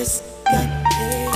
just 0.00 0.24
got 0.46 0.84
paid. 0.86 1.29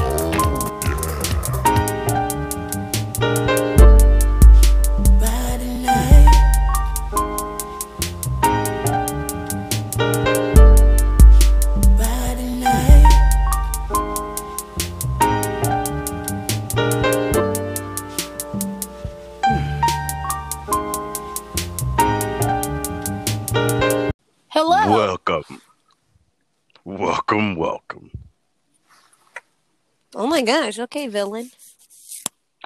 Gosh. 30.44 30.78
Okay, 30.78 31.06
villain. 31.06 31.50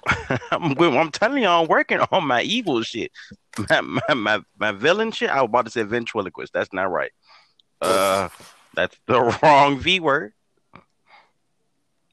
I'm, 0.51 0.79
I'm 0.79 1.11
telling 1.11 1.43
you, 1.43 1.49
I'm 1.49 1.67
working 1.67 2.01
on 2.13 2.27
my 2.27 2.43
evil 2.43 2.83
shit. 2.83 3.13
My, 3.69 3.81
my, 3.81 4.15
my, 4.15 4.41
my 4.57 4.71
villain 4.71 5.11
shit. 5.11 5.31
I 5.31 5.43
was 5.43 5.49
about 5.49 5.65
to 5.65 5.73
say 5.73 5.83
ventriloquist. 5.83 6.53
That's 6.53 6.73
not 6.73 6.93
right. 6.93 7.11
Uh, 7.81 8.29
that's 8.73 8.97
the 9.07 9.21
wrong 9.43 9.81
V 9.81 9.99
word. 9.99 10.33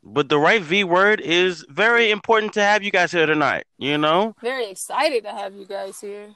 But 0.03 0.27
the 0.27 0.39
right 0.39 0.63
V 0.63 0.83
word 0.83 1.21
is 1.21 1.63
very 1.69 2.09
important 2.09 2.53
to 2.53 2.63
have 2.63 2.81
you 2.81 2.89
guys 2.89 3.11
here 3.11 3.27
tonight. 3.27 3.65
You 3.77 3.99
know? 3.99 4.33
Very 4.41 4.71
excited 4.71 5.23
to 5.25 5.29
have 5.29 5.53
you 5.53 5.67
guys 5.67 6.01
here. 6.01 6.29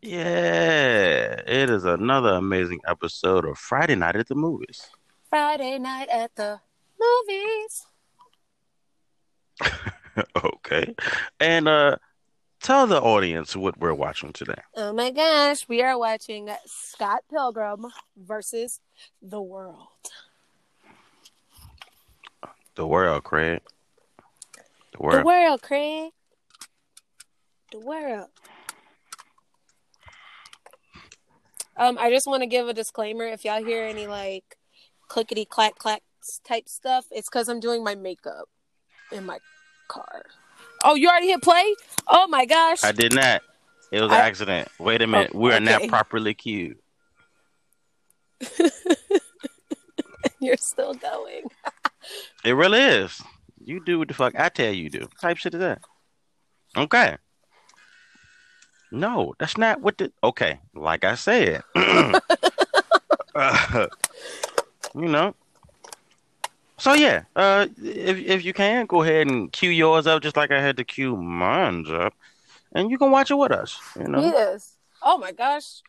Yeah. 0.00 1.42
It 1.46 1.68
is 1.68 1.84
another 1.84 2.30
amazing 2.30 2.80
episode 2.88 3.44
of 3.44 3.58
Friday 3.58 3.94
Night 3.94 4.16
at 4.16 4.28
the 4.28 4.34
Movies. 4.34 4.88
Friday 5.28 5.78
night 5.78 6.08
at 6.08 6.34
the 6.34 6.60
movies. 6.98 7.86
okay. 10.44 10.94
And 11.40 11.68
uh 11.68 11.96
tell 12.60 12.86
the 12.86 13.00
audience 13.00 13.56
what 13.56 13.78
we're 13.78 13.94
watching 13.94 14.32
today. 14.32 14.60
Oh 14.76 14.92
my 14.92 15.10
gosh. 15.10 15.68
We 15.68 15.82
are 15.82 15.98
watching 15.98 16.48
Scott 16.66 17.22
Pilgrim 17.30 17.86
versus 18.16 18.80
the 19.20 19.40
world. 19.40 19.88
The 22.74 22.86
world, 22.86 23.24
Craig. 23.24 23.60
The 24.92 24.98
The 24.98 25.02
world. 25.02 25.24
world, 25.24 25.62
Craig. 25.62 26.12
The 27.70 27.80
world. 27.80 28.28
Um, 31.76 31.96
I 31.98 32.10
just 32.10 32.26
want 32.26 32.42
to 32.42 32.46
give 32.46 32.68
a 32.68 32.74
disclaimer. 32.74 33.24
If 33.24 33.44
y'all 33.44 33.64
hear 33.64 33.84
any 33.84 34.06
like 34.06 34.56
clickety 35.08 35.44
clack 35.44 35.76
clack 35.76 36.02
type 36.44 36.68
stuff, 36.68 37.06
it's 37.10 37.28
because 37.28 37.48
I'm 37.48 37.60
doing 37.60 37.82
my 37.82 37.94
makeup 37.94 38.48
in 39.12 39.24
my 39.26 39.38
car. 39.88 40.22
Oh, 40.84 40.94
you 40.94 41.08
already 41.08 41.28
hit 41.28 41.42
play? 41.42 41.74
Oh 42.08 42.26
my 42.28 42.44
gosh. 42.46 42.82
I 42.82 42.92
did 42.92 43.14
not. 43.14 43.42
It 43.90 44.00
was 44.00 44.10
an 44.10 44.16
accident. 44.18 44.68
Wait 44.78 45.02
a 45.02 45.06
minute. 45.06 45.32
Oh, 45.34 45.38
we 45.38 45.52
are 45.52 45.60
not 45.60 45.86
properly 45.88 46.34
queued. 46.34 46.78
You're 50.40 50.56
still 50.56 50.94
going. 50.94 51.44
It 52.44 52.54
really 52.54 52.80
is. 52.80 53.22
You 53.64 53.78
do 53.84 54.00
what 54.00 54.08
the 54.08 54.14
fuck 54.14 54.34
I 54.36 54.48
tell 54.48 54.72
you 54.72 54.90
to 54.90 54.98
do. 54.98 55.04
What 55.04 55.20
type 55.20 55.36
shit 55.36 55.54
is 55.54 55.60
that? 55.60 55.82
Okay. 56.76 57.16
No, 58.90 59.34
that's 59.38 59.56
not 59.56 59.80
what 59.80 59.98
the. 59.98 60.12
Okay, 60.24 60.58
like 60.74 61.04
I 61.04 61.14
said, 61.14 61.62
Uh, 63.34 63.86
you 64.94 65.08
know. 65.08 65.34
So 66.82 66.94
yeah, 66.94 67.22
uh, 67.36 67.68
if 67.80 68.18
if 68.18 68.44
you 68.44 68.52
can, 68.52 68.86
go 68.86 69.02
ahead 69.02 69.28
and 69.28 69.52
cue 69.52 69.70
yours 69.70 70.08
up, 70.08 70.20
just 70.20 70.36
like 70.36 70.50
I 70.50 70.60
had 70.60 70.76
to 70.78 70.84
cue 70.84 71.16
mine 71.16 71.86
up, 71.88 72.12
and 72.72 72.90
you 72.90 72.98
can 72.98 73.12
watch 73.12 73.30
it 73.30 73.36
with 73.36 73.52
us. 73.52 73.78
You 73.94 74.08
know. 74.08 74.20
Yes. 74.20 74.78
Oh 75.00 75.16
my 75.16 75.30
gosh. 75.30 75.82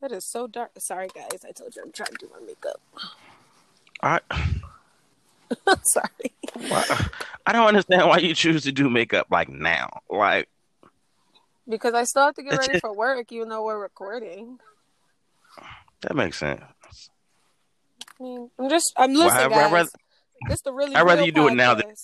That 0.00 0.10
is 0.10 0.24
so 0.24 0.48
dark. 0.48 0.72
Sorry 0.78 1.06
guys. 1.14 1.44
I 1.48 1.52
told 1.52 1.76
you 1.76 1.82
I'm 1.84 1.92
trying 1.92 2.10
to 2.10 2.16
do 2.18 2.28
my 2.32 2.44
makeup. 2.44 2.80
I 4.02 4.18
Sorry. 5.84 6.32
why- 6.68 7.06
I 7.46 7.52
don't 7.52 7.68
understand 7.68 8.08
why 8.08 8.18
you 8.18 8.34
choose 8.34 8.64
to 8.64 8.72
do 8.72 8.90
makeup 8.90 9.28
like 9.30 9.48
now. 9.48 10.00
Like 10.10 10.48
Because 11.68 11.94
I 11.94 12.02
still 12.02 12.24
have 12.24 12.34
to 12.34 12.42
get 12.42 12.58
ready 12.58 12.80
for 12.80 12.92
work, 12.92 13.30
even 13.30 13.50
though 13.50 13.64
we're 13.64 13.78
recording. 13.80 14.58
that 16.00 16.16
makes 16.16 16.38
sense. 16.40 16.60
I 18.18 18.22
mean, 18.24 18.50
I'm 18.58 18.68
just, 18.68 18.92
I'm 18.96 19.12
Well, 19.14 19.26
listening, 19.26 19.44
I'd 19.44 19.50
guys. 19.50 19.72
rather- 19.72 19.90
this 20.48 20.60
the 20.62 20.72
really. 20.72 20.94
I'd 20.94 21.02
rather 21.06 21.24
you 21.24 21.32
do 21.32 21.48
it 21.48 21.54
now 21.54 21.74
than- 21.74 21.94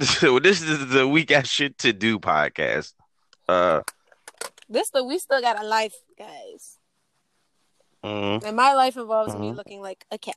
So 0.00 0.38
this 0.40 0.62
is 0.62 0.88
the 0.90 1.06
we 1.08 1.24
got 1.24 1.46
shit 1.46 1.78
to 1.78 1.92
do 1.92 2.18
podcast. 2.18 2.92
Uh, 3.48 3.80
This 4.68 4.90
the 4.90 5.02
we 5.04 5.18
still 5.18 5.40
got 5.40 5.58
a 5.58 5.66
life, 5.66 5.94
guys, 6.18 6.78
mm, 8.04 8.42
and 8.44 8.56
my 8.56 8.74
life 8.74 8.96
involves 8.96 9.34
me 9.34 9.50
Mhm. 9.50 9.56
looking 9.56 9.80
like 9.80 10.04
a 10.10 10.18
cat. 10.18 10.36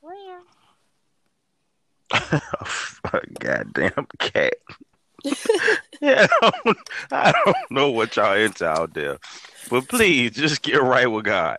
Where? 0.00 0.40
goddamn 3.40 4.06
cat. 4.18 4.54
yeah, 6.00 6.26
I 6.42 6.50
don't, 6.64 6.78
I 7.10 7.32
don't 7.44 7.56
know 7.70 7.90
what 7.90 8.14
y'all 8.16 8.34
into 8.36 8.66
out 8.66 8.92
there, 8.94 9.18
but 9.70 9.88
please 9.88 10.32
just 10.32 10.62
get 10.62 10.82
right 10.82 11.06
with 11.06 11.24
God. 11.24 11.58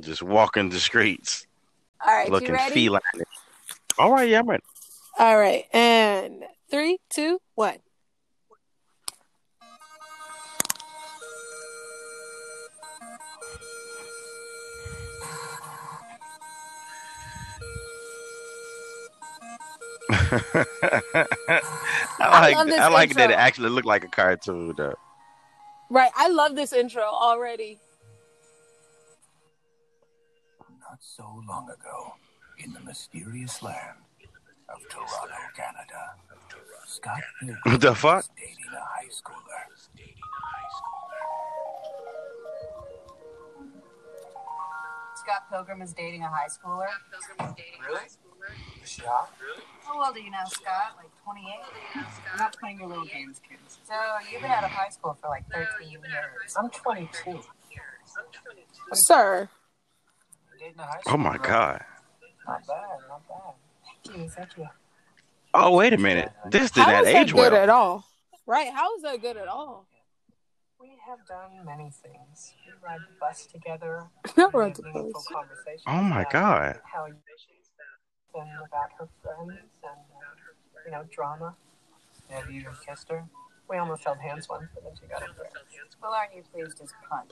Just 0.00 0.22
walking 0.22 0.70
the 0.70 0.80
streets, 0.80 1.46
All 2.04 2.14
right, 2.14 2.26
you 2.26 2.32
looking 2.32 2.52
ready? 2.52 2.74
feline. 2.74 3.00
All 3.98 4.12
right, 4.12 4.28
yeah, 4.28 4.40
I'm 4.40 4.48
ready. 4.48 4.62
All 5.18 5.38
right, 5.38 5.64
and 5.72 6.44
three, 6.70 6.98
two, 7.10 7.38
one. 7.54 7.78
I 22.20 22.50
like 22.52 22.66
this 22.66 22.80
I 22.80 22.88
like 22.88 23.14
that 23.14 23.30
it 23.30 23.34
actually 23.34 23.70
looked 23.70 23.86
like 23.86 24.04
a 24.04 24.08
cartoon 24.08 24.74
though. 24.76 24.94
Right, 25.90 26.10
I 26.16 26.28
love 26.28 26.56
this 26.56 26.72
intro 26.72 27.02
already. 27.02 27.78
Not 31.02 31.26
so 31.26 31.42
long 31.48 31.68
ago, 31.68 32.14
in 32.58 32.72
the 32.72 32.80
mysterious 32.80 33.60
land 33.60 33.98
of 34.68 34.78
Toronto, 34.88 35.34
Canada, 35.56 36.14
Scott 36.86 37.20
Pilgrim 37.40 37.58
What 37.64 37.80
the 37.80 37.94
fuck? 37.94 38.16
was 38.18 38.30
dating 38.36 38.64
a 38.72 38.78
high 38.78 39.08
schooler. 39.10 39.64
Scott 45.16 45.42
Pilgrim 45.50 45.82
is 45.82 45.92
dating 45.92 46.22
a 46.22 46.28
high 46.28 46.46
schooler. 46.46 46.86
Really? 47.88 48.00
Is 48.84 48.88
she 48.88 49.02
hot? 49.02 49.30
How 49.84 50.04
old 50.06 50.16
are 50.16 50.20
you 50.20 50.30
now, 50.30 50.44
Scott? 50.44 50.94
Like 50.96 51.10
28? 51.24 51.46
I'm 52.32 52.38
not 52.38 52.56
playing 52.58 52.78
your 52.78 52.88
little 52.88 53.06
games, 53.06 53.40
kids. 53.48 53.78
So 53.82 53.94
you've 54.30 54.42
been 54.42 54.52
out 54.52 54.62
of 54.62 54.70
high 54.70 54.90
school 54.90 55.16
for 55.20 55.28
like 55.28 55.50
13 55.50 55.90
years. 55.90 56.00
I'm 56.56 56.70
22. 56.70 57.40
Sir, 58.92 59.48
Dating 60.62 60.78
a 60.78 60.82
high 60.84 61.00
Oh 61.08 61.16
my 61.16 61.36
schooler. 61.38 61.42
god. 61.42 61.84
Not 62.46 62.66
bad, 62.68 62.98
not 63.08 63.22
bad. 63.28 64.30
Thank 64.30 64.56
you. 64.56 64.68
Oh 65.54 65.76
wait 65.76 65.92
a 65.92 65.98
minute. 65.98 66.30
This 66.50 66.70
did 66.70 66.84
how 66.84 66.92
not 66.92 67.04
is 67.06 67.12
that 67.12 67.22
age 67.22 67.32
good 67.32 67.52
well. 67.52 67.62
at 67.62 67.68
all? 67.68 68.04
Right, 68.46 68.72
how 68.72 68.94
is 68.96 69.02
that 69.02 69.20
good 69.20 69.36
at 69.36 69.48
all? 69.48 69.86
We 70.80 70.90
have 71.08 71.18
done 71.26 71.64
many 71.66 71.90
things. 71.90 72.54
We 72.64 72.72
ride 72.80 73.00
the 73.00 73.14
bus 73.20 73.46
together. 73.46 74.04
Not 74.36 74.52
we 74.54 74.60
right 74.60 74.66
have 74.68 74.76
to 74.76 74.82
meaningful 74.82 75.12
post. 75.14 75.28
conversations 75.32 75.82
Oh 75.86 76.02
my 76.02 76.24
god. 76.30 76.80
How 76.84 77.06
you 77.06 77.14
and 78.34 78.48
about 78.66 78.90
her 78.98 79.08
friends 79.22 79.58
and 79.82 79.92
uh, 79.92 80.84
you 80.86 80.92
know 80.92 81.04
drama. 81.10 81.54
Have 82.30 82.50
you 82.50 82.60
even 82.60 82.72
kissed 82.86 83.08
her? 83.10 83.24
We 83.68 83.78
almost 83.78 84.04
held 84.04 84.18
hands 84.18 84.48
once, 84.48 84.64
but 84.74 84.84
then 84.84 84.92
she 85.00 85.06
got 85.06 85.22
embarrassed. 85.22 85.96
Well, 86.02 86.12
aren't 86.12 86.34
you 86.34 86.42
pleased 86.52 86.80
as 86.82 86.92
punch? 87.08 87.30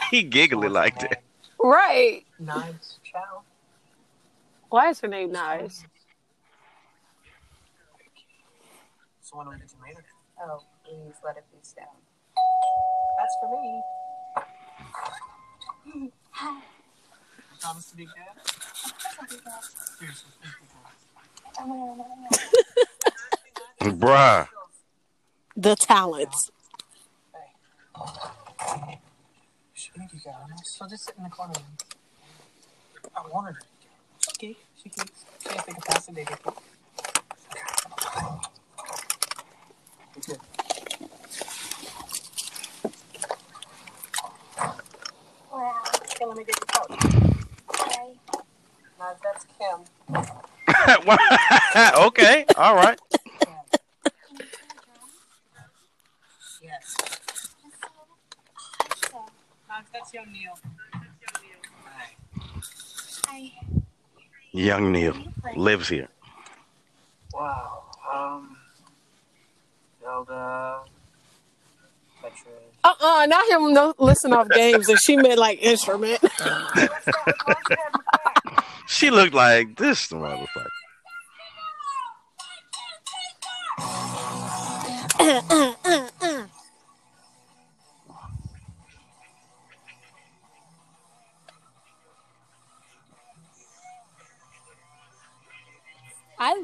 he 0.10 0.22
giggly 0.22 0.68
like 0.68 0.98
that. 1.00 1.22
Right. 1.58 2.24
Knives 2.38 2.98
Chau. 3.04 3.42
Why 4.70 4.88
is 4.88 5.00
her 5.00 5.08
name 5.08 5.32
Nice? 5.32 5.84
So 9.20 9.38
when 9.38 9.48
we 9.48 9.56
get 9.56 9.68
to 9.68 9.76
meet 9.84 9.94
her, 9.94 10.04
oh, 10.44 10.62
please 10.84 11.14
let 11.24 11.36
it 11.36 11.44
be 11.52 11.58
down. 11.76 11.86
that's 13.18 13.36
for 13.40 13.48
me. 13.50 13.82
You 15.86 16.12
promise 17.60 17.90
to 17.90 17.96
be 17.96 18.04
good? 18.06 18.14
Seriously, 19.98 20.30
please 20.40 20.54
be 23.80 23.90
good. 23.90 24.00
Bruh. 24.00 24.48
The 25.56 25.76
talents. 25.76 26.50
She 27.94 28.98
think 29.98 30.12
you 30.14 30.20
got 30.24 30.50
us. 30.58 30.68
So 30.78 30.88
just 30.88 31.04
sit 31.06 31.14
in 31.18 31.24
the 31.24 31.30
corner. 31.30 31.54
I 33.16 33.22
wanted 33.32 33.54
her 33.54 33.60
get 33.80 33.90
it. 33.90 33.96
It's 34.16 34.28
okay. 34.30 34.56
She 34.82 34.88
can. 34.88 35.06
She 35.40 35.48
has 35.50 35.64
the 35.66 35.74
capacity 35.74 36.24
to 36.24 36.28
get 36.30 36.42
good. 40.26 40.38
Wow. 45.52 45.82
Okay, 46.02 46.24
let 46.26 46.36
me 46.36 46.44
get 46.44 46.56
your 46.58 46.66
couch. 46.66 46.92
Okay. 47.80 48.18
No, 48.98 49.06
that's 49.22 49.46
Kim. 49.58 49.84
okay, 52.06 52.46
all 52.56 52.74
right. 52.76 52.98
Yes. 56.62 56.96
So, 59.10 59.18
No, 59.18 59.61
that's 59.92 60.14
young 60.14 60.32
Neil. 60.32 60.58
Hi. 63.26 63.52
Young 64.52 64.92
Neil 64.92 65.16
lives 65.56 65.88
here. 65.88 66.08
Wow. 67.32 67.84
Um. 68.12 68.56
Zelda. 70.02 70.80
Metroid. 72.22 72.34
Uh 72.84 72.94
uh 73.00 73.26
not 73.26 73.48
him 73.48 73.72
no 73.72 73.94
listen 73.98 74.32
off 74.32 74.48
games 74.48 74.88
and 74.88 74.98
she 75.00 75.16
meant 75.16 75.38
like 75.38 75.62
instrument. 75.62 76.20
what's 76.22 76.38
that? 76.38 76.90
Why 77.44 77.54
is 77.54 77.66
that 77.68 77.78
in 77.86 77.92
the 77.92 78.02
back? 78.12 78.64
She 78.88 79.10
looked 79.10 79.34
like 79.34 79.76
this 79.76 80.08
motherfucker. 80.08 80.68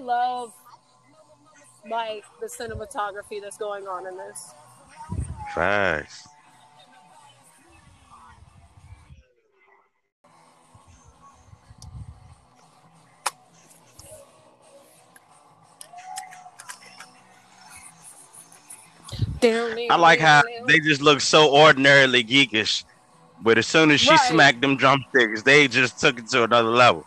Love 0.09 0.53
like 1.89 2.25
the 2.41 2.47
cinematography 2.47 3.41
that's 3.43 3.59
going 3.59 3.87
on 3.87 4.07
in 4.07 4.17
this. 4.17 4.55
Facts. 5.55 6.27
I 19.91 19.97
like 19.97 20.21
how 20.21 20.43
they 20.67 20.81
just 20.81 21.01
look 21.01 21.21
so 21.21 21.55
ordinarily 21.55 22.25
geekish, 22.25 22.85
but 23.43 23.59
as 23.59 23.67
soon 23.67 23.91
as 23.91 24.01
she 24.01 24.11
Right. 24.11 24.21
smacked 24.21 24.61
them 24.63 24.77
drumsticks, 24.77 25.43
they 25.43 25.69
just 25.69 26.01
took 26.01 26.19
it 26.19 26.29
to 26.31 26.45
another 26.45 26.71
level. 26.71 27.07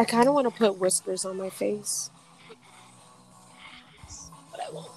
I 0.00 0.04
kind 0.06 0.26
of 0.26 0.32
want 0.32 0.48
to 0.48 0.58
put 0.58 0.78
whiskers 0.78 1.26
on 1.26 1.36
my 1.36 1.50
face. 1.50 2.08
But 4.50 4.60
I 4.66 4.72
won't. 4.72 4.90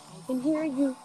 I 0.00 0.26
can 0.26 0.40
hear 0.40 0.64
you. 0.64 0.96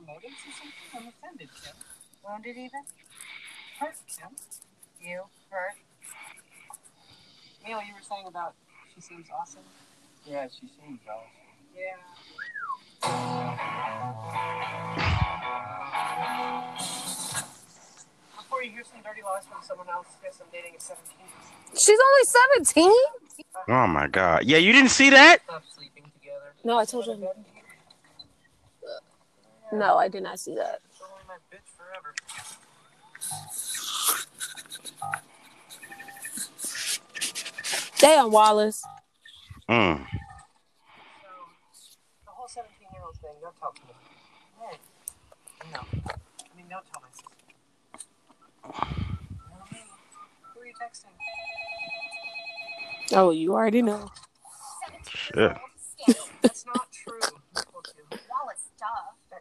Have 0.00 0.08
ulterior 0.08 0.20
motives 0.20 0.40
or 0.46 0.52
something? 0.52 0.88
I'm 0.94 1.08
offended, 1.08 1.48
Kim. 1.62 1.74
wounded 2.24 2.56
even? 2.56 2.82
Hurt, 3.78 3.96
Kim. 4.06 4.30
You 5.00 5.22
hurt? 5.50 5.74
Neil, 7.64 7.78
you 7.78 7.94
were 7.94 8.02
saying 8.08 8.26
about 8.26 8.54
she 8.94 9.00
seems 9.00 9.26
awesome. 9.38 9.62
Yeah, 10.26 10.46
she 10.48 10.68
seems 10.80 11.00
awesome. 11.08 11.30
Yeah. 11.76 11.96
Before 18.36 18.62
you 18.62 18.70
hear 18.72 18.84
some 18.84 19.00
dirty 19.02 19.22
lies 19.22 19.46
from 19.46 19.58
someone 19.62 19.88
else, 19.88 20.06
yes, 20.22 20.40
I'm 20.40 20.48
dating 20.52 20.74
a 20.76 20.80
17. 20.80 21.16
She's 21.74 21.98
only 21.98 22.24
17? 22.74 22.92
Oh 23.68 23.86
my 23.86 24.06
god. 24.08 24.44
Yeah, 24.44 24.58
you 24.58 24.72
didn't 24.72 24.90
see 24.90 25.10
that? 25.10 25.40
Stop 25.44 25.62
sleeping 25.74 26.10
together. 26.20 26.52
No, 26.64 26.78
I 26.78 26.84
told 26.84 27.06
you. 27.06 27.28
No, 29.72 29.96
I 29.96 30.08
did 30.08 30.22
not 30.22 30.40
see 30.40 30.54
that. 30.56 30.80
She's 30.92 31.02
only 31.02 31.22
my 31.28 31.36
bitch 31.50 31.68
forever. 31.76 32.14
Damn, 37.98 38.30
Wallace. 38.32 38.82
Mm. 39.68 39.98
So, 39.98 40.06
the 42.24 42.30
whole 42.30 42.48
17 42.48 42.88
year 42.92 43.02
old 43.04 43.16
thing, 43.16 43.30
don't 43.40 43.54
talk 43.60 43.74
to 43.76 43.82
me. 43.82 43.92
Hey. 44.58 44.78
No. 45.72 45.80
I 45.80 46.56
mean, 46.56 46.66
don't 46.68 46.84
tell 46.90 47.02
my 47.02 47.10
sister. 47.12 47.28
Who 50.54 50.60
are 50.60 50.66
you 50.66 50.72
texting? 50.74 51.14
Oh, 53.16 53.30
you 53.30 53.52
already 53.54 53.82
know. 53.82 54.10
Shit. 55.08 55.56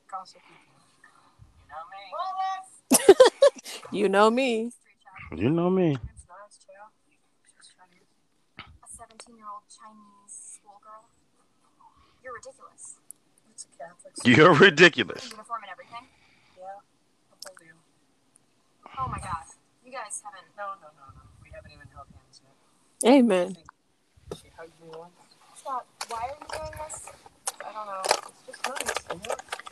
You 0.09 0.41
You 3.91 4.09
know 4.09 4.29
me. 4.31 4.71
You 4.71 4.89
know 4.89 5.09
me. 5.29 5.41
You 5.41 5.49
know 5.49 5.69
me. 5.69 5.89
It's 5.93 6.25
nice, 6.25 6.57
too. 6.57 6.73
She's 7.45 7.69
Chinese. 7.77 8.09
A 8.57 8.87
17 8.89 9.37
year 9.37 9.45
old 9.45 9.61
Chinese 9.69 10.57
schoolgirl? 10.57 11.05
You're 12.23 12.33
ridiculous. 12.33 12.97
It's 13.51 13.65
a 13.65 13.77
Catholic. 13.77 14.13
You're 14.25 14.53
ridiculous. 14.53 15.29
Uniform 15.29 15.61
and 15.61 15.71
everything? 15.71 16.05
Yeah. 16.57 16.81
I'll 17.29 17.37
tell 17.41 17.53
you. 17.61 17.77
Oh 18.97 19.07
my 19.07 19.19
god. 19.19 19.45
You 19.85 19.91
guys 19.91 20.21
haven't. 20.25 20.49
No, 20.57 20.73
no, 20.81 20.89
no, 20.97 21.05
no. 21.13 21.21
We 21.43 21.49
haven't 21.53 21.71
even 21.71 21.87
held 21.93 22.07
hands 22.13 22.41
yet. 22.41 22.57
Amen. 23.13 23.57
She 24.41 24.49
hugged 24.57 24.73
me 24.81 24.89
once. 24.97 25.13
Scott, 25.55 25.85
why 26.09 26.33
are 26.33 26.37
you 26.37 26.49
doing 26.49 26.73
this? 26.81 27.13
I 27.61 27.69
don't 27.73 27.85
know. 27.85 28.01
It's 28.01 28.41
just 28.45 28.61
nice, 28.65 29.05
you 29.13 29.29
know? 29.29 29.68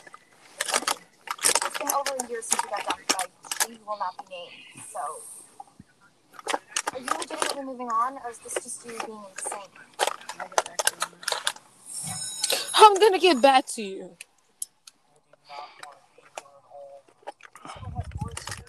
It's 1.79 1.85
been 1.85 1.93
over 1.93 2.25
a 2.25 2.27
year 2.27 2.41
since 2.41 2.59
you 2.63 2.69
got 2.69 2.83
dumped 2.87 3.17
by 3.19 3.25
he 3.67 3.77
will 3.85 3.99
not 3.99 4.17
be 4.17 4.23
named. 4.33 4.51
So. 4.91 4.99
Are 6.93 6.99
you 6.99 7.05
legitimately 7.05 7.65
moving 7.65 7.87
on, 7.89 8.17
or 8.23 8.31
is 8.31 8.39
this 8.39 8.53
just 8.55 8.83
you 8.83 8.97
being 9.05 9.21
insane? 9.29 9.59
I 10.39 10.47
get 10.47 10.65
back 10.65 10.77
to 10.77 10.95
you? 10.95 11.05
I'm 12.75 12.95
gonna 12.99 13.19
get 13.19 13.41
back 13.41 13.67
to 13.67 13.83
you. 13.83 14.09
I 14.09 14.09
do 15.37 15.53
not 15.53 15.85
want 15.85 15.97
to 15.97 16.15
be 16.15 16.21
here 16.23 16.49
at 16.49 16.65
all. 16.73 17.03
Someone 17.73 17.93
has 17.93 18.07
voice 18.23 18.57
too. 18.57 18.63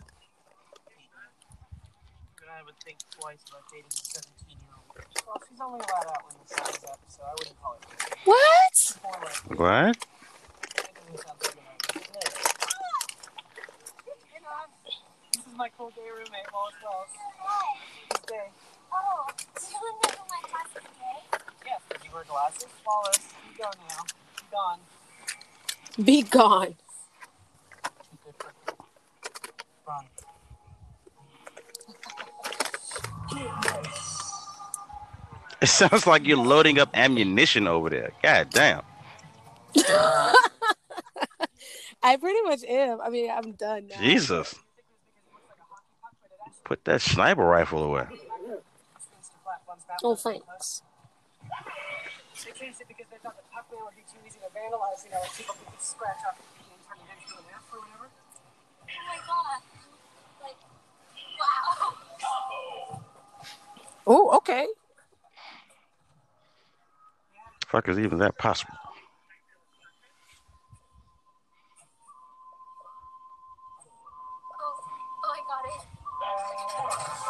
would 2.66 2.76
think 2.84 2.98
twice 3.18 3.40
about 3.48 3.64
dating 3.72 3.88
a 3.88 3.96
17 3.96 4.60
year 4.60 4.74
old. 4.76 4.84
Well, 5.24 5.40
she's 5.48 5.60
only 5.60 5.80
allowed 5.80 6.12
out 6.12 6.28
when 6.28 6.36
the 6.36 6.48
sun's 6.52 6.84
up, 6.84 7.00
so 7.08 7.22
I 7.24 7.32
wouldn't 7.38 7.56
call 7.62 7.72
it. 7.72 7.88
What? 8.24 8.76
What? 9.56 9.96
dating 11.08 11.24
sounds 11.24 11.40
like 11.40 11.56
an 11.56 11.64
idea. 11.72 12.28
Hey, 14.28 14.40
Don. 14.44 14.68
This 15.32 15.46
is 15.46 15.47
my 15.58 15.68
cool 15.76 15.90
gay 15.96 16.02
roommate, 16.08 16.46
Wallace 16.52 16.74
Wells. 16.84 17.08
He's 18.08 18.20
gay. 18.28 18.48
Oh, 18.92 19.26
do 19.56 19.66
you 19.68 19.76
remember 19.82 20.22
my 20.30 20.40
class 20.48 20.68
today? 20.72 21.18
Yes, 21.66 21.80
did 21.90 21.98
you 22.04 22.10
wear 22.14 22.22
glasses? 22.28 22.68
Wallace, 22.86 23.34
you 23.44 23.58
go 23.58 23.68
now. 23.88 24.04
You 24.38 24.46
gone. 24.52 24.78
Be 26.04 26.22
gone. 26.22 26.76
Run. 29.88 30.04
It 35.60 35.66
sounds 35.66 36.06
like 36.06 36.24
you're 36.24 36.36
loading 36.36 36.78
up 36.78 36.90
ammunition 36.94 37.66
over 37.66 37.90
there. 37.90 38.12
God 38.22 38.50
damn. 38.50 38.82
I 42.00 42.16
pretty 42.16 42.42
much 42.42 42.62
am. 42.62 43.00
I 43.00 43.08
mean, 43.08 43.28
I'm 43.28 43.50
done 43.52 43.88
now. 43.88 44.00
Jesus. 44.00 44.54
Put 46.68 46.84
that 46.84 47.00
sniper 47.00 47.44
rifle 47.44 47.82
away. 47.82 48.04
Oh, 50.04 50.14
thanks. 50.14 50.82
They 52.44 52.52
changed 52.52 52.82
it 52.82 52.88
because 52.88 53.06
they 53.10 53.16
thought 53.16 53.36
the 53.38 53.48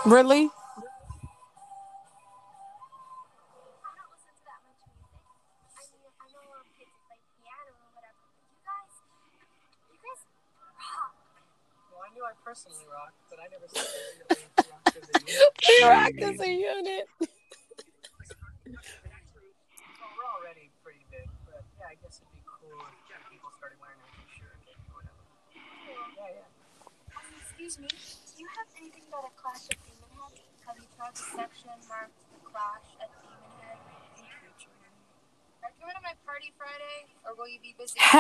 Really? 0.08 0.50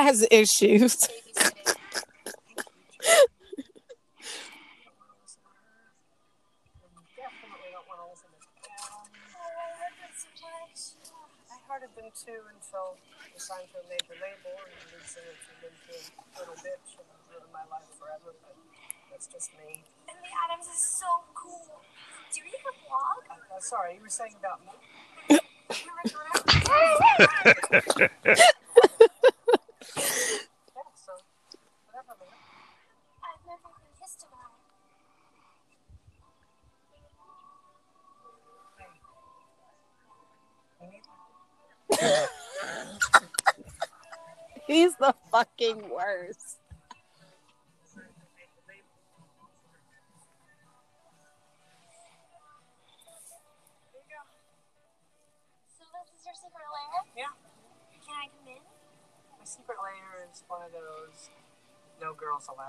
Has 0.08 0.26
issues. 0.30 1.06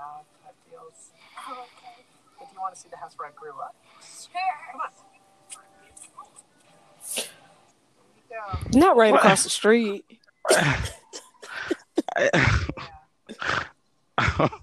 allowed 0.00 0.24
type 0.44 0.54
deals. 0.70 1.10
Oh, 1.48 1.66
okay. 1.78 2.04
If 2.42 2.48
you 2.52 2.60
want 2.60 2.74
to 2.74 2.80
see 2.80 2.88
the 2.90 2.96
house 2.96 3.14
where 3.18 3.28
I 3.28 3.32
grew 3.32 3.50
up, 3.50 3.74
Sure. 4.02 4.30
come 4.72 4.80
on. 4.80 4.88
Here 7.14 7.24
you 8.16 8.22
go. 8.72 8.78
Not 8.78 8.96
right 8.96 9.12
What? 9.12 9.20
across 9.20 9.44
the 9.44 9.50
street. 9.50 10.04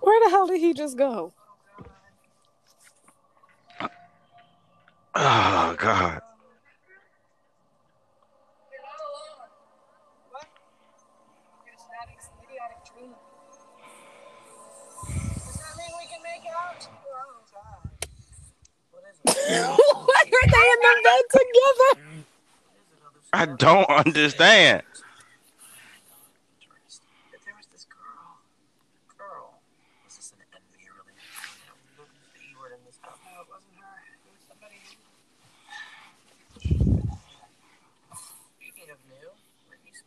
Where 0.00 0.20
the 0.24 0.30
hell 0.30 0.46
did 0.46 0.60
he 0.60 0.72
just 0.72 0.96
go? 0.96 1.32
oh 5.14 5.74
God. 5.78 6.20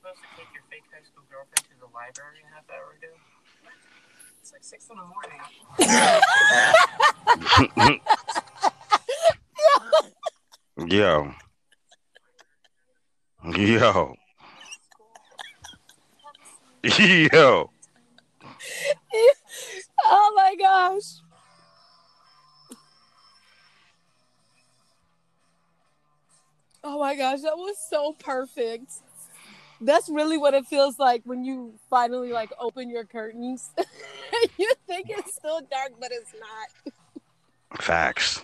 Supposed 0.04 0.20
to 0.20 0.28
take 0.36 0.52
your 0.54 0.64
fake 0.70 0.84
high 0.92 1.02
school 1.08 1.24
girlfriend 1.32 1.64
to 1.64 1.80
the 1.80 1.88
library 1.96 2.44
a 2.44 2.50
half 2.54 2.68
hour 2.70 2.92
ago? 3.00 3.08
It's 4.42 4.52
like 4.52 4.64
six 4.64 4.90
in 4.90 4.98
the 4.98 5.06
morning. 5.08 5.40
Yo. 10.78 11.32
Yo. 13.56 14.16
Yo. 16.84 17.70
Oh 20.06 20.34
my 20.36 20.56
gosh. 20.58 21.04
Oh 26.84 27.00
my 27.00 27.16
gosh, 27.16 27.42
that 27.42 27.56
was 27.56 27.78
so 27.90 28.14
perfect. 28.20 28.92
That's 29.80 30.10
really 30.10 30.38
what 30.38 30.56
it 30.56 30.66
feels 30.66 30.98
like 30.98 31.22
when 31.24 31.46
you 31.46 31.76
finally 31.90 32.32
like 32.32 32.52
open 32.60 32.90
your 32.90 33.06
curtains. 33.06 33.70
you 34.58 34.72
think 34.88 35.08
it's 35.10 35.36
still 35.36 35.62
dark, 35.62 35.92
but 36.00 36.12
it's 36.12 36.34
not. 36.34 37.82
Facts. 37.82 38.44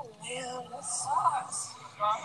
Oh 0.00 0.08
man, 0.24 0.64
that 0.70 0.84
sucks. 0.84 1.74
I'm 2.00 2.22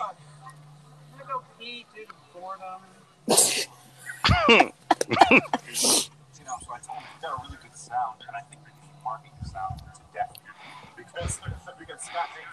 gonna 1.18 1.28
go 1.28 1.42
pee 1.58 1.84
due 1.94 2.06
to 2.06 2.14
boredom. 2.32 2.80
you 3.28 4.72
know, 6.48 6.56
so 6.64 6.72
I 6.72 6.80
told 6.80 6.98
him 6.98 7.08
it's 7.12 7.20
got 7.20 7.36
a 7.36 7.42
really 7.44 7.60
good 7.60 7.76
sound, 7.76 8.24
and 8.24 8.32
I 8.32 8.40
think 8.48 8.64
we 8.64 8.72
keep 8.80 8.96
marking 9.04 9.32
the 9.42 9.48
sound 9.48 9.76
to 9.92 10.00
death 10.16 10.32
because 10.96 11.38
we 11.44 11.52
because 11.84 12.00
Scott 12.00 12.32
made 12.32 12.48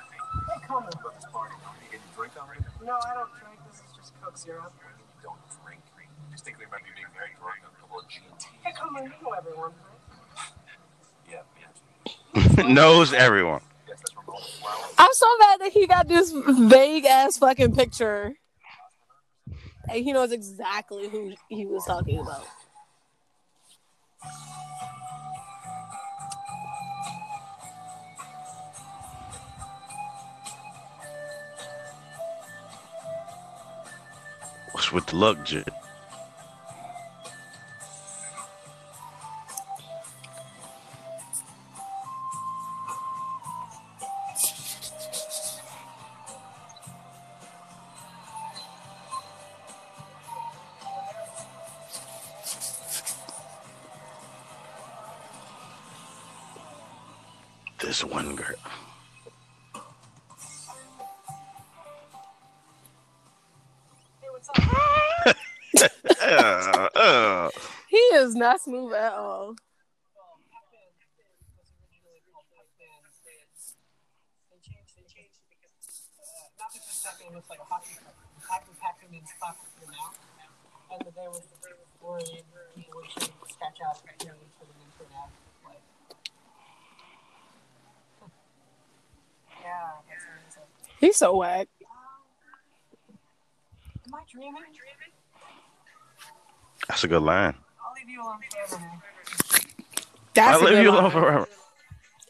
Hey, 0.51 0.59
come 0.67 0.83
about 0.83 1.15
this 1.15 1.29
party. 1.31 1.55
Are 1.63 1.71
you 1.79 1.87
getting 1.87 2.11
drink 2.15 2.33
already? 2.35 2.59
No, 2.83 2.99
I 2.99 3.13
don't 3.15 3.31
drink. 3.39 3.59
This 3.71 3.79
is 3.79 3.95
just 3.95 4.11
Coke 4.21 4.35
Syrup. 4.35 4.73
You 4.75 5.05
don't 5.23 5.39
drink. 5.63 5.79
I 5.95 6.01
You 6.03 6.31
just 6.35 6.43
think 6.43 6.57
they 6.59 6.65
might 6.67 6.83
be 6.83 6.91
being 6.95 7.07
very 7.15 7.31
drunk 7.39 7.63
on 7.63 7.71
a 7.71 7.79
couple 7.79 7.99
of 7.99 8.05
GT. 8.11 8.51
Hey, 8.59 8.73
come 8.75 8.97
on, 8.97 9.03
you 9.07 9.09
know 9.23 9.31
everyone. 9.31 9.71
yeah, 11.31 11.47
yeah. 12.59 12.67
Knows 12.67 13.13
everyone. 13.13 13.61
I'm 14.97 15.13
so 15.13 15.27
mad 15.39 15.61
that 15.61 15.71
he 15.71 15.87
got 15.87 16.07
this 16.07 16.33
vague 16.33 17.05
ass 17.05 17.37
fucking 17.37 17.75
picture. 17.75 18.33
And 19.89 20.03
he 20.03 20.13
knows 20.13 20.31
exactly 20.31 21.09
who 21.09 21.33
he 21.49 21.65
was 21.65 21.85
talking 21.85 22.19
about. 22.19 22.45
What's 34.71 34.91
with 34.91 35.05
the 35.07 35.15
luck, 35.15 35.43
J? 35.45 35.63
Uh, 68.73 69.53
not 76.59 76.73
because 76.73 77.03
Pac-Man 77.05 77.35
looks 77.35 77.49
like 77.49 77.59
hockey 77.59 77.95
puck. 78.03 78.15
Pac-Man, 78.49 78.75
Pac-Man's 78.81 79.29
stuck 79.37 79.57
in 79.77 79.87
your 79.87 79.91
mouth. 79.91 80.17
And 80.91 81.01
that 81.05 81.15
there 81.15 81.29
was 81.29 81.41
where 82.01 82.21
people 82.75 82.99
would 83.01 83.51
scratch 83.51 83.79
out, 83.87 84.01
you 84.21 84.27
know, 84.27 84.33
turn 84.57 84.67
them 84.67 84.81
into 84.83 85.03
an. 85.03 85.29
Like, 85.65 85.83
yeah, 89.61 90.01
that's 90.09 90.25
amazing. 90.25 90.69
He's 90.99 91.17
so 91.17 91.35
whack. 91.37 91.67
Am 94.07 94.15
I 94.15 94.21
dreaming? 94.29 94.63
That's 96.87 97.03
a 97.03 97.07
good 97.07 97.23
line. 97.23 97.55
That's 100.33 100.61
I 100.61 100.63
live 100.63 100.83
you 100.83 100.89
alone 100.89 101.11
forever. 101.11 101.47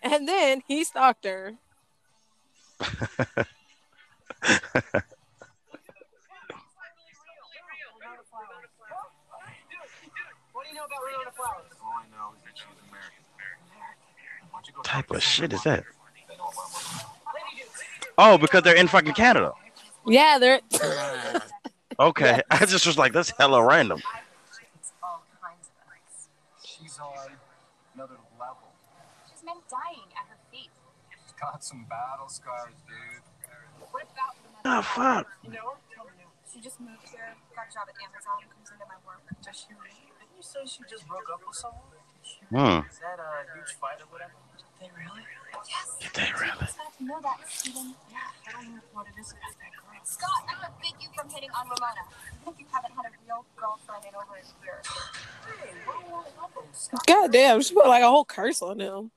And 0.01 0.27
then 0.27 0.61
he 0.67 0.83
stalked 0.83 1.25
her. 1.25 1.53
What 10.51 10.63
do 10.65 10.69
you 10.69 10.75
know 10.75 10.85
about 10.85 10.99
Ramona 11.03 11.31
Flowers? 11.35 11.71
All 11.83 11.93
I 11.97 12.05
know 12.15 12.33
is 12.37 12.43
that 12.45 12.55
she's 12.55 12.65
American. 12.89 13.23
Why 14.51 14.59
don't 14.59 14.67
you 14.67 14.73
go 14.75 14.81
type 14.83 15.09
of 15.11 15.23
shit 15.23 15.53
is 15.53 15.63
that? 15.63 15.83
that 15.83 16.37
know 16.37 16.43
about 16.45 16.55
women? 16.55 17.05
Lady 17.33 17.63
Dukes. 17.63 17.83
Oh, 18.17 18.37
because 18.37 18.61
they're 18.63 18.75
in 18.75 18.87
fucking 18.87 19.13
Canada. 19.13 19.53
Yeah, 20.05 20.37
they're 20.37 20.59
Okay, 21.99 22.41
I 22.51 22.65
just 22.65 22.85
was 22.85 22.97
like, 22.97 23.13
that's 23.13 23.31
hella 23.37 23.63
random. 23.65 24.01
all 25.01 25.23
kinds 25.41 25.69
of 25.69 25.89
us. 25.91 26.27
She's 26.65 26.99
on 26.99 27.13
another 27.95 28.17
level. 28.39 28.73
She's 29.29 29.43
men 29.43 29.55
dying 29.69 30.07
at 30.17 30.27
her 30.29 30.37
feet. 30.51 30.69
She's 31.23 31.33
got 31.43 31.63
some 31.63 31.86
battle 31.91 32.29
scars, 32.32 32.79
dude. 32.88 33.23
What 33.91 34.08
about 34.08 34.39
the 34.39 34.47
The 34.63 34.79
fuck? 34.79 35.27
You 35.43 35.51
know 35.51 35.75
her? 35.75 35.79
Tell 35.91 36.08
me 36.08 36.15
now. 36.23 36.32
She 36.47 36.63
just 36.63 36.79
moved 36.79 37.03
here, 37.12 37.36
got 37.51 37.67
a 37.67 37.71
job 37.73 37.91
at 37.91 37.97
Amazon, 37.99 38.47
comes 38.47 38.71
into 38.71 38.88
my 38.88 38.95
work. 39.03 39.19
Does 39.43 39.60
she 39.60 39.75
really? 39.75 40.08
Didn't 40.15 40.39
you 40.39 40.45
say 40.45 40.63
she 40.63 40.88
just 40.88 41.03
broke 41.03 41.27
up 41.27 41.43
with 41.43 41.60
someone? 41.60 41.99
Hmm. 42.47 42.88
Is 42.88 43.03
that 43.03 43.19
a 43.19 43.43
huge 43.51 43.75
fight 43.75 43.99
or 43.99 44.08
whatever? 44.08 44.39
Did 44.56 44.71
they 44.79 44.91
really? 44.95 45.27
Yes. 45.67 45.99
Did 45.99 46.13
they 46.15 46.32
really? 46.32 46.63
You 46.63 46.79
have 46.79 46.95
know 47.03 47.19
that, 47.27 47.43
Steven. 47.51 47.91
Yeah, 48.08 48.23
I 48.47 48.63
don't 48.63 48.79
know 48.79 48.88
what 48.95 49.12
it 49.12 49.19
is 49.19 49.36
about 49.36 49.51
that 49.60 49.71
girl. 49.75 49.99
Scott, 50.08 50.47
I'm 50.47 50.60
gonna 50.63 50.71
bid 50.79 50.95
you 50.99 51.10
from 51.12 51.27
hitting 51.27 51.51
on 51.51 51.67
Ramona. 51.67 52.03
Even 52.43 52.56
if 52.56 52.60
you 52.60 52.67
haven't 52.71 52.95
had 52.95 53.08
a 53.08 53.13
real 53.23 53.43
girlfriend 53.60 54.03
in 54.08 54.15
over 54.15 54.36
a 54.39 54.43
year. 54.63 54.79
Hey, 54.84 55.75
whoa, 55.88 56.23
whoa, 56.23 56.47
whoa, 56.56 56.63
Scott. 56.71 57.03
God 57.08 57.32
damn, 57.32 57.60
she 57.63 57.73
put 57.75 57.88
like 57.88 58.03
a 58.03 58.12
whole 58.12 58.23
curse 58.27 58.62
on 58.62 58.79
him. 58.79 59.12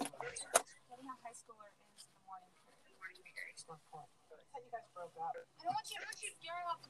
Getting 0.00 1.06
a 1.06 1.16
high 1.20 1.36
schooler 1.36 1.68
is 1.96 2.08
the 2.08 2.20
morning 2.24 2.52
period. 2.56 3.24
That's 3.52 3.64
my 3.68 3.76
point. 3.92 4.08
I 4.32 4.40
thought 4.48 4.64
you 4.64 4.72
guys 4.72 4.88
broke 4.96 5.12
want 5.92 6.16
to. 6.16 6.28
We 6.40 6.48
all. 6.48 6.80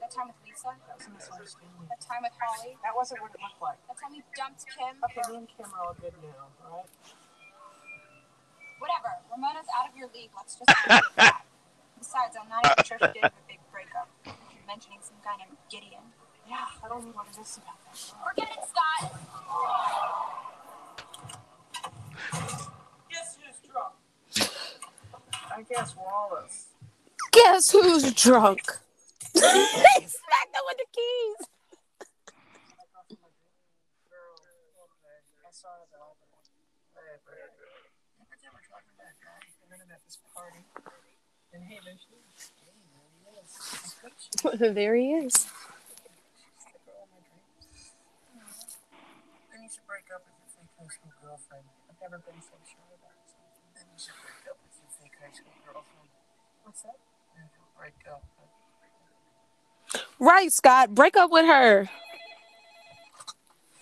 That 0.00 0.10
time 0.10 0.26
with 0.28 0.36
Lisa, 0.46 0.70
That 0.78 2.00
time 2.00 2.22
with 2.22 2.32
Holly, 2.38 2.76
That 2.82 2.94
wasn't 2.94 3.22
what 3.22 3.30
it 3.34 3.40
looked 3.42 3.62
like. 3.62 3.78
that 3.88 3.96
time 3.98 4.14
you 4.14 4.22
dumped 4.36 4.64
Kim. 4.66 4.96
Okay, 5.04 5.22
me 5.30 5.36
and 5.38 5.48
Kim 5.48 5.66
are 5.74 5.86
all 5.86 5.96
good 6.00 6.14
now, 6.22 6.46
alright? 6.66 6.86
Whatever. 8.78 9.12
Ramona's 9.30 9.66
out 9.76 9.90
of 9.90 9.96
your 9.96 10.08
league. 10.14 10.30
Let's 10.36 10.56
just. 10.56 10.70
Besides, 11.98 12.34
I'm 12.40 12.48
not 12.48 12.64
even 12.64 12.84
sure 12.84 12.98
she 12.98 13.12
did 13.12 13.24
a 13.28 13.32
big 13.46 13.60
breakup. 13.70 14.08
You're 14.24 14.66
mentioning 14.66 14.98
some 15.02 15.18
guy 15.22 15.36
named 15.36 15.58
Gideon. 15.70 16.14
Yeah, 16.48 16.66
I 16.82 16.88
don't 16.88 17.04
know 17.04 17.12
what 17.12 17.26
it 17.28 17.38
is 17.40 17.58
about 17.58 17.76
that. 17.84 17.98
Forget 18.24 18.48
it, 18.56 18.64
Scott. 18.70 19.10
Guess 25.68 25.68
who's 25.68 25.68
drunk? 25.68 25.68
I 25.68 25.74
guess 25.74 25.96
Wallace. 25.96 26.66
Guess 27.32 27.70
who's 27.70 28.12
drunk? 28.14 28.60
he 29.34 29.40
smacked 29.40 30.54
him 30.56 30.64
with 30.66 30.78
the 30.80 30.88
keys. 30.90 31.40
Girl, 34.08 34.34
okay. 34.88 35.18
I 35.44 35.50
saw 35.52 35.68
it 35.84 35.92
all. 36.00 36.16
Hey, 36.96 37.20
Brad. 37.24 37.52
Every 38.20 38.38
time 38.40 38.52
we're 38.56 38.64
talking 38.64 38.90
about 38.96 39.12
that 39.12 39.18
guy, 39.20 39.40
and 39.62 39.68
then 39.68 39.78
I'm 39.84 39.90
at 39.92 40.00
this 40.06 40.18
party. 40.34 40.64
And 41.52 41.62
hey, 41.64 41.78
there's 41.84 42.06
you. 42.08 42.16
Hey, 42.64 42.72
there 42.72 43.04
he 43.20 43.40
is. 43.42 43.50
I 43.60 44.08
think 44.08 44.14
she's 44.16 44.74
there 44.74 44.94
he 44.96 45.12
is. 45.12 45.34
the 45.44 46.80
girl 46.86 47.04
of 47.04 47.10
my 47.12 47.20
dreams. 47.20 47.66
Then 49.50 49.60
you 49.62 49.70
should 49.70 49.86
break 49.86 50.06
up 50.14 50.22
with 50.24 50.38
your 50.40 50.50
fake 50.56 50.72
high 50.78 50.88
school 50.88 51.12
girlfriend. 51.20 51.66
I've 51.90 52.00
never 52.00 52.18
been 52.22 52.40
so 52.40 52.56
sure 52.64 52.90
about 52.96 53.18
something. 53.26 53.60
Then 53.74 53.86
you 53.90 53.98
should 53.98 54.14
break 54.22 54.46
up 54.46 54.58
with 54.62 54.74
your 54.78 54.90
fake 54.94 55.09
high 55.20 55.32
school 55.32 55.52
girlfriend. 55.64 56.08
What's 56.64 56.82
that? 56.82 56.96
Then 57.36 57.44
you 57.44 57.50
should 57.52 57.76
break 57.78 57.94
up. 58.10 58.24
Right, 60.18 60.52
Scott. 60.52 60.94
Break 60.94 61.16
up 61.16 61.30
with 61.30 61.46
her. 61.46 61.88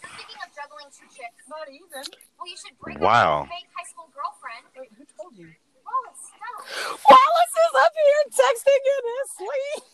Speaking 0.03 0.41
of 0.45 0.51
juggling 0.55 0.87
two 0.91 1.07
chicks, 1.11 1.45
Not 1.49 1.69
even. 1.69 2.05
well, 2.39 2.47
you 2.47 2.57
should 2.57 2.79
break 2.79 2.99
Wow. 3.01 3.43
up 3.43 3.43
with 3.43 3.51
your 3.51 3.59
fake 3.59 3.69
high 3.77 3.89
school 3.91 4.09
girlfriend. 4.15 4.65
Wait, 4.77 4.91
who 4.97 5.05
told 5.21 5.37
you? 5.37 5.53
Wallace, 5.85 6.21
stop. 6.31 6.63
Wallace 7.09 7.57
is 7.67 7.75
up 7.85 7.95
here 7.97 8.25
texting 8.39 8.83
in 8.95 9.03
his 9.15 9.29
sleep. 9.39 9.85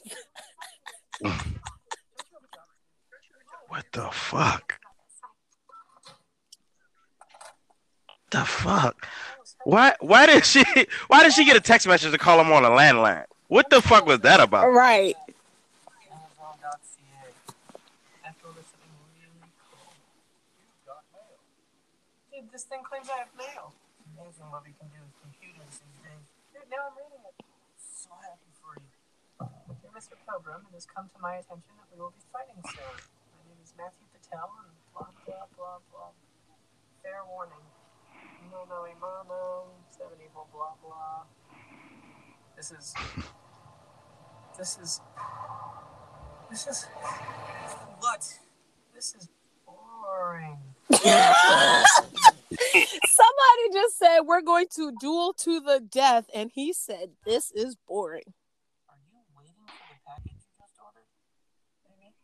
What 3.69 3.87
the 3.93 4.09
fuck? 4.13 4.79
The 8.31 8.45
fuck? 8.45 9.07
Why? 9.65 9.95
Why 10.01 10.27
did 10.27 10.45
she? 10.45 10.63
Why 11.09 11.23
did 11.23 11.33
she 11.33 11.45
get 11.45 11.57
a 11.57 11.61
text 11.61 11.87
message 11.89 12.13
to 12.13 12.19
call 12.19 12.41
him 12.41 12.53
on 12.53 12.65
a 12.65 12.71
landline? 12.71 13.25
What 13.49 13.71
the 13.71 13.81
fuck 13.81 14.07
was 14.07 14.21
that 14.21 14.41
about? 14.41 14.69
Right. 14.73 15.17
Amazon.ca. 16.09 16.77
I 18.25 18.33
found 18.37 18.57
this 18.57 18.69
something 18.69 18.93
really 19.17 19.49
cool. 19.69 19.93
You 20.61 20.69
got 20.85 21.01
mail. 21.13 21.41
Dude, 22.33 22.53
this 22.53 22.65
thing 22.65 22.85
claims 22.85 23.09
I 23.09 23.25
have 23.25 23.33
mail. 23.37 23.73
Amazing 24.17 24.49
what 24.53 24.65
we 24.69 24.73
can 24.77 24.89
do 24.93 25.01
with 25.01 25.17
computers 25.25 25.81
these 25.81 25.99
days. 26.05 26.25
Dude, 26.53 26.69
now 26.69 26.93
I'm 26.93 26.97
reading 27.01 27.25
it. 27.25 27.37
So 27.81 28.13
happy 28.21 28.53
for 28.61 28.77
you. 28.77 28.89
Dear 29.81 29.93
Mr. 29.97 30.17
Pilgrim, 30.29 30.69
it 30.69 30.77
has 30.77 30.85
come 30.85 31.09
to 31.09 31.19
my 31.25 31.41
attention 31.41 31.73
that 31.81 31.89
we 31.89 32.01
will 32.01 32.13
be 32.13 32.25
fighting 32.33 32.61
soon. 32.69 32.97
My 33.33 33.43
name 33.49 33.61
is 33.65 33.73
Matthew 33.81 34.05
Patel, 34.13 34.49
and 34.61 34.73
blah, 34.93 35.09
blah, 35.25 35.49
blah, 35.57 35.81
blah. 35.89 36.13
Fair 37.01 37.25
warning. 37.29 37.65
No, 38.55 38.63
no, 38.71 38.87
imano, 38.87 39.67
seven 39.91 40.17
evil, 40.25 40.47
blah, 40.53 40.75
blah. 40.81 41.27
This 42.57 42.71
is. 42.71 42.95
This 44.57 44.79
is. 44.81 45.01
This 46.49 46.67
is. 46.69 46.87
What? 47.99 48.39
This 48.95 49.17
is 49.17 49.29
boring. 49.67 50.59
Somebody 50.89 51.85
just 53.73 53.99
said 53.99 54.21
we're 54.21 54.41
going 54.41 54.67
to 54.77 54.93
duel 55.01 55.33
to 55.39 55.59
the 55.59 55.81
death, 55.81 56.31
and 56.33 56.53
he 56.55 56.73
said 56.73 57.11
this 57.27 57.51
is 57.51 57.75
boring. 57.89 58.35
Are 58.89 58.95
you 59.11 59.19
waiting 59.37 59.67
for 59.67 59.83
the 59.91 59.99
package 60.07 60.47
you 60.47 60.55
just 60.63 60.79
ordered? 60.79 61.11
Maybe. 61.91 62.15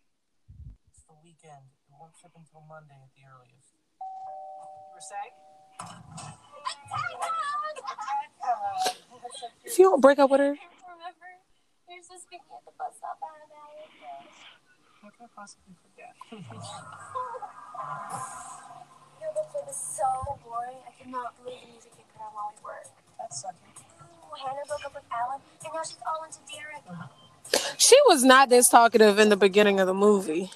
It's 0.95 1.03
the 1.09 1.15
weekend. 1.25 1.75
It 1.91 1.95
won't 1.99 2.15
ship 2.23 2.31
until 2.37 2.63
Monday 2.69 3.03
at 3.03 3.11
the 3.19 3.27
earliest. 3.27 3.75
You 3.75 4.95
were 4.95 5.03
saying? 5.03 5.50
If 9.65 9.79
you 9.79 9.85
don't 9.85 10.01
break 10.01 10.19
up 10.19 10.31
with 10.31 10.41
her. 10.41 10.57
How 15.03 15.09
can 15.11 15.25
I 15.25 15.29
possibly 15.35 15.75
forget? 15.81 16.15
Your 16.31 16.41
book 19.33 19.49
club 19.53 19.69
is 19.69 19.77
so 19.77 20.05
boring. 20.45 20.77
I 20.87 21.03
cannot 21.03 21.37
believe 21.43 21.61
the 21.61 21.67
music 21.73 21.97
get 21.97 22.07
cut 22.13 22.23
out 22.25 22.35
while 22.35 22.53
we 22.55 22.63
work. 22.65 22.87
That's 23.19 23.43
sucky. 23.45 23.69
Ooh, 24.03 24.35
Hannah 24.37 24.67
broke 24.69 24.85
up 24.85 24.95
with 24.95 25.05
Alan, 25.11 25.41
and 25.65 25.73
now 25.73 25.83
she's 25.83 25.97
all 26.07 26.25
into 26.25 26.41
Derek. 26.51 26.85
she 27.79 27.97
was 28.09 28.25
not 28.25 28.49
this 28.49 28.69
talkative 28.69 29.19
in 29.19 29.29
the 29.29 29.37
beginning 29.37 29.81
of 29.81 29.87
the 29.87 29.95
movie. 29.95 30.51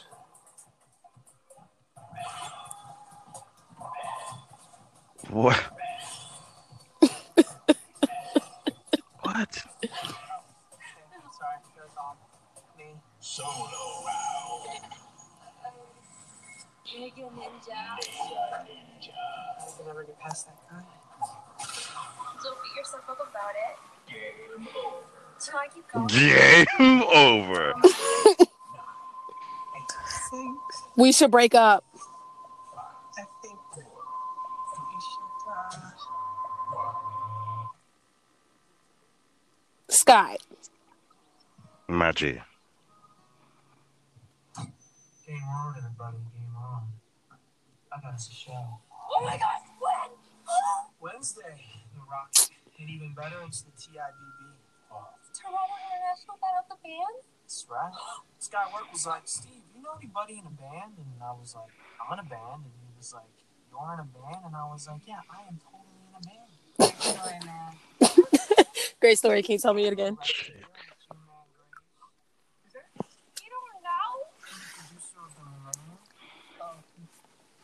Keep 25.75 25.89
going? 25.89 26.07
Game 26.07 27.03
over. 27.03 27.75
We 30.97 31.13
should 31.13 31.31
break 31.31 31.55
up. 31.55 31.85
I 33.19 33.25
think. 33.43 33.59
We 33.77 33.83
should. 35.01 35.53
Uh, 39.91 39.94
Sky. 40.05 40.37
Magic. 41.89 42.37
game 45.25 45.49
on, 45.49 45.75
everybody. 45.81 46.21
Game 46.29 46.53
on. 46.61 46.93
I 47.89 48.01
got 48.05 48.13
us 48.13 48.29
a 48.29 48.35
show. 48.37 48.53
Oh 48.53 49.25
my 49.25 49.39
gosh, 49.41 49.65
when? 49.81 50.13
Wednesday, 51.01 51.57
The 51.97 52.01
Rock. 52.05 52.29
And 52.79 52.91
even 52.91 53.15
better, 53.17 53.41
it's 53.49 53.63
the 53.63 53.73
TIBB. 53.73 54.61
Toronto 55.33 55.73
International 55.89 56.37
got 56.37 56.53
out 56.53 56.69
the 56.69 56.77
band? 56.85 57.25
That's 57.41 57.65
right. 57.73 57.93
Scott 58.39 58.75
Work 58.75 58.93
was 58.93 59.07
like, 59.07 59.23
Steve, 59.25 59.65
you 59.75 59.81
know 59.81 59.97
anybody 59.97 60.35
in 60.35 60.45
a 60.45 60.53
band? 60.53 61.01
And 61.01 61.17
I 61.25 61.33
was 61.33 61.57
like, 61.57 61.73
I'm 61.97 62.13
in 62.13 62.27
a 62.27 62.29
band. 62.29 62.61
And 62.61 62.77
he 62.77 62.93
was 62.99 63.15
like, 63.15 63.33
You're 63.73 63.95
in 63.97 64.01
a 64.01 64.09
band? 64.13 64.45
And 64.45 64.55
I 64.55 64.69
was 64.69 64.87
like, 64.87 65.01
Yeah, 65.09 65.25
I 65.33 65.49
am 65.49 65.57
totally 65.65 65.97
in 65.97 66.13
a 66.13 66.23
band. 66.29 66.93
Sorry, 67.01 67.41
man. 67.41 67.73
Great 69.05 69.19
story. 69.19 69.43
Can 69.43 69.53
you 69.53 69.59
tell 69.59 69.75
me 69.75 69.85
it 69.85 69.93
again? 69.93 70.17
You 70.17 70.55
don't 73.53 73.85
know? 73.85 74.33
Producer 74.41 75.21
of 75.21 75.37
the 75.37 75.45
Millennium. 75.45 76.01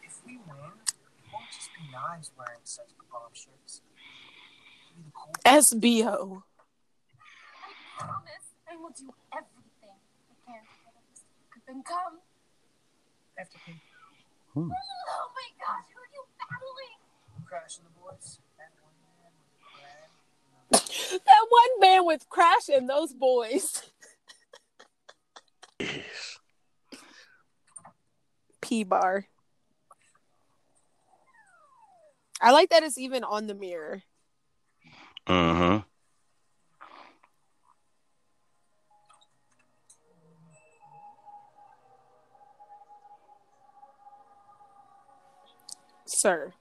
If 0.04 0.20
we 0.26 0.36
win, 0.36 0.68
it 0.84 0.92
won't 1.32 1.48
just 1.48 1.72
be 1.72 1.80
knives 1.90 2.30
wearing 2.36 2.60
Sex 2.64 2.92
Bob-omb 2.92 3.32
shirts. 3.32 3.80
It'll 3.80 5.00
be 5.00 5.08
the 5.08 5.16
cool 5.16 5.32
SBO. 5.48 6.44
I 7.56 7.72
promise 7.96 8.52
I 8.68 8.76
will 8.76 8.92
do 8.92 9.08
everything 9.32 9.96
I 9.96 10.36
can 10.44 10.60
to 10.60 10.76
get 10.84 10.92
us 10.92 11.24
then 11.66 11.80
come. 11.88 12.20
after 13.40 13.56
pay. 13.64 13.80
Oh 14.54 14.60
my 14.60 15.48
gosh, 15.56 15.88
who 15.88 16.04
are 16.04 16.12
you 16.12 16.20
battling? 16.36 17.00
Crash 17.48 17.80
and 17.80 17.88
the 17.88 17.96
boys. 17.96 18.44
That 18.58 18.76
one 18.84 18.92
man 19.00 19.32
with 19.40 19.56
Brad. 19.72 20.99
That 21.10 21.46
one 21.48 21.80
man 21.80 22.06
with 22.06 22.28
Crash 22.28 22.68
and 22.72 22.88
those 22.88 23.12
boys. 23.12 23.82
P 28.60 28.84
bar. 28.84 29.26
I 32.40 32.52
like 32.52 32.70
that 32.70 32.82
it's 32.82 32.98
even 32.98 33.24
on 33.24 33.46
the 33.46 33.54
mirror. 33.54 34.02
Mm-hmm. 35.26 35.78
Sir. 46.06 46.52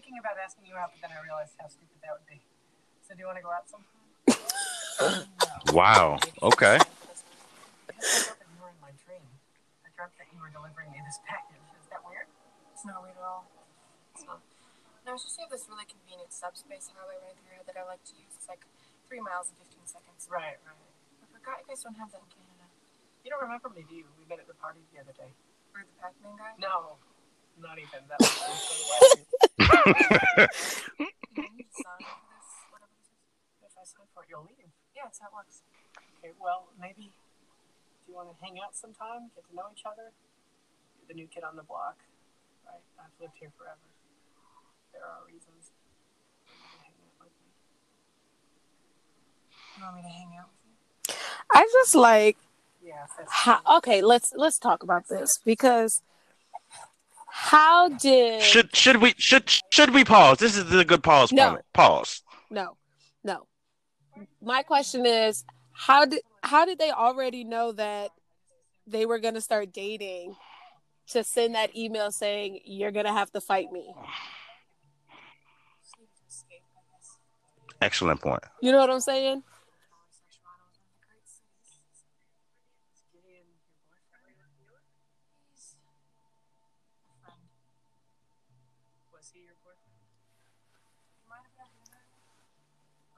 Thinking 0.00 0.16
about 0.16 0.40
asking 0.40 0.64
you 0.64 0.72
out, 0.80 0.96
but 0.96 1.04
then 1.04 1.12
I 1.12 1.20
realized 1.20 1.60
how 1.60 1.68
stupid 1.68 2.00
that 2.00 2.16
would 2.16 2.24
be. 2.24 2.40
So 3.04 3.12
do 3.12 3.20
you 3.20 3.28
want 3.28 3.36
to 3.36 3.44
go 3.44 3.52
out 3.52 3.68
sometime? 3.68 5.28
Wow. 5.76 6.16
Okay. 6.40 6.80
I 6.80 6.80
thought 6.80 8.40
that 8.40 8.48
you 8.48 8.56
were 8.64 8.72
in 8.72 8.80
my 8.80 8.96
dream. 8.96 9.28
I 9.84 9.92
dreamt 9.92 10.16
that 10.16 10.32
you 10.32 10.40
were 10.40 10.48
delivering 10.48 10.88
me 10.88 11.04
this 11.04 11.20
package. 11.28 11.60
Is 11.76 11.92
that 11.92 12.00
weird? 12.00 12.32
It's 12.72 12.80
not 12.88 13.04
weird 13.04 13.20
at 13.20 13.28
all. 13.28 13.44
It's 14.16 14.24
not. 14.24 14.40
No, 15.04 15.20
it's 15.20 15.28
just 15.28 15.36
you 15.36 15.44
have 15.44 15.52
this 15.52 15.68
really 15.68 15.84
convenient 15.84 16.32
subspace 16.32 16.88
highway 16.96 17.20
right 17.20 17.36
through 17.36 17.52
here 17.52 17.64
that 17.68 17.76
I 17.76 17.84
like 17.84 18.00
to 18.08 18.16
use. 18.16 18.32
It's 18.40 18.48
like 18.48 18.64
three 19.04 19.20
miles 19.20 19.52
in 19.52 19.60
15 19.60 19.84
seconds. 19.84 20.32
Right, 20.32 20.56
right. 20.64 20.88
I 21.20 21.28
forgot 21.28 21.60
you 21.60 21.76
guys 21.76 21.84
don't 21.84 22.00
have 22.00 22.08
that 22.16 22.24
in 22.24 22.32
Canada. 22.32 22.72
You 23.20 23.28
don't 23.28 23.44
remember 23.44 23.68
me, 23.68 23.84
do 23.84 24.00
you? 24.00 24.08
We 24.16 24.24
met 24.24 24.40
at 24.40 24.48
the 24.48 24.56
party 24.56 24.80
the 24.96 25.04
other 25.04 25.12
day. 25.12 25.36
Or 25.76 25.84
the 25.84 25.92
Pac-Man 26.00 26.40
guy. 26.40 26.56
No, 26.56 26.96
not 27.60 27.76
even. 27.76 28.00
That 28.08 28.16
was 28.16 29.28
Yeah, 35.00 35.08
it's 35.08 35.18
how 35.18 35.28
it 35.28 35.34
works. 35.34 35.62
Okay, 36.18 36.32
well, 36.40 36.68
maybe. 36.78 37.08
Do 38.04 38.12
you 38.12 38.14
want 38.14 38.28
to 38.28 38.36
hang 38.44 38.58
out 38.60 38.76
sometime? 38.76 39.30
Get 39.34 39.48
to 39.48 39.54
know 39.56 39.72
each 39.72 39.84
other? 39.86 40.12
You're 40.98 41.08
the 41.08 41.14
new 41.14 41.26
kid 41.26 41.42
on 41.42 41.56
the 41.56 41.62
block, 41.62 41.96
right? 42.66 42.82
I've 42.98 43.16
lived 43.20 43.34
here 43.40 43.50
forever. 43.56 43.80
There 44.92 45.02
are 45.02 45.24
reasons. 45.26 45.72
You 49.76 49.84
want 49.84 49.96
me 49.96 50.02
to 50.02 50.08
hang 50.08 50.36
out 50.38 50.48
with 50.52 50.60
you? 51.08 51.14
I 51.54 51.66
just 51.72 51.94
like 51.94 52.36
Yeah, 52.84 53.06
how 53.28 53.60
okay, 53.78 54.02
let's 54.02 54.32
let's 54.36 54.58
talk 54.58 54.82
about 54.82 55.08
this 55.08 55.38
because 55.44 56.02
how 57.32 57.88
did 57.88 58.42
Should 58.42 58.74
should 58.74 58.96
we 58.98 59.14
should 59.18 59.48
should 59.70 59.94
we 59.94 60.04
pause? 60.04 60.38
This 60.38 60.56
is 60.56 60.72
a 60.74 60.84
good 60.84 61.02
pause 61.02 61.32
No. 61.32 61.46
moment. 61.46 61.64
Pause. 61.72 62.22
no 62.50 62.76
no 63.24 63.46
my 64.42 64.62
question 64.62 65.06
is 65.06 65.44
how 65.72 66.04
did 66.04 66.22
how 66.42 66.64
did 66.64 66.78
they 66.78 66.90
already 66.90 67.44
know 67.44 67.72
that 67.72 68.10
they 68.86 69.06
were 69.06 69.18
gonna 69.18 69.40
start 69.40 69.72
dating 69.72 70.34
to 71.08 71.22
send 71.24 71.54
that 71.54 71.76
email 71.76 72.10
saying 72.10 72.60
you're 72.64 72.90
gonna 72.92 73.12
have 73.12 73.30
to 73.32 73.40
fight 73.40 73.70
me 73.72 73.92
Just 75.82 75.98
need 75.98 76.08
to 76.18 76.24
escape, 76.28 76.64
I 76.74 76.82
guess. 76.90 77.18
Excellent 77.80 78.20
point. 78.20 78.42
you 78.60 78.72
know 78.72 78.78
what 78.78 78.90
i'm 78.90 79.00
saying 79.00 79.42
Toronto 80.30 80.66
is 80.70 80.80
one 80.82 80.90
of 80.90 80.90
the 80.90 81.06
great 81.06 81.26
cities. 81.26 81.78
Is 82.94 83.02
Gideon 83.12 83.46
your 83.50 83.62
boyfriend? 83.90 84.38
He's 85.50 85.74
a 85.74 87.14
friend. 87.22 87.42
Was 89.14 89.30
he 89.34 89.40
your 89.46 89.58
boyfriend? 89.62 89.98
You 91.20 91.26
might 91.30 91.42
have 91.46 91.54
been 91.58 91.70
there. 91.90 92.06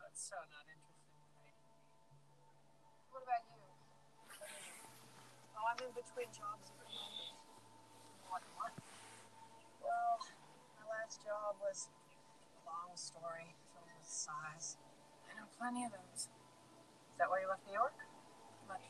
That's 0.00 0.20
so 0.28 0.36
not 0.48 0.64
interesting 0.68 1.12
to 1.20 1.28
me. 1.36 1.48
What 3.12 3.22
about 3.24 3.44
you? 3.52 3.60
Oh, 5.56 5.64
I 5.68 5.72
I'm 5.72 5.80
in 5.84 5.92
between 5.96 6.21
jobs 6.32 6.72
at 6.72 6.76
the. 6.80 6.88
What, 8.32 8.42
what? 8.56 8.72
Well, 9.84 10.16
my 10.80 10.84
last 10.88 11.20
job 11.20 11.60
was 11.60 11.92
a 12.56 12.60
long 12.64 12.96
story 12.96 13.52
filled 13.72 13.92
with 13.92 14.08
sighs. 14.08 14.80
I 15.28 15.36
know 15.36 15.46
plenty 15.60 15.84
of 15.84 15.92
those. 15.92 16.32
Is 16.32 17.18
that 17.20 17.28
why 17.28 17.40
you 17.44 17.48
left 17.48 17.68
New 17.68 17.76
York? 17.76 17.94
Much. 18.68 18.88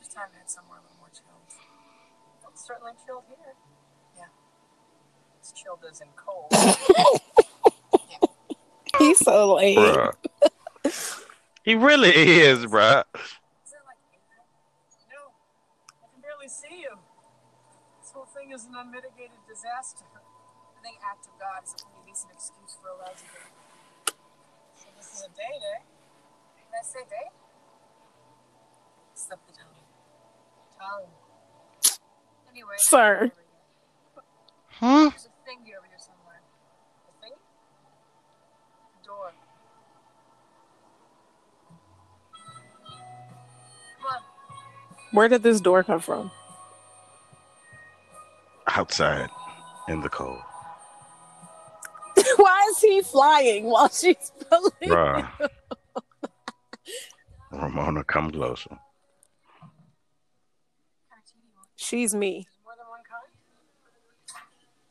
Just 0.00 0.12
time 0.12 0.32
to 0.32 0.38
head 0.40 0.48
somewhere 0.48 0.80
a 0.80 0.82
little 0.82 0.96
more 0.98 1.12
chilled. 1.12 1.44
It's 2.52 2.66
certainly 2.66 2.92
chilled 3.06 3.24
here. 3.28 3.54
Yeah. 4.16 4.32
It's 5.38 5.52
chilled 5.52 5.84
as 5.88 6.00
in 6.00 6.08
cold. 6.16 6.52
He's 8.98 9.18
so 9.18 9.54
lame. 9.54 9.78
Bruh. 9.78 10.12
he 11.64 11.74
really 11.74 12.10
is, 12.10 12.66
bruh. 12.66 13.04
Is 13.14 13.70
there 13.70 13.80
like 13.86 13.96
April? 14.12 14.44
no, 15.08 15.32
I 16.02 16.06
can 16.12 16.20
barely 16.20 16.48
see 16.48 16.82
you. 16.82 16.98
This 18.50 18.62
thing 18.62 18.72
is 18.72 18.74
an 18.74 18.86
unmitigated 18.86 19.38
disaster. 19.46 20.06
I 20.10 20.82
think 20.82 20.98
act 21.06 21.26
of 21.26 21.38
God 21.38 21.62
is 21.62 21.70
a 21.70 21.86
pretty 21.86 22.02
decent 22.10 22.32
excuse 22.32 22.76
for 22.82 22.88
a 22.88 22.98
lousy 22.98 23.26
day. 23.30 23.46
So 24.74 24.86
this 24.96 25.06
is 25.06 25.22
a 25.22 25.28
date, 25.28 25.62
eh? 25.62 25.82
Did 26.58 26.74
I 26.74 26.82
say 26.82 26.98
date? 27.06 27.30
Slip 29.14 29.38
the 29.46 29.52
tongue. 29.52 29.78
Tongue. 30.80 31.98
Anyway. 32.50 32.74
Sir. 32.78 33.30
Hmm? 34.80 35.10
There's 35.10 35.26
a 35.26 35.34
thingy 35.46 35.78
over 35.78 35.86
here 35.86 35.98
somewhere. 35.98 36.42
The 37.06 37.12
thing? 37.22 37.36
The 38.98 39.06
door. 39.06 39.32
Come 44.02 44.06
on. 44.06 44.22
Where 45.12 45.28
did 45.28 45.44
this 45.44 45.60
door 45.60 45.84
come 45.84 46.00
from? 46.00 46.32
Outside 48.76 49.28
in 49.88 50.00
the 50.00 50.08
cold. 50.08 50.38
Why 52.36 52.66
is 52.70 52.80
he 52.80 53.02
flying 53.02 53.64
while 53.64 53.88
she's 53.88 54.30
pulling? 54.48 54.90
Ramona, 57.50 58.04
come 58.04 58.30
closer. 58.30 58.70
Kind 58.70 58.78
of 61.18 61.26
tea 61.26 61.42
do 61.42 61.48
you 61.50 61.54
want? 61.56 61.66
She's 61.74 62.14
me. 62.14 62.46
More 62.62 62.78
than 62.78 62.86
one 62.86 63.02
kind? 63.02 63.26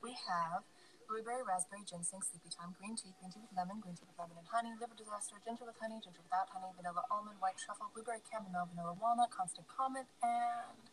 We 0.03 0.11
have 0.27 0.67
blueberry, 1.07 1.41
raspberry, 1.47 1.87
ginseng, 1.87 2.19
sleepy 2.19 2.51
time, 2.51 2.75
green 2.75 2.99
tea, 2.99 3.15
green 3.17 3.31
tea 3.31 3.39
with 3.39 3.55
lemon, 3.55 3.79
green 3.79 3.95
tea 3.95 4.03
with 4.05 4.19
lemon 4.19 4.35
and 4.37 4.47
honey, 4.51 4.75
liver 4.75 4.93
disaster, 4.99 5.39
ginger 5.41 5.63
with 5.63 5.79
honey, 5.79 6.03
ginger 6.03 6.19
without 6.19 6.51
honey, 6.51 6.67
vanilla 6.75 7.07
almond, 7.07 7.39
white 7.39 7.55
truffle, 7.55 7.87
blueberry 7.95 8.19
chamomile, 8.27 8.67
vanilla 8.75 8.91
walnut, 8.99 9.31
Constant 9.31 9.65
Comment, 9.71 10.05
and 10.19 10.83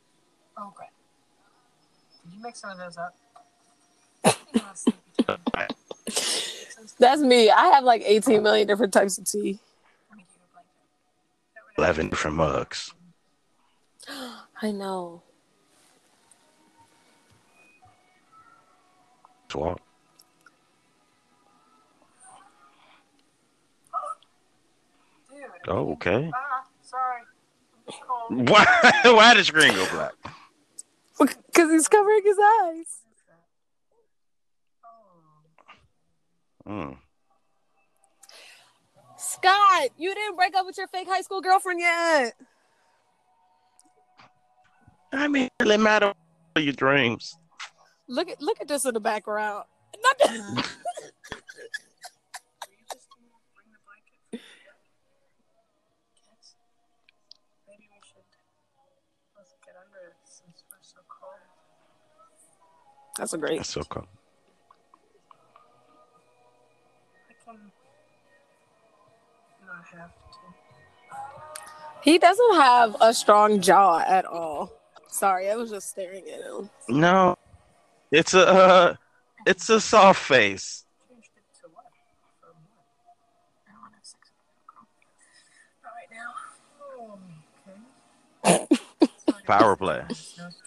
oh, 0.54 0.70
Earl 0.70 0.74
Grey. 0.78 0.94
Did 2.26 2.36
you 2.36 2.42
make 2.42 2.56
some 2.56 2.70
of 2.70 2.78
those 2.78 2.96
up? 2.96 3.16
You 4.24 4.32
know, 4.54 4.62
sleepy 4.74 4.98
time. 5.26 5.68
That's 6.98 7.20
me. 7.20 7.50
I 7.50 7.66
have 7.66 7.84
like 7.84 8.02
18 8.04 8.42
million 8.42 8.66
different 8.66 8.92
types 8.92 9.18
of 9.18 9.26
tea. 9.26 9.58
Let 10.10 10.16
me 10.16 10.24
give 10.24 10.34
you 10.34 10.42
a 10.44 10.52
blanket. 10.52 10.72
That 11.54 11.62
would 11.78 11.84
11 11.84 12.08
different 12.08 12.36
mugs. 12.36 12.92
I 14.62 14.72
know. 14.72 15.22
Swap. 19.48 19.80
Dude. 25.30 25.38
Oh, 25.68 25.92
okay. 25.92 26.30
Ah, 26.34 26.64
sorry. 26.82 27.22
I'm 27.22 27.84
just 27.90 28.02
cold. 28.02 28.48
Why, 28.50 29.12
why 29.14 29.34
did 29.34 29.40
the 29.40 29.44
screen 29.44 29.74
go 29.74 29.86
black? 29.90 30.12
Because 31.18 31.70
he's 31.70 31.88
covering 31.88 32.20
his 32.24 32.36
eyes. 32.62 32.98
Oh. 34.84 36.70
Mm. 36.70 36.96
Scott, 39.18 39.88
you 39.96 40.14
didn't 40.14 40.36
break 40.36 40.54
up 40.54 40.66
with 40.66 40.76
your 40.76 40.88
fake 40.88 41.08
high 41.08 41.22
school 41.22 41.40
girlfriend 41.40 41.80
yet. 41.80 42.34
I 45.12 45.28
mean, 45.28 45.44
it 45.46 45.52
really 45.60 45.78
matter 45.78 46.12
what 46.52 46.64
your 46.64 46.74
dreams. 46.74 47.36
Look 48.08 48.28
at 48.30 48.40
look 48.42 48.60
at 48.60 48.68
this 48.68 48.84
in 48.84 48.94
the 48.94 49.00
background. 49.00 49.64
Not 50.02 50.18
the- 50.18 50.28
Will 50.28 50.52
you 52.70 52.84
just 52.92 53.08
bring 53.54 53.70
the 53.72 53.80
blanket? 53.86 54.42
Yes. 56.14 56.54
Maybe 57.66 57.88
we 57.90 57.98
should 58.06 58.28
both 59.34 59.50
get 59.64 59.74
under 59.80 60.10
it 60.10 60.16
since 60.24 60.62
we're 60.70 60.82
so 60.82 61.00
cold. 61.08 61.40
That's 63.18 63.32
a 63.32 63.38
great. 63.38 63.58
That's 63.58 63.70
so 63.70 63.82
cool. 63.82 64.06
I 67.28 67.32
can 67.44 67.56
not 69.66 69.84
have 69.94 70.10
to. 70.10 70.38
He 72.02 72.18
doesn't 72.18 72.54
have 72.54 72.96
a 73.00 73.14
strong 73.14 73.60
jaw 73.60 73.98
at 74.06 74.24
all. 74.24 74.72
Sorry, 75.08 75.50
I 75.50 75.56
was 75.56 75.70
just 75.70 75.88
staring 75.90 76.24
at 76.28 76.42
him. 76.42 76.70
No, 76.88 77.36
it's 78.10 78.34
a 78.34 78.46
uh, 78.46 78.94
it's 79.46 79.68
a 79.70 79.80
soft 79.80 80.22
face. 80.22 80.84
Power 89.46 89.76
it 89.80 89.80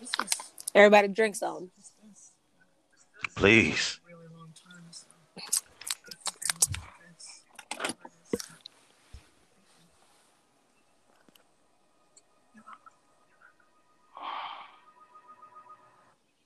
this. 0.00 0.10
Whatever 0.72 1.68
Please. 3.34 4.00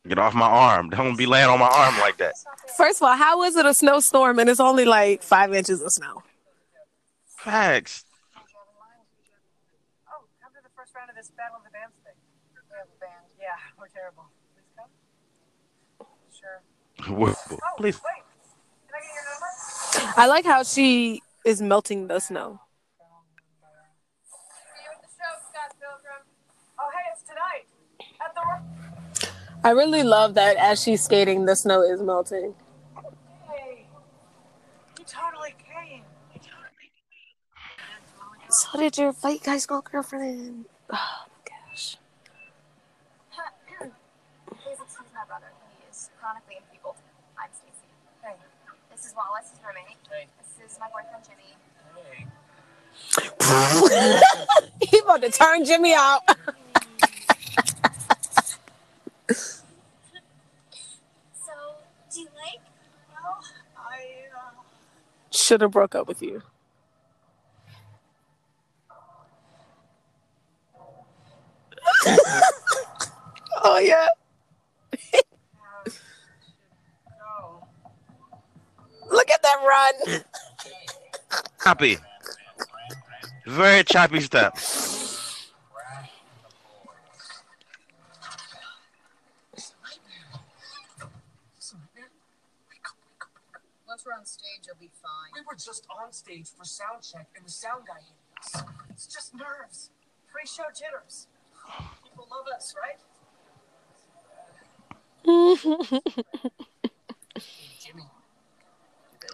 Get 0.09 0.19
off 0.19 0.35
my 0.35 0.47
arm. 0.47 0.91
Don't 0.91 1.17
be 1.17 1.27
laying 1.27 1.49
on 1.49 1.61
my 1.61 1.69
arm 1.69 1.97
like 2.01 2.17
that. 2.17 2.35
First 2.77 3.01
of 3.01 3.07
all, 3.07 3.17
how 3.17 3.45
is 3.45 3.55
it 3.55 3.65
a 3.65 3.73
snowstorm 3.73 4.41
and 4.41 4.51
it's 4.51 4.59
only 4.59 4.85
like 4.85 5.23
five 5.23 5.55
inches 5.55 5.83
of 5.83 5.93
snow? 5.93 6.25
Facts. 7.37 8.05
Oh, 10.09 10.25
come 10.43 10.53
to 10.53 10.63
the 10.65 10.71
first 10.75 10.95
round 10.97 11.11
of 11.11 11.17
this 11.17 11.31
Battle 11.37 11.59
of 11.59 11.65
the 11.65 11.71
Bands 11.71 11.95
thing. 12.03 12.15
We 12.55 12.77
have 12.77 12.89
a 12.89 12.99
band. 12.99 13.30
Yeah, 13.40 13.57
we're 13.79 13.88
terrible. 13.88 14.24
Please 14.55 14.70
come. 14.76 16.07
Sure. 16.33 16.61
Whoa, 17.16 17.35
Oh, 17.50 17.57
Please. 17.76 17.96
wait. 18.05 18.22
Can 18.87 18.94
I 18.94 19.00
get 19.00 19.14
your 19.14 19.24
number? 20.05 20.20
I 20.20 20.26
like 20.26 20.44
how 20.44 20.62
she 20.62 21.22
is 21.44 21.62
melting 21.62 22.09
the 22.09 22.20
snow. 22.20 22.61
See 24.24 24.35
you 24.85 24.90
at 24.92 25.00
the 25.03 25.09
show, 25.09 25.33
Scott 25.50 25.74
Pilgrim. 25.81 26.22
Oh, 26.79 26.90
hey, 26.92 27.07
it's 27.12 27.22
tonight. 27.22 27.66
At 28.24 28.35
the. 28.35 29.68
I 29.68 29.70
really 29.72 30.03
love 30.03 30.35
that 30.35 30.57
as 30.57 30.83
she's 30.83 31.03
skating, 31.03 31.44
the 31.46 31.55
snow 31.57 31.83
is 31.83 32.00
melting. 32.03 32.55
Hey. 33.50 33.87
You 34.98 35.05
totally 35.07 35.55
came. 35.59 36.03
You 36.35 36.40
totally 36.40 36.90
came. 37.11 38.50
So 38.50 38.79
did 38.79 38.96
your 38.98 39.12
fake 39.12 39.44
guys 39.44 39.62
school 39.64 39.83
girlfriend. 39.83 40.64
Oh 40.92 40.96
my 40.96 41.50
gosh. 41.70 41.96
Please 44.48 44.79
excuse 44.83 45.09
my 45.14 45.24
brother. 45.26 45.46
He 46.21 46.23
is 46.23 46.27
chronically 46.27 46.57
enfeebled. 46.57 46.97
I'm 47.39 47.49
Stacy. 47.51 47.89
Hey. 48.23 48.35
This 48.91 49.07
is 49.07 49.15
Wallace, 49.17 49.51
his 49.51 49.59
roommate. 49.65 49.97
Hey. 50.11 50.27
This 50.39 50.73
is 50.73 50.79
my 50.79 50.89
boyfriend 50.89 51.25
Jimmy. 51.25 51.57
Hey. 51.97 52.27
he 54.91 54.99
about 54.99 55.23
to 55.23 55.31
turn 55.31 55.65
Jimmy 55.65 55.95
out. 55.95 56.21
So, 61.33 61.53
do 62.13 62.21
you 62.21 62.27
like? 62.37 62.61
Well, 63.13 63.41
I, 63.79 64.27
uh, 64.37 64.51
Should 65.33 65.61
have 65.63 65.71
broke 65.71 65.95
up 65.95 66.07
with 66.09 66.21
you. 66.21 66.43
oh 73.63 73.79
yeah. 73.79 74.09
now 75.53 75.91
should 79.13 79.40
go. 79.40 79.40
Look 79.51 79.67
run. 79.67 80.23
Choppy. 81.63 81.99
Very 83.47 83.85
choppy 83.85 84.21
step. 84.21 84.55
Once 93.87 94.07
we're 94.07 94.13
on 94.13 94.25
stage, 94.25 94.67
you'll 94.67 94.77
be 94.81 94.91
fine. 95.03 95.31
We 95.35 95.41
were 95.41 95.57
just 95.57 95.87
on 95.91 96.13
stage 96.13 96.49
for 96.57 96.65
sound 96.65 97.03
check, 97.03 97.27
and 97.37 97.45
the 97.45 97.51
sound 97.51 97.85
guy 97.87 98.01
hit 98.01 98.17
us. 98.39 98.63
It's 98.91 99.07
just 99.07 99.35
nerves. 99.35 99.91
Pre-show 100.31 100.65
jitters. 100.75 101.27
People 102.05 102.29
love 102.31 102.47
us, 102.57 102.75
right? 102.81 102.99
Jimmy, 107.81 108.05
do 109.11 109.17
they 109.21 109.29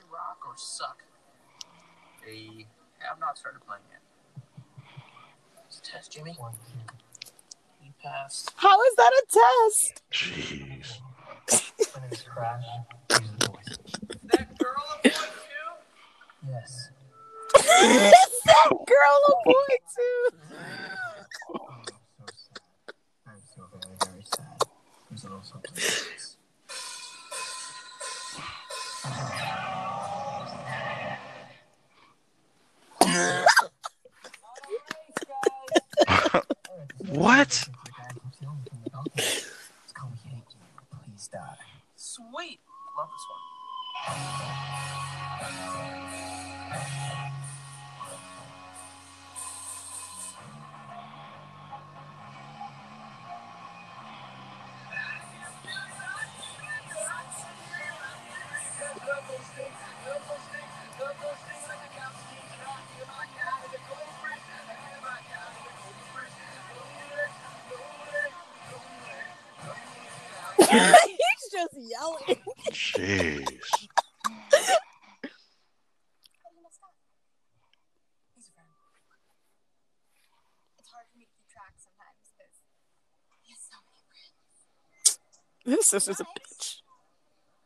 rock 0.57 0.63
or 0.63 0.63
suck? 0.63 1.03
They 2.25 2.67
have 2.99 3.21
not 3.21 3.39
started 3.39 3.61
playing 3.67 3.83
yet. 3.91 4.01
It's 5.67 5.79
a 5.79 5.83
test, 5.83 6.13
Jimmy. 6.13 6.37
You 7.83 7.93
passed. 8.03 8.53
How 8.57 8.81
is 8.83 8.95
that 8.97 9.13
a 9.13 9.25
test? 9.33 10.03
Jeez. 10.13 10.99
My 11.95 12.01
name 12.03 12.13
is 12.13 12.23
Crash. 12.23 12.65
These 13.09 13.19
are 13.19 13.37
the 13.39 13.49
voices. 13.49 13.79
That 14.25 14.59
girl 14.59 14.85
a 14.95 15.03
boy 15.03 15.11
too? 15.11 16.49
Yes. 16.49 16.91
it's 17.55 18.41
that 18.47 18.71
girl 18.71 19.21
a 19.29 19.35
boy 19.45 19.73
too. 19.95 20.29
Oh, 21.55 21.83
so 22.19 22.27
sad. 22.27 22.61
I'm 23.27 23.43
so 23.55 23.63
very, 23.73 23.97
very 24.05 24.25
sad. 24.25 24.69
There's 25.11 25.25
a 25.25 25.27
little 25.29 25.43
something. 25.43 26.36
What? 37.17 37.67
Sweet. 41.97 42.61
Love 42.99 43.09
this 43.09 43.25
one. 43.31 45.26
Has 83.51 83.59
so 83.59 83.79
many 83.87 84.03
friends. 84.09 85.19
His 85.65 85.89
sister's 85.89 86.21
a 86.21 86.25
bitch. 86.25 86.83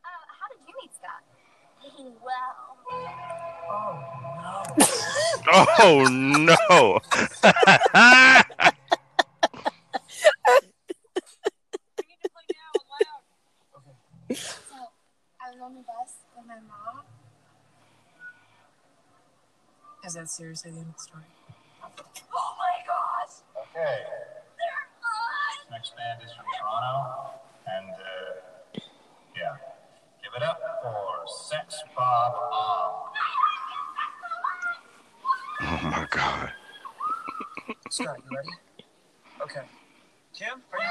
Uh, 0.05 0.09
how 0.39 0.47
did 0.55 0.63
you 0.67 0.75
meet 0.81 0.93
Scott? 0.95 1.23
well, 2.23 2.71
Oh 5.53 6.07
no. 6.09 7.01
so 7.11 7.49
I 15.41 15.51
was 15.51 15.61
on 15.63 15.75
the 15.75 15.81
bus 15.81 16.13
with 16.37 16.47
my 16.47 16.55
mom. 16.55 17.05
Is 20.11 20.15
that 20.15 20.29
seriously 20.29 20.73
the 20.73 20.79
end 20.79 20.89
of 20.89 20.97
the 20.97 21.03
story? 21.05 21.23
Oh 21.85 22.55
my 22.59 22.83
gosh! 22.85 23.31
Okay, 23.55 24.03
They're 24.59 24.91
fun! 24.99 25.71
next 25.71 25.95
band 25.97 26.21
is 26.27 26.33
from 26.33 26.47
Toronto, 26.59 27.31
and 27.69 27.95
uh, 27.95 28.81
yeah, 29.37 29.55
give 30.21 30.33
it 30.35 30.43
up 30.43 30.59
for 30.83 31.23
Sex 31.29 31.77
Bob 31.97 32.35
Om. 32.53 32.93
Oh 35.63 35.81
my 35.85 36.07
god. 36.11 36.53
Scott, 37.91 38.17
you 38.29 38.37
ready? 38.37 38.49
Okay. 39.43 39.63
Kim, 40.35 40.61
are 40.73 40.79
you? 40.81 40.91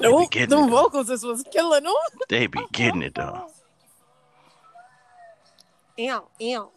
They 0.00 0.10
be 0.10 0.26
getting 0.30 0.48
them 0.50 0.68
it. 0.68 0.70
vocals 0.70 1.08
this 1.08 1.22
was 1.22 1.44
killing 1.52 1.84
them. 1.84 1.92
They 2.28 2.46
be 2.46 2.60
getting 2.72 3.02
it 3.02 3.14
though. 3.14 3.50
Ew, 5.98 6.22
ew. 6.38 6.70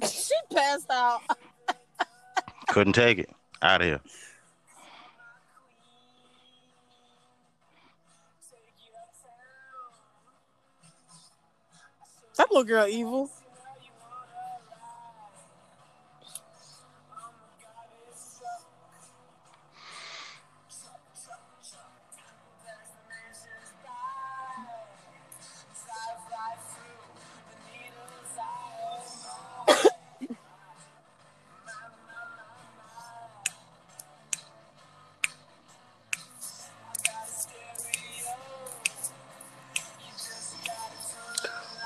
she 0.08 0.34
passed 0.54 0.90
out. 0.90 1.20
Couldn't 2.68 2.94
take 2.94 3.18
it. 3.18 3.30
Out 3.60 3.82
of 3.82 3.86
here. 3.86 4.00
That 12.36 12.50
little 12.50 12.64
girl 12.64 12.86
evil. 12.88 13.30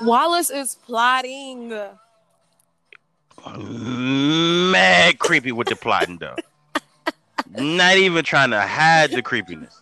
Wallace 0.09 0.49
is 0.49 0.73
plotting. 0.73 1.69
Mad 4.71 5.19
creepy 5.19 5.51
with 5.51 5.67
the 5.67 5.75
plotting 5.75 6.17
though. 6.17 6.35
Not 7.51 7.97
even 7.97 8.23
trying 8.23 8.49
to 8.49 8.59
hide 8.59 9.11
the 9.11 9.21
creepiness. 9.21 9.81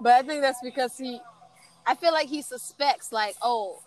But 0.00 0.12
I 0.12 0.22
think 0.22 0.42
that's 0.42 0.60
because 0.62 0.96
he, 0.96 1.20
I 1.86 1.96
feel 1.96 2.12
like 2.12 2.28
he 2.28 2.40
suspects, 2.40 3.10
like, 3.10 3.34
oh, 3.42 3.82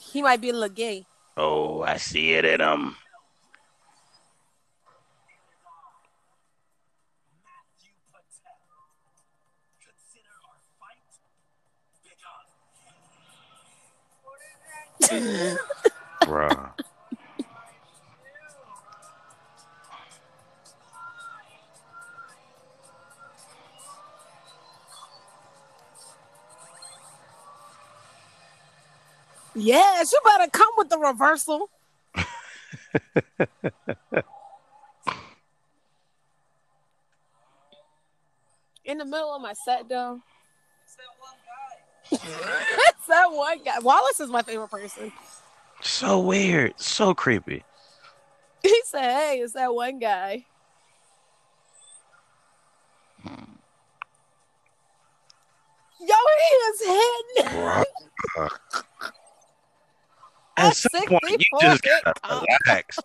he 0.00 0.20
might 0.20 0.40
be 0.40 0.50
a 0.50 0.52
little 0.52 0.68
gay. 0.68 1.06
Oh, 1.36 1.82
I 1.82 1.98
see 1.98 2.32
it 2.32 2.44
in 2.44 2.60
him. 2.60 2.96
Bruh. 16.22 16.72
Yes, 29.54 30.12
you 30.12 30.20
better 30.24 30.50
come 30.50 30.70
with 30.78 30.88
the 30.88 30.98
reversal. 30.98 31.68
In 38.84 38.98
the 38.98 39.04
middle 39.04 39.34
of 39.34 39.42
my 39.42 39.52
set, 39.52 39.88
though. 39.88 40.20
That 43.08 43.32
one 43.32 43.58
guy. 43.58 43.58
It's 43.58 43.64
that 43.64 43.64
one 43.64 43.64
guy. 43.64 43.78
Wallace 43.80 44.20
is 44.20 44.30
my 44.30 44.42
favorite 44.42 44.70
person. 44.70 45.12
So 45.80 46.20
weird. 46.20 46.74
So 46.80 47.14
creepy. 47.14 47.64
He 48.62 48.80
said, 48.84 49.12
"Hey, 49.12 49.40
it's 49.40 49.54
that 49.54 49.74
one 49.74 49.98
guy." 49.98 50.44
Hmm. 53.24 53.42
Yo, 56.00 56.06
he 56.06 56.54
is 56.54 56.80
hitting. 56.86 57.84
At 60.56 60.76
some 60.76 61.06
point, 61.06 61.22
you 61.28 61.38
just 61.60 61.82
gotta 61.82 62.14
relax. 62.68 62.98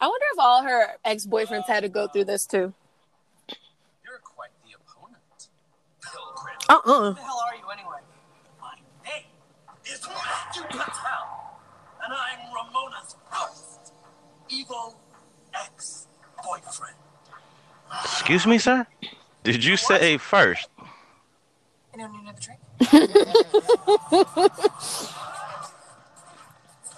I 0.00 0.06
wonder 0.06 0.26
if 0.32 0.38
all 0.38 0.62
her 0.62 0.96
ex 1.04 1.26
boyfriends 1.26 1.66
had 1.66 1.80
to 1.80 1.88
go 1.88 2.06
through 2.06 2.26
this 2.26 2.46
too. 2.46 2.72
You're 4.04 4.20
quite 4.22 4.50
the 4.64 4.76
opponent, 4.76 5.48
Pilgrim. 6.00 6.56
Uh-uh. 6.68 7.08
Who 7.10 7.14
the 7.14 7.20
hell 7.20 7.42
are 7.44 7.56
you 7.56 7.68
anyway? 7.72 7.98
My 8.60 8.74
name 9.04 9.24
is 9.84 10.06
Matthew 10.06 10.62
Patel, 10.62 11.58
and 12.04 12.12
I'm 12.12 12.38
Ramona's 12.54 13.16
first 13.28 13.92
evil 14.48 15.00
ex 15.52 16.06
boyfriend. 16.44 16.94
Excuse 18.04 18.46
me, 18.46 18.58
sir? 18.58 18.86
Did 19.42 19.64
you 19.64 19.76
say 19.76 20.12
what? 20.12 20.20
first? 20.20 20.68
Anyone 21.92 22.12
need 22.12 22.20
another 22.22 22.38
drink? 22.40 22.60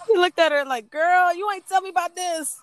he 0.07 0.19
looked 0.19 0.39
at 0.39 0.53
her 0.53 0.67
like, 0.67 0.91
girl, 0.91 1.35
you 1.35 1.51
ain't 1.51 1.67
tell 1.67 1.81
me 1.81 1.89
about 1.89 2.15
this. 2.15 2.61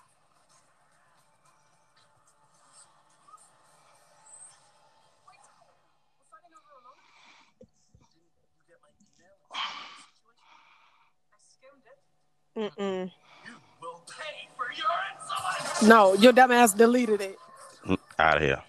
Mm-mm. 12.58 13.12
You 13.46 13.54
will 13.82 14.02
pay 14.08 14.48
for 14.56 14.66
your 14.76 14.86
insolence. 15.14 15.82
No, 15.84 16.14
your 16.14 16.34
dumbass 16.34 16.76
deleted 16.76 17.22
it. 17.22 17.38
Mm, 17.86 17.98
Out 18.18 18.38
of 18.38 18.44
here. 18.44 18.62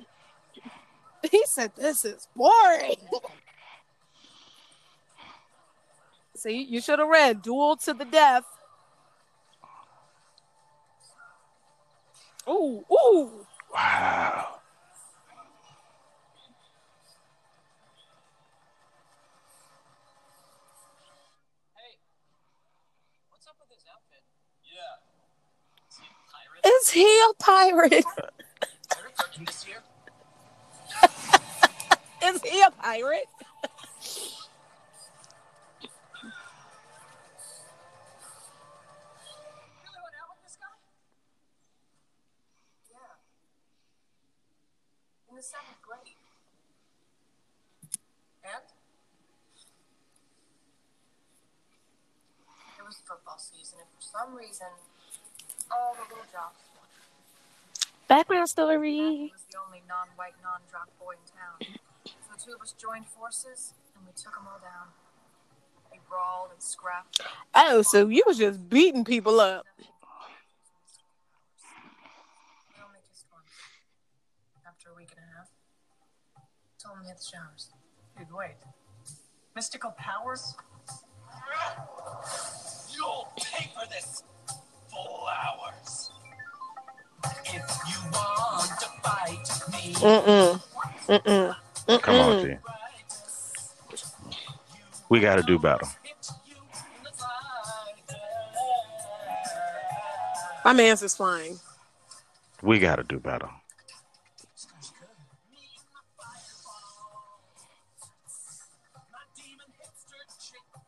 He 1.31 1.43
said, 1.47 1.73
"This 1.77 2.05
is 2.05 2.27
boring." 2.35 2.95
See, 6.35 6.63
you 6.63 6.81
should 6.81 6.99
have 6.99 7.09
read 7.09 7.41
"Duel 7.41 7.77
to 7.77 7.93
the 7.93 8.05
Death." 8.05 8.45
Ooh, 12.49 12.85
ooh. 12.91 13.47
Wow. 13.73 14.59
Hey, 21.75 21.97
what's 23.29 23.47
up 23.47 23.55
with 23.59 23.69
his 23.69 23.85
outfit? 23.91 24.23
Yeah. 24.63 24.99
Is 25.89 25.97
he 25.99 26.07
a 26.07 26.15
pirate? 26.31 26.58
Is 26.69 26.91
he 26.91 27.21
a 27.29 27.33
pirate? 27.43 28.05
Is 32.23 32.41
he 32.43 32.61
a 32.61 32.71
pirate? 32.71 33.25
The 45.35 45.43
seventh 45.43 45.81
grade. 45.81 46.15
And? 48.43 48.63
It 52.77 52.83
was 52.85 53.01
football 53.07 53.39
season, 53.39 53.79
and 53.79 53.87
for 53.95 54.01
some 54.01 54.35
reason, 54.35 54.67
all 55.71 55.93
the 55.95 56.03
little 56.09 56.25
jocks. 56.31 56.63
Background 58.07 58.47
He 58.47 58.51
story. 58.51 59.31
was 59.31 59.43
the 59.51 59.57
only 59.65 59.83
non-white, 59.87 60.33
non-jock 60.43 60.89
boy 60.99 61.13
in 61.13 61.25
town. 61.29 61.77
So 62.05 62.11
the 62.35 62.43
two 62.43 62.53
of 62.55 62.61
us 62.61 62.73
joined 62.73 63.05
forces, 63.05 63.73
and 63.95 64.05
we 64.05 64.11
took 64.13 64.33
them 64.33 64.47
all 64.51 64.59
down. 64.59 64.87
We 65.91 65.99
brawled 66.09 66.51
and 66.51 66.61
scrapped. 66.61 67.21
Oh, 67.53 67.81
so 67.83 68.07
you 68.07 68.23
was 68.25 68.37
just 68.37 68.67
beating 68.69 69.03
people 69.05 69.39
up. 69.39 69.65
We 69.77 69.85
only 72.83 72.99
kissed 73.09 73.25
once. 73.31 73.49
After 74.67 74.89
a 74.89 74.95
week 74.95 75.11
and 75.15 75.25
a 75.25 75.37
half. 75.37 75.49
Told 76.83 76.97
him 76.97 77.03
to 77.03 77.09
hit 77.09 77.17
the 77.19 77.25
showers. 77.25 77.69
Dude, 78.17 78.31
wait. 78.33 78.55
Mystical 79.55 79.91
powers? 79.97 80.55
You'll 82.95 83.27
pay 83.37 83.69
for 83.73 83.87
this. 83.89 84.23
Flowers. 84.89 86.11
If 87.45 87.69
you 87.89 87.99
want 88.11 88.71
to 88.79 88.87
fight 89.03 89.47
me, 89.71 89.93
Mm-mm. 89.95 90.61
Mm-mm. 91.07 91.55
Come 92.01 92.15
on, 92.15 92.45
G. 92.45 92.55
We 95.09 95.19
got 95.19 95.35
to 95.37 95.43
do 95.43 95.57
better. 95.59 95.85
hit 96.03 96.29
you 96.47 96.55
in 96.55 97.03
the 97.03 97.11
side. 97.17 98.15
My 100.63 100.73
man's 100.73 101.01
is 101.01 101.15
flying. 101.15 101.59
We 102.61 102.79
got 102.79 102.97
to 102.97 103.03
do 103.03 103.19
better. 103.19 103.49
My 109.11 109.19
demon 109.35 109.69
hipster 109.79 110.23
chicks. 110.39 110.83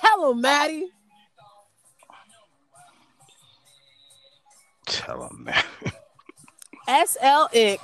Tell 0.00 0.30
him, 0.30 0.40
Maddie. 0.40 0.90
Tell 4.86 5.28
him, 5.28 5.44
man. 5.44 5.62
SL 7.06 7.48
Ick. 7.54 7.80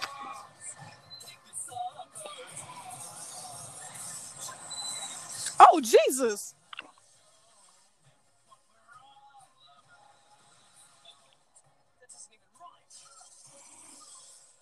Oh, 5.59 5.81
Jesus. 5.81 6.55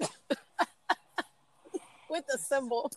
With 2.11 2.25
the 2.29 2.39
symbol. 2.39 2.91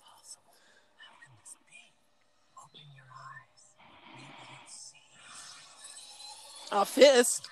A 6.72 6.86
fist. 6.86 7.51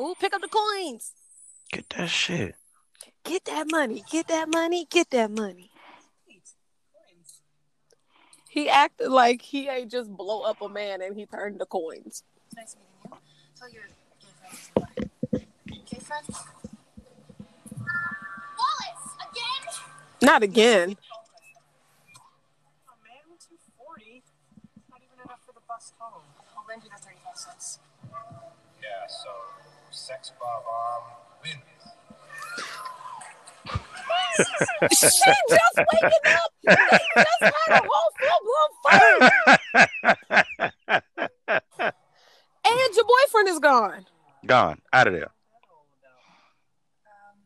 Ooh, 0.00 0.14
pick 0.18 0.34
up 0.34 0.40
the 0.40 0.48
coins. 0.48 1.12
Get 1.70 1.88
that 1.96 2.08
shit. 2.08 2.54
Get 3.24 3.44
that 3.44 3.66
money. 3.70 4.02
Get 4.10 4.28
that 4.28 4.48
money. 4.48 4.86
Get 4.90 5.10
that 5.10 5.30
money. 5.30 5.70
He 8.48 8.68
acted 8.68 9.10
like 9.10 9.40
he 9.40 9.68
ain't 9.68 9.90
just 9.90 10.10
blow 10.10 10.42
up 10.42 10.60
a 10.60 10.68
man 10.68 11.00
and 11.00 11.16
he 11.16 11.24
turned 11.24 11.58
the 11.58 11.64
coins. 11.64 12.22
Nice 12.54 12.76
meeting 12.76 12.92
you. 13.04 13.10
Tell 13.58 13.70
your 13.70 13.84
gay 14.20 14.28
friends. 14.38 14.70
Gay 15.90 15.98
friend? 16.00 16.26
Wallace, 18.58 19.06
again? 19.30 19.64
Not 20.20 20.42
again. 20.42 20.96
Oh 22.86 22.94
man, 23.02 23.38
240. 23.40 24.22
Not 24.90 25.00
even 25.00 25.24
enough 25.24 25.40
for 25.46 25.52
the 25.54 25.60
bus 25.66 25.94
home. 25.98 26.22
I'll 26.54 26.64
lend 26.68 26.82
you 26.84 26.90
the 26.90 27.02
35 27.02 27.36
cents. 27.36 27.78
Yeah, 30.02 30.08
so 30.08 30.12
sex 30.14 30.32
bomb 30.40 30.62
um, 30.66 31.02
wins. 31.42 31.58
she 34.90 35.06
just 35.48 35.76
waking 35.76 36.26
up. 36.26 36.52
They 36.64 36.74
just 37.22 37.42
had 37.42 37.70
a 37.70 37.86
whole 37.86 38.10
full 38.18 38.40
blown 38.46 38.72
fight. 38.82 39.84
and 42.64 42.94
your 42.96 43.04
boyfriend 43.04 43.48
is 43.48 43.58
gone. 43.58 44.06
Gone. 44.46 44.80
Out 44.92 45.06
of 45.06 45.12
there. 45.12 45.20
That 45.20 45.68
all 45.70 45.86
about? 46.00 46.18
Um, 47.06 47.38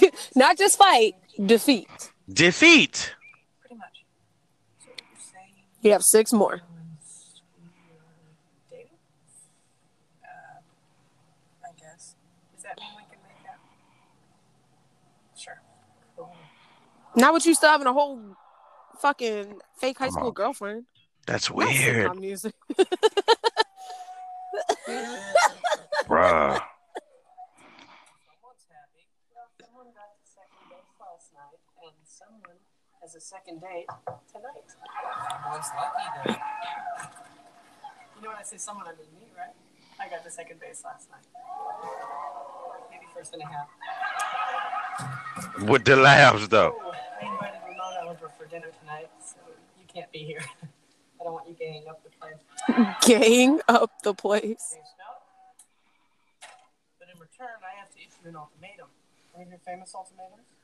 Not 0.36 0.56
just 0.58 0.78
fight, 0.78 1.14
defeat. 1.44 1.88
Defeat. 2.32 3.14
Pretty 3.60 3.76
much. 3.76 4.04
So 4.80 4.88
you're 4.88 5.18
saying 5.18 5.54
You 5.82 5.92
have 5.92 6.02
six 6.02 6.32
more. 6.32 6.54
is 6.54 6.60
we're 8.70 8.78
dating? 8.78 8.98
Uh, 10.24 10.60
I 11.64 11.70
guess. 11.80 12.14
Does 12.54 12.62
that 12.64 12.78
mean 12.78 12.88
we 12.96 13.02
can 13.10 13.20
make 13.22 13.46
out? 13.50 13.60
Sure. 15.38 15.60
Not 17.16 17.32
with 17.34 17.46
you 17.46 17.54
still 17.54 17.70
having 17.70 17.86
a 17.86 17.92
whole 17.92 18.20
fucking 19.00 19.60
fake 19.78 19.98
high 19.98 20.08
school 20.10 20.32
girlfriend. 20.32 20.84
That's 21.26 21.50
weird, 21.50 21.68
bruh. 26.08 26.58
Someone's 28.24 28.64
happy. 28.72 29.04
Well, 29.34 29.48
someone 29.60 29.92
got 29.92 30.08
to 30.08 30.18
second 30.24 30.64
base 30.70 30.88
last 30.98 31.28
night, 31.36 31.60
and 31.84 31.94
someone 32.18 32.58
has 33.00 33.14
a 33.14 33.20
second 33.20 33.60
date 33.60 33.86
tonight. 34.32 34.66
Someone's 35.30 35.70
lucky 35.78 36.06
then. 36.16 36.36
You 38.16 38.22
know 38.22 38.30
when 38.30 38.38
I 38.38 38.42
say 38.42 38.56
someone, 38.56 38.86
I 38.86 38.90
mean 38.98 39.06
me, 39.14 39.30
right? 39.38 39.54
I 40.00 40.10
got 40.10 40.24
the 40.24 40.30
second 40.30 40.58
base 40.58 40.82
last 40.84 41.08
night. 41.10 41.22
Maybe 42.90 43.06
first 43.14 43.34
and 43.34 43.42
a 43.42 43.46
half. 43.46 43.68
With 45.68 45.84
the 45.84 45.94
laughs, 45.94 46.48
though. 46.48 46.74
Oh, 46.74 46.92
I 47.22 47.26
invited 47.26 47.60
Ramona 47.68 48.10
over 48.10 48.28
for 48.36 48.46
dinner 48.46 48.70
tonight, 48.80 49.10
so 49.22 49.36
you 49.78 49.86
can't 49.86 50.10
be 50.10 50.18
here. 50.18 50.42
I 51.20 51.24
don't 51.24 51.34
want 51.34 51.48
you 51.48 51.54
ganging 51.54 51.86
up 51.88 52.02
the 52.02 52.10
place. 52.18 52.42
Gang 53.02 53.60
up 53.68 53.90
the 54.02 54.14
place. 54.14 54.74
Okay, 54.74 54.82
But 56.98 57.08
in 57.14 57.20
return, 57.20 57.62
I 57.62 57.78
have 57.78 57.90
to 57.90 57.98
issue 57.98 58.26
an 58.26 58.34
ultimatum. 58.34 58.88
One 59.32 59.42
of 59.46 59.50
your 59.50 59.60
famous 59.62 59.94
ultimatums? 59.94 60.57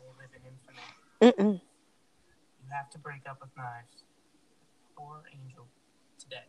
They 0.00 0.08
live 0.16 0.32
in 0.32 0.42
infamy. 0.48 0.80
Mm-mm. 1.20 1.60
You 1.60 2.68
have 2.72 2.88
to 2.90 2.98
break 2.98 3.22
up 3.28 3.38
with 3.40 3.50
Knives. 3.56 4.04
Or 4.96 5.22
Angel. 5.32 5.66
Today. 6.18 6.44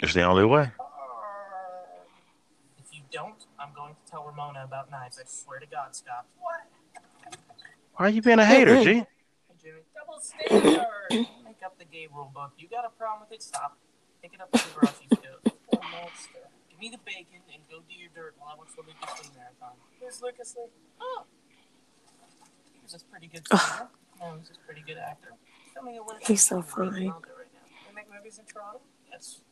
It's 0.00 0.14
the 0.14 0.22
only 0.22 0.44
way. 0.44 0.72
If 2.78 2.92
you 2.92 3.02
don't, 3.12 3.46
I'm 3.58 3.72
going 3.74 3.94
to 3.94 4.10
tell 4.10 4.24
Ramona 4.24 4.64
about 4.64 4.90
Knives. 4.90 5.18
I 5.18 5.26
swear 5.26 5.60
to 5.60 5.66
God, 5.66 5.94
Scott. 5.94 6.26
What? 6.40 6.66
Why 7.94 8.06
are 8.06 8.08
you 8.08 8.22
being 8.22 8.38
a 8.38 8.44
hater, 8.44 8.82
G? 8.82 8.94
Hey, 8.94 9.06
Jimmy. 9.62 9.80
Double 9.94 10.18
standard! 10.20 11.10
Make 11.44 11.62
up 11.64 11.78
the 11.78 11.84
gay 11.84 12.08
rule 12.12 12.30
book. 12.34 12.52
You 12.56 12.68
got 12.68 12.84
a 12.84 12.90
problem 12.90 13.28
with 13.28 13.38
it? 13.38 13.42
Stop. 13.42 13.76
Pick 14.22 14.34
it 14.34 14.40
up 14.40 14.50
with 14.52 14.64
the 14.64 14.80
garage 14.80 14.98
you 15.02 15.16
do. 15.16 15.52
Monster. 15.74 16.48
Give 16.70 16.78
me 16.80 16.88
the 16.88 17.02
bacon 17.04 17.44
and 17.52 17.62
go 17.68 17.80
do 17.86 17.94
your 17.94 18.10
dirt 18.14 18.34
while 18.38 18.54
I 18.54 18.58
watch 18.58 18.72
the 18.74 18.82
Lucas 18.82 19.20
Lee 19.20 19.30
marathon. 19.36 19.76
Who's 20.00 20.22
Lucas 20.22 20.56
Lee? 20.56 20.70
Oh. 21.00 21.24
He 22.90 22.94
was 22.96 23.02
a 23.02 23.06
pretty 23.06 23.28
good 23.28 23.46
singer. 23.46 23.88
No, 24.20 24.32
he 24.32 24.38
was 24.40 24.50
a 24.50 24.66
pretty 24.66 24.82
good 24.84 24.98
actor. 24.98 25.32
Tell 25.74 25.84
me 25.84 25.98
what 26.02 26.20
He's 26.24 26.44
so 26.44 26.60
funny. 26.60 27.08
Right. 27.08 27.22
They 27.86 27.94
make 27.94 28.06
movies 28.12 28.40
in 28.40 28.44
Toronto? 28.46 28.80
Yes. 29.08 29.42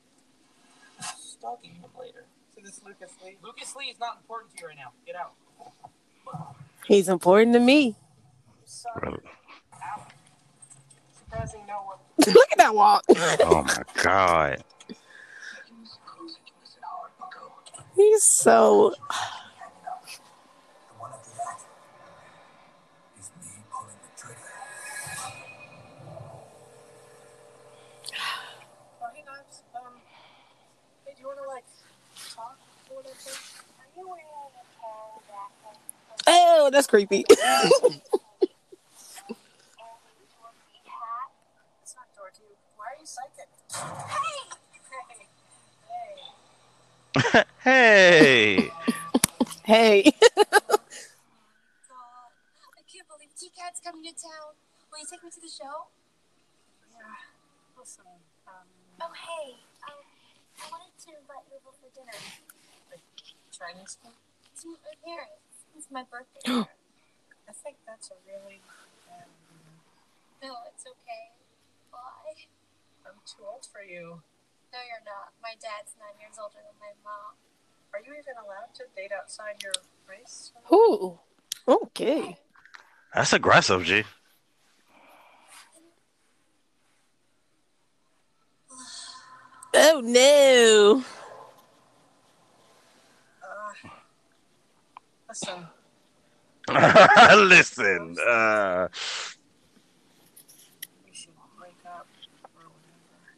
Stalking 1.16 1.74
him 1.74 1.90
later. 1.98 2.24
So 2.52 2.60
this 2.64 2.80
Lucas 2.84 3.12
Lee? 3.24 3.36
Lucas 3.40 3.76
Lee 3.76 3.86
is 3.86 4.00
not 4.00 4.18
important 4.20 4.56
to 4.56 4.62
you 4.62 4.66
right 4.66 4.76
now. 4.76 4.90
Get 5.06 5.14
out. 5.14 5.34
He's 6.86 7.08
important 7.08 7.52
to 7.54 7.60
me. 7.60 7.94
Sorry. 8.64 9.20
Surprising 11.20 11.60
no 11.68 11.74
one. 11.84 11.98
Look 12.34 12.52
at 12.52 12.58
that 12.58 12.74
walk. 12.74 13.04
Oh 13.08 13.62
my 13.62 14.02
god. 14.02 14.64
He's 17.94 18.24
so. 18.24 18.94
Oh, 29.00 29.06
hey, 29.14 29.22
Knives. 29.26 29.62
Um, 29.74 29.94
hey, 31.06 31.14
do 31.14 31.20
you 31.22 31.26
want 31.26 31.38
to, 31.38 31.48
like, 31.48 31.64
talk 32.34 32.58
or 32.90 32.96
whatever? 32.96 33.14
Are 33.14 33.88
you 33.96 34.08
wearing 34.08 34.26
a 34.26 34.64
tall 34.80 35.22
jacket 35.26 35.78
Oh, 36.30 36.68
that's 36.70 36.86
creepy. 36.86 37.24
and 37.28 37.38
a 37.40 37.40
Dorothy 37.40 37.96
hat? 40.84 41.32
It's 41.82 41.94
not 41.96 42.04
Dorothy. 42.14 42.44
Why 42.76 42.84
are 42.92 42.98
you 43.00 43.06
psychic? 43.08 43.48
Hey! 44.12 44.44
Hey! 47.64 47.64
hey. 47.64 48.70
hey. 49.64 50.12
I 50.36 50.52
can't 52.84 53.08
believe 53.08 53.32
T-Cat's 53.40 53.80
coming 53.80 54.04
to 54.04 54.12
town. 54.12 54.52
Will 54.92 55.00
you 55.00 55.06
take 55.10 55.24
me 55.24 55.30
to 55.30 55.40
the 55.40 55.48
show? 55.48 55.88
Yeah. 56.92 57.08
Listen, 57.78 58.04
um, 58.46 58.68
Oh, 59.00 59.12
hey. 59.16 59.56
Um, 59.88 60.04
I 60.60 60.64
wanted 60.70 60.92
to 61.06 61.10
invite 61.16 61.48
you 61.48 61.56
over 61.56 61.72
for 61.72 61.88
dinner. 61.96 62.12
Chinese 63.48 63.96
food? 64.02 64.12
To 64.62 64.68
my 64.84 64.94
parents. 65.06 65.47
It's 65.78 65.86
my 65.92 66.02
birthday. 66.10 66.42
dinner. 66.44 66.66
I 67.48 67.52
think 67.54 67.76
that's 67.86 68.10
a 68.10 68.18
really 68.26 68.60
bad 69.06 69.30
idea. 69.30 70.50
no, 70.50 70.56
it's 70.66 70.82
okay. 70.82 71.30
Why? 71.94 72.34
I'm 73.06 73.22
too 73.24 73.46
old 73.46 73.64
for 73.70 73.80
you. 73.86 74.20
No, 74.74 74.78
you're 74.82 75.06
not. 75.06 75.30
My 75.40 75.54
dad's 75.54 75.94
nine 75.94 76.18
years 76.18 76.34
older 76.36 76.58
than 76.58 76.74
my 76.82 76.90
mom. 77.06 77.38
Are 77.94 78.00
you 78.04 78.12
even 78.12 78.34
allowed 78.42 78.74
to 78.74 78.84
date 78.96 79.12
outside 79.16 79.62
your 79.62 79.72
race? 80.08 80.50
Ooh. 80.72 81.20
Okay. 81.66 82.36
That's 83.14 83.32
aggressive, 83.32 83.84
G. 83.84 84.02
Oh 89.74 90.00
no. 90.02 91.04
Uh, 93.42 93.88
listen, 95.28 95.66
Listen. 97.48 98.16
Uh, 98.26 98.88
we 101.06 101.14
should 101.14 101.30
break 101.58 101.72
up 101.86 102.06
or 102.54 102.62
whatever. 102.62 103.34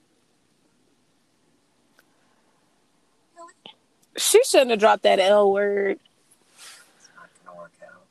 No, 3.36 3.44
She 4.16 4.42
shouldn't 4.44 4.70
have 4.70 4.80
dropped 4.80 5.02
that 5.04 5.20
L 5.20 5.52
word. 5.52 5.98
It's 6.96 7.08
not 7.16 7.28
gonna 7.44 7.58
work 7.58 7.72
out. 7.84 8.06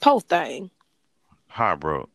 Poor 0.00 0.20
thing. 0.20 0.70
heartbroken. 1.48 2.11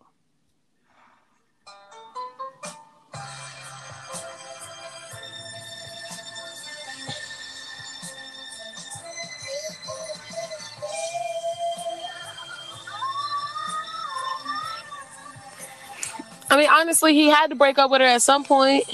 I 16.50 16.58
mean, 16.58 16.70
honestly, 16.70 17.14
he 17.14 17.28
had 17.30 17.48
to 17.48 17.56
break 17.56 17.78
up 17.78 17.91
with 17.91 18.02
her 18.02 18.08
at 18.08 18.22
some 18.22 18.43
point. 18.43 18.86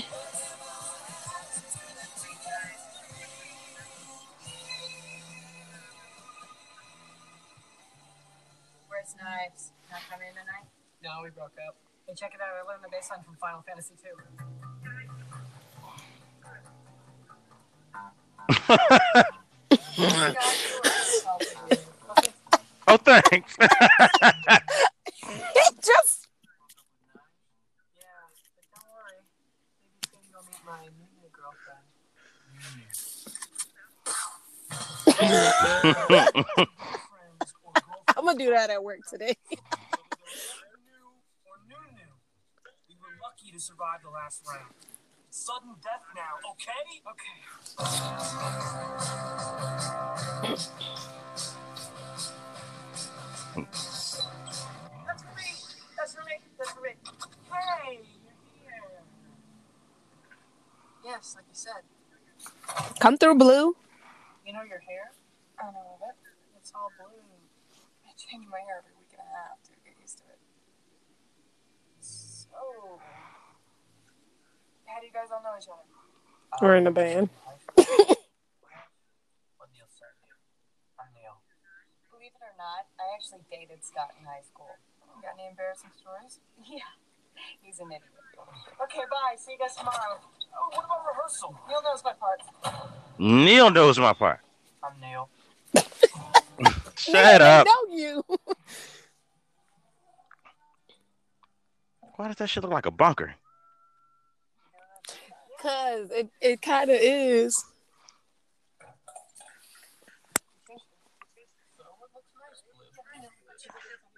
Where's 8.89 9.15
Knives? 9.17 9.71
Not 9.91 10.01
coming 10.09 10.27
in 10.29 10.33
tonight? 10.33 10.65
No, 11.03 11.21
we 11.23 11.29
broke 11.29 11.53
up. 11.67 11.75
Hey, 12.07 12.13
check 12.15 12.33
it 12.33 12.41
out. 12.41 12.47
I 12.59 12.63
learned 12.69 12.83
the 12.83 12.89
bass 12.89 13.09
line 13.11 13.23
from 13.23 13.35
Final 13.35 13.61
Fantasy 13.67 13.93
II. 14.03 14.11
God, 18.67 18.79
you 19.97 20.79
are 20.83 20.91
insulting 20.99 21.77
oh, 22.87 22.97
thanks. 22.97 23.55
He 25.53 25.61
just 25.81 26.27
Yeah, 27.95 28.27
but 28.55 28.65
don't 28.69 28.85
worry. 28.91 29.19
Maybe 29.23 30.05
soon 30.11 30.21
you'll 30.29 30.43
meet 30.43 30.61
my 30.65 30.72
new 30.72 30.72
girlfriend. 30.72 30.72
Friends 30.72 30.72
or 30.72 30.72
girlfriends. 30.72 30.72
I'm 38.15 38.25
gonna 38.25 38.37
do 38.37 38.51
that 38.51 38.69
at 38.69 38.83
work 38.83 38.99
today. 39.09 39.35
We 39.47 39.57
were 42.99 43.15
lucky 43.21 43.51
to 43.51 43.59
survive 43.59 44.01
the 44.03 44.09
last 44.09 44.43
round. 44.51 44.73
Sudden 45.29 45.75
death 45.81 46.03
now, 46.15 46.39
okay? 46.51 47.01
Okay. 53.57 54.02
Yes, 61.03 61.35
like 61.35 61.45
you 61.49 61.55
said. 61.55 61.83
Come 62.99 63.17
through, 63.17 63.35
Blue. 63.35 63.75
You 64.45 64.53
know 64.53 64.63
your 64.63 64.79
hair? 64.79 65.11
I 65.59 65.71
know 65.71 65.99
of 65.99 66.01
it. 66.07 66.15
It's 66.57 66.71
all 66.75 66.89
blue. 66.95 67.19
I 68.07 68.11
change 68.15 68.47
my 68.51 68.59
hair 68.63 68.79
every 68.83 68.95
week 68.95 69.11
and 69.11 69.19
a 69.23 69.29
half 69.31 69.59
to 69.67 69.71
get 69.83 69.95
used 69.99 70.17
to 70.19 70.25
it. 70.31 70.39
So, 71.99 72.55
how 74.87 74.99
do 74.99 75.05
you 75.07 75.13
guys 75.13 75.27
all 75.31 75.43
know 75.43 75.55
each 75.59 75.67
other? 75.67 75.83
We're 76.61 76.75
in 76.79 76.87
a 76.87 76.91
band. 76.91 77.29
What 77.75 79.69
Neil 79.75 79.87
started 79.91 80.23
you? 80.23 80.35
I'm 80.99 81.11
Neil. 81.15 81.39
Believe 82.11 82.31
it 82.35 82.43
or 82.43 82.55
not, 82.55 82.87
I 82.99 83.11
actually 83.15 83.43
dated 83.51 83.83
Scott 83.83 84.15
in 84.19 84.23
high 84.23 84.43
school. 84.43 84.79
Got 85.19 85.35
any 85.39 85.47
embarrassing 85.51 85.91
stories? 85.95 86.39
Yeah, 86.63 86.87
he's 87.61 87.79
an 87.79 87.87
idiot. 87.87 88.01
Okay, 88.83 89.03
bye. 89.09 89.35
See 89.37 89.53
you 89.53 89.57
guys 89.59 89.75
tomorrow. 89.75 90.19
Oh, 90.55 90.69
what 90.75 90.85
about 90.85 91.03
rehearsal? 91.09 91.55
Neil 91.67 91.81
knows 91.83 92.03
my 92.03 92.13
part. 92.13 92.41
Neil 93.19 93.69
knows 93.71 93.99
my 93.99 94.13
part. 94.13 94.39
I'm 94.83 94.99
Neil. 94.99 95.29
Shut 96.97 97.13
Yeah, 97.13 97.37
they 97.37 97.45
up. 97.45 97.67
know 97.67 97.95
you. 97.95 98.23
Why 102.15 102.27
does 102.27 102.35
that 102.37 102.47
shit 102.49 102.63
look 102.63 102.71
like 102.71 102.85
a 102.85 102.91
bunker? 102.91 103.35
Cause 105.61 106.11
it, 106.11 106.29
it 106.41 106.61
kind 106.61 106.89
of 106.91 106.97
is. 107.01 107.55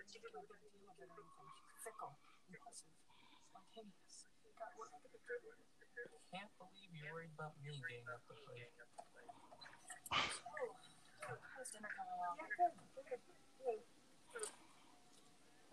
She 0.05 0.19
doesn't 0.21 0.37
make 0.37 0.51
a 0.51 0.57
big 0.61 0.71
deal 0.77 0.85
of 0.91 0.99
it 1.01 1.09
or 1.09 1.17
anything. 1.17 1.49
She's 1.57 1.81
fickle, 1.81 2.13
impulsive, 2.45 2.93
spontaneous. 3.49 4.29
God, 4.59 4.71
what 4.77 4.87
happened 4.93 5.13
to 5.15 5.21
dribbling? 5.25 5.61
Can't 6.29 6.51
believe 6.61 6.89
you're 6.93 7.09
worried 7.09 7.24
about 7.35 7.51
me 7.59 7.75
getting 7.83 8.07
up 8.07 8.23
the 8.31 8.35
plate. 8.47 8.71
How's 10.07 11.67
dinner 11.67 11.91
coming 11.91 12.15
along? 12.15 12.39
Yeah, 12.39 12.71
good, 12.95 13.11
good, 13.11 13.19
good. 13.59 13.83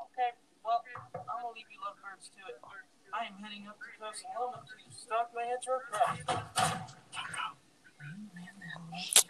Okay, 0.03 0.35
well, 0.67 0.83
I'm 1.15 1.39
gonna 1.39 1.55
leave 1.55 1.71
you 1.71 1.79
lovebirds 1.79 2.35
to 2.35 2.43
it. 2.51 2.59
I 3.15 3.31
am 3.31 3.39
heading 3.39 3.71
up 3.71 3.79
to 3.79 3.87
Coast 3.95 4.27
Helmet 4.35 4.67
to 4.67 4.91
stock 4.91 5.31
my 5.31 5.47
head 5.47 5.63
truck 5.63 5.87
right. 5.87 6.19
You 6.19 6.27
the. 6.27 6.43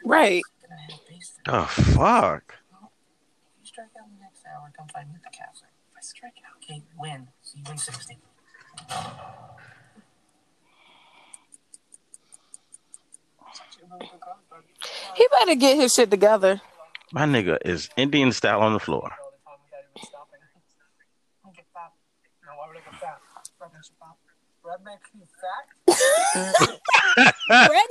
Right. 0.08 0.40
Gonna 0.64 0.80
have 0.88 1.04
base 1.04 1.36
for 1.36 1.44
The 1.44 1.68
fuck? 1.92 2.64
If 2.64 3.60
you 3.60 3.66
strike 3.68 3.92
out 4.00 4.08
in 4.08 4.16
the 4.16 4.24
next 4.24 4.48
hour, 4.48 4.72
come 4.72 4.88
find 4.88 5.12
me 5.12 5.20
at 5.20 5.24
the 5.28 5.36
castle. 5.36 5.68
If 5.68 6.00
I 6.00 6.00
strike 6.00 6.40
out, 6.48 6.56
okay, 6.64 6.80
win. 6.96 7.28
See 7.44 7.60
you 7.60 7.68
in 7.68 7.76
60. 7.76 8.16
He 15.14 15.26
better 15.38 15.54
get 15.54 15.76
his 15.76 15.94
shit 15.94 16.10
together. 16.10 16.60
My 17.12 17.26
nigga 17.26 17.58
is 17.64 17.90
Indian 17.96 18.32
style 18.32 18.60
on 18.60 18.72
the 18.72 18.80
floor. 18.80 19.12
Get 21.54 21.66
fat. 21.74 21.92
No, 22.46 22.52
why 22.56 22.68
would 22.68 22.76
I 22.76 22.80
get 22.80 22.94
fat? 23.00 23.20
Bread 24.62 24.80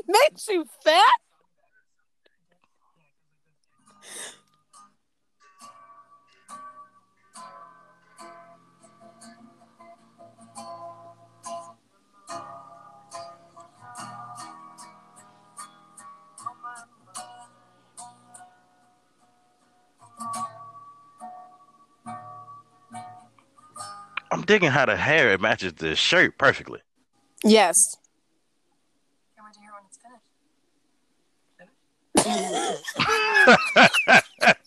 makes 0.08 0.48
you 0.48 0.66
fat. 0.84 1.20
I'm 24.32 24.42
digging 24.44 24.72
how 24.72 24.86
the 24.86 24.96
hair 24.96 25.38
matches 25.38 25.74
the 25.74 25.94
shirt 25.96 26.38
perfectly. 26.38 26.80
Yes. 27.44 27.98
Can't 29.36 29.46
wait 29.46 29.54
to 29.56 29.60
hear 29.60 29.72
when 29.74 29.84
it's 29.88 29.98
finished. 29.98 30.22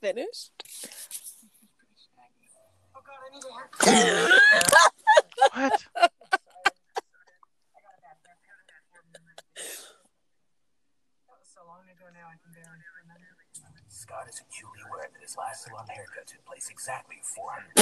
Finished. 0.00 0.52
Oh 2.94 3.00
god, 3.04 3.18
I 3.24 3.28
need 3.34 3.44
a 3.44 3.52
haircut. 3.54 3.86
What? 5.54 5.84
That 11.26 11.26
was 11.26 11.46
so 11.54 11.60
long 11.66 11.80
ago 11.80 11.82
now, 11.82 11.82
I 11.82 11.84
can 11.85 11.85
barely 11.85 11.85
remember. 11.85 11.85
Scott 13.88 14.28
is 14.28 14.40
acutely 14.40 14.80
aware 14.88 15.08
that 15.12 15.22
his 15.22 15.36
last 15.36 15.64
salon 15.64 15.86
haircut 15.88 16.26
took 16.26 16.44
place 16.44 16.68
exactly 16.70 17.16
400 17.22 17.78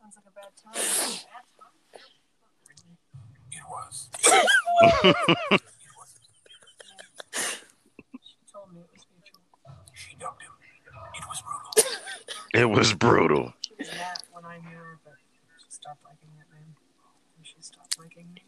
Sounds 0.00 0.16
like 0.16 0.26
a 0.26 0.32
bad 0.34 0.52
time. 0.56 0.74
Bad 0.74 1.44
time? 1.56 1.76
It 3.52 3.64
was. 3.68 4.08
She 8.22 8.36
told 8.52 8.72
me 8.72 8.80
it 8.80 8.90
was 8.92 9.06
mutual. 9.12 9.42
She 9.94 10.16
dumped 10.18 10.42
him. 10.42 10.50
It 11.14 11.24
was 11.28 11.42
brutal. 11.42 11.72
It 12.54 12.68
was 12.70 12.92
brutal. 12.94 13.54
She 13.60 13.74
was 13.78 13.88
mad 13.92 14.18
when 14.32 14.44
I 14.44 14.58
knew 14.58 14.76
her, 14.76 14.98
but 15.70 15.74
she 15.74 16.02
liking 16.04 16.30
that 16.38 16.48
man. 16.52 16.74
And 17.36 17.46
she 17.46 17.54
stopped 17.60 17.96
liking 17.98 18.26
me. 18.34 18.42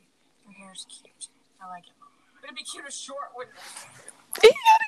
Your 0.45 0.55
hair's 0.67 0.87
cute. 0.91 1.29
I 1.63 1.69
like 1.69 1.87
it. 1.87 1.93
But 2.35 2.45
it'd 2.45 2.57
be 2.57 2.65
cute 2.65 2.85
as 2.87 2.99
short, 2.99 3.31
wouldn't 3.37 3.57
it? 3.57 3.63
He 4.43 4.49
gotta 4.51 4.85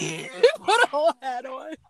it. 0.00 0.30
Put 0.62 0.84
a 0.84 0.86
whole 0.88 1.12
hat 1.20 1.44
on. 1.46 1.74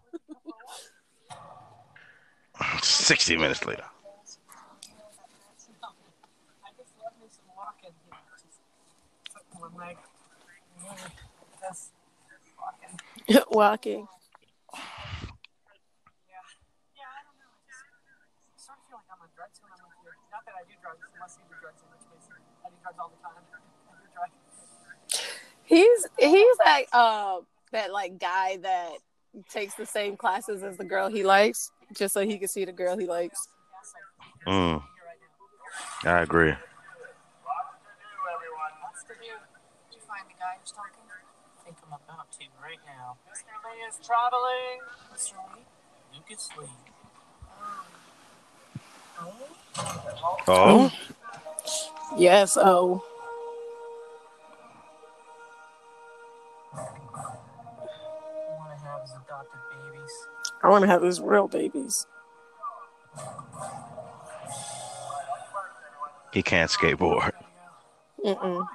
60 2.82 3.36
minutes 3.36 3.64
later. 3.66 3.84
I 6.64 6.70
just 6.76 6.92
love 7.02 7.12
me 7.20 7.28
some 7.28 7.44
walking. 7.56 7.92
You 8.04 8.10
know, 8.12 8.18
just 8.40 8.60
put 9.34 9.42
one 9.60 9.74
leg. 9.76 9.96
Just 11.60 11.92
walking. 12.58 12.98
Walking. 13.50 14.06
Yeah. 16.28 16.44
Yeah, 16.96 17.08
I 17.08 17.22
don't 17.24 17.38
know. 17.40 17.52
I 17.52 17.54
just 18.52 18.52
I 18.52 18.54
sort 18.68 18.78
of 18.78 18.84
feel 18.88 18.96
like 19.00 19.08
I'm 19.10 19.20
on 19.24 19.30
drugs 19.34 19.58
when 19.60 19.72
I'm 19.72 19.80
with 19.88 19.98
you. 20.04 20.12
Not 20.30 20.44
that 20.46 20.54
I 20.56 20.62
do 20.68 20.74
drugs, 20.80 21.00
unless 21.12 21.36
you 21.40 21.44
do 21.48 21.54
drugs, 21.60 21.80
in 21.82 21.88
which 21.92 22.04
case 22.08 22.28
I 22.30 22.32
do 22.70 22.71
drugs 22.82 22.98
all 22.98 23.10
the 23.10 23.22
time. 23.22 23.32
I 23.88 23.94
do 24.02 24.08
drugs. 24.14 24.32
He's 25.64 26.06
he's 26.18 26.56
like 26.64 26.88
uh 26.92 27.38
that 27.72 27.92
like 27.92 28.18
guy 28.18 28.58
that 28.62 28.92
takes 29.48 29.74
the 29.74 29.86
same 29.86 30.16
classes 30.16 30.62
as 30.62 30.76
the 30.76 30.84
girl 30.84 31.08
he 31.08 31.22
likes 31.22 31.70
just 31.94 32.12
so 32.14 32.24
he 32.24 32.38
can 32.38 32.48
see 32.48 32.64
the 32.64 32.72
girl 32.72 32.96
he 32.98 33.06
likes. 33.06 33.48
Mm, 34.46 34.82
I 36.04 36.20
agree. 36.20 36.52
What's 38.82 39.04
to 39.04 39.14
do? 39.14 39.32
Did 39.90 39.96
you 39.96 40.00
find 40.06 40.24
the 40.28 40.34
guy 40.38 40.58
who's 40.60 40.72
talking? 40.72 41.02
I 41.08 41.64
think 41.64 41.76
I'm 41.86 41.92
about 41.92 42.30
to 42.32 42.44
right 42.60 42.80
now. 42.84 43.16
Mr. 43.30 43.54
Lee 43.64 43.82
is 43.88 43.98
traveling. 44.04 44.82
Mr. 45.14 45.34
Lee? 45.54 45.62
Lucas 46.14 46.48
Lee. 46.58 46.66
Oh, 50.48 50.90
Yes, 52.16 52.56
oh. 52.60 53.04
I 56.74 56.78
want 58.58 58.78
to 58.78 58.86
have 58.86 59.00
his 59.02 59.12
adopted 59.12 59.60
babies. 59.70 60.28
I 60.62 60.68
want 60.68 60.82
to 60.82 60.88
have 60.88 61.02
his 61.02 61.20
real 61.20 61.48
babies. 61.48 62.06
he 66.32 66.42
can't 66.42 66.70
skateboard. 66.70 67.32
Mm-mm. 68.24 68.66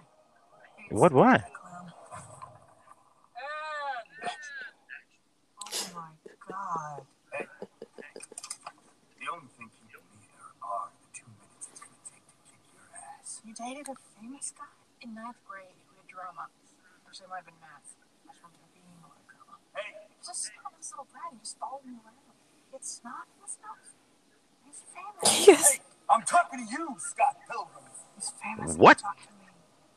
What? 0.92 1.12
Why? 1.12 1.38
Clown. 1.38 1.92
And... 3.36 4.30
Oh 5.74 5.96
my 5.96 6.10
god. 6.48 7.02
The 9.20 9.28
only 9.34 9.48
thing 9.58 9.70
keeping 9.74 10.06
me 10.14 10.30
in 10.30 10.38
her 10.38 10.54
are 10.62 10.90
the 11.02 11.08
two 11.18 11.26
minutes 11.34 11.68
it's 11.72 11.80
going 11.82 11.92
to 11.92 12.12
take 12.12 12.26
to 12.28 12.34
kick 12.46 12.62
your 12.72 12.86
ass. 12.94 13.42
You 13.44 13.47
dated 13.58 13.88
a 13.90 13.96
famous 14.18 14.54
guy? 14.54 14.70
In 15.02 15.14
ninth 15.14 15.38
grade, 15.46 15.78
we 15.90 15.98
had 15.98 16.08
drama. 16.10 16.50
Actually, 17.06 17.26
it 17.26 17.30
might 17.30 17.42
have 17.46 17.50
been 17.50 17.62
math. 17.62 17.86
I 17.98 18.30
just 18.30 18.42
remember 18.42 18.70
being 18.74 18.90
a 18.98 19.06
little 19.06 19.26
girl. 19.30 19.58
Hey, 19.78 20.10
Just 20.26 20.50
stop 20.54 20.74
this 20.78 20.90
little 20.94 21.06
brat. 21.14 21.34
He 21.34 21.38
just 21.42 21.58
followed 21.62 21.86
me 21.86 21.98
around. 22.02 22.34
It's 22.74 23.02
not 23.06 23.26
his 23.42 23.58
stuff. 23.58 23.82
He's 24.66 24.82
famous. 24.94 25.48
Yes. 25.48 25.78
hey, 25.78 25.82
I'm 26.10 26.22
talking 26.26 26.66
to 26.66 26.68
you, 26.72 26.98
Scott 27.00 27.38
Pilgrim. 27.50 27.86
He's 28.16 28.32
famous. 28.42 28.76
What? 28.78 28.98
Talk 29.00 29.18
to 29.22 29.30
me. 29.38 29.50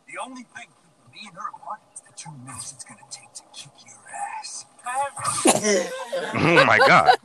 The 0.09 0.21
only 0.21 0.43
thing 0.45 0.69
keeping 0.69 1.09
me 1.13 1.21
and 1.29 1.37
her 1.37 1.49
apart 1.55 1.81
is 1.95 2.01
the 2.05 2.13
two 2.17 2.33
minutes 2.45 2.73
it's 2.73 2.85
going 2.85 2.99
to 3.01 3.09
take 3.13 3.33
to 3.41 3.45
kick 3.53 3.73
your 3.85 4.01
ass. 4.39 4.67
Oh 6.35 6.65
my 6.65 6.79
god. 6.79 7.17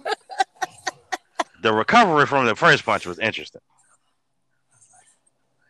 The 1.62 1.74
recovery 1.74 2.26
from 2.26 2.46
the 2.46 2.56
first 2.56 2.86
punch 2.86 3.06
was 3.06 3.18
interesting. 3.18 3.62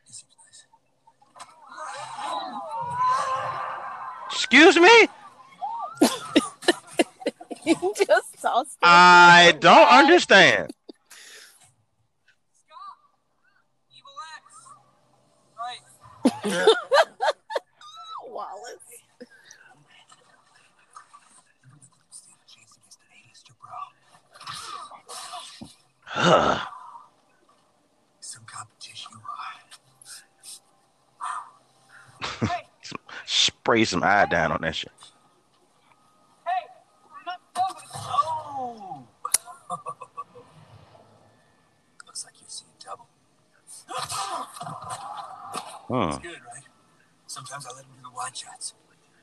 This 0.08 0.18
seems 0.18 0.36
nice. 0.50 0.66
Excuse 4.56 4.80
me? 4.80 5.08
He 7.66 7.74
just 7.74 8.38
it. 8.74 8.78
I 8.84 9.54
don't 9.60 9.90
understand. 9.90 10.72
Evil 13.90 14.14
X. 14.38 14.44
Right. 15.60 16.68
Wallace 18.28 18.80
a 22.32 22.48
chance 22.48 22.78
against 22.78 23.00
an 23.02 23.10
A-lister, 23.12 23.56
bro. 23.60 23.76
Ugh. 26.16 26.62
Some 28.20 28.46
competition 28.46 29.12
you 29.12 29.20
are. 29.20 29.56
Spray 33.66 33.84
some 33.84 34.04
iodine 34.04 34.52
on 34.52 34.62
that 34.62 34.76
shit. 34.76 34.92
Hey, 36.46 36.52
I'm 37.04 37.26
not 37.26 37.40
done 37.56 37.74
with 37.74 37.86
Oh! 37.96 39.08
Looks 42.06 42.26
like 42.26 42.36
you're 42.40 42.48
seeing 42.48 42.70
double. 42.80 43.08
It's 46.10 46.18
good, 46.20 46.42
right? 46.54 46.64
Sometimes 47.26 47.66
I 47.66 47.76
let 47.76 47.86
him 47.86 47.92
do 47.98 48.04
the 48.04 48.12
wide 48.16 48.38
shots 48.38 48.76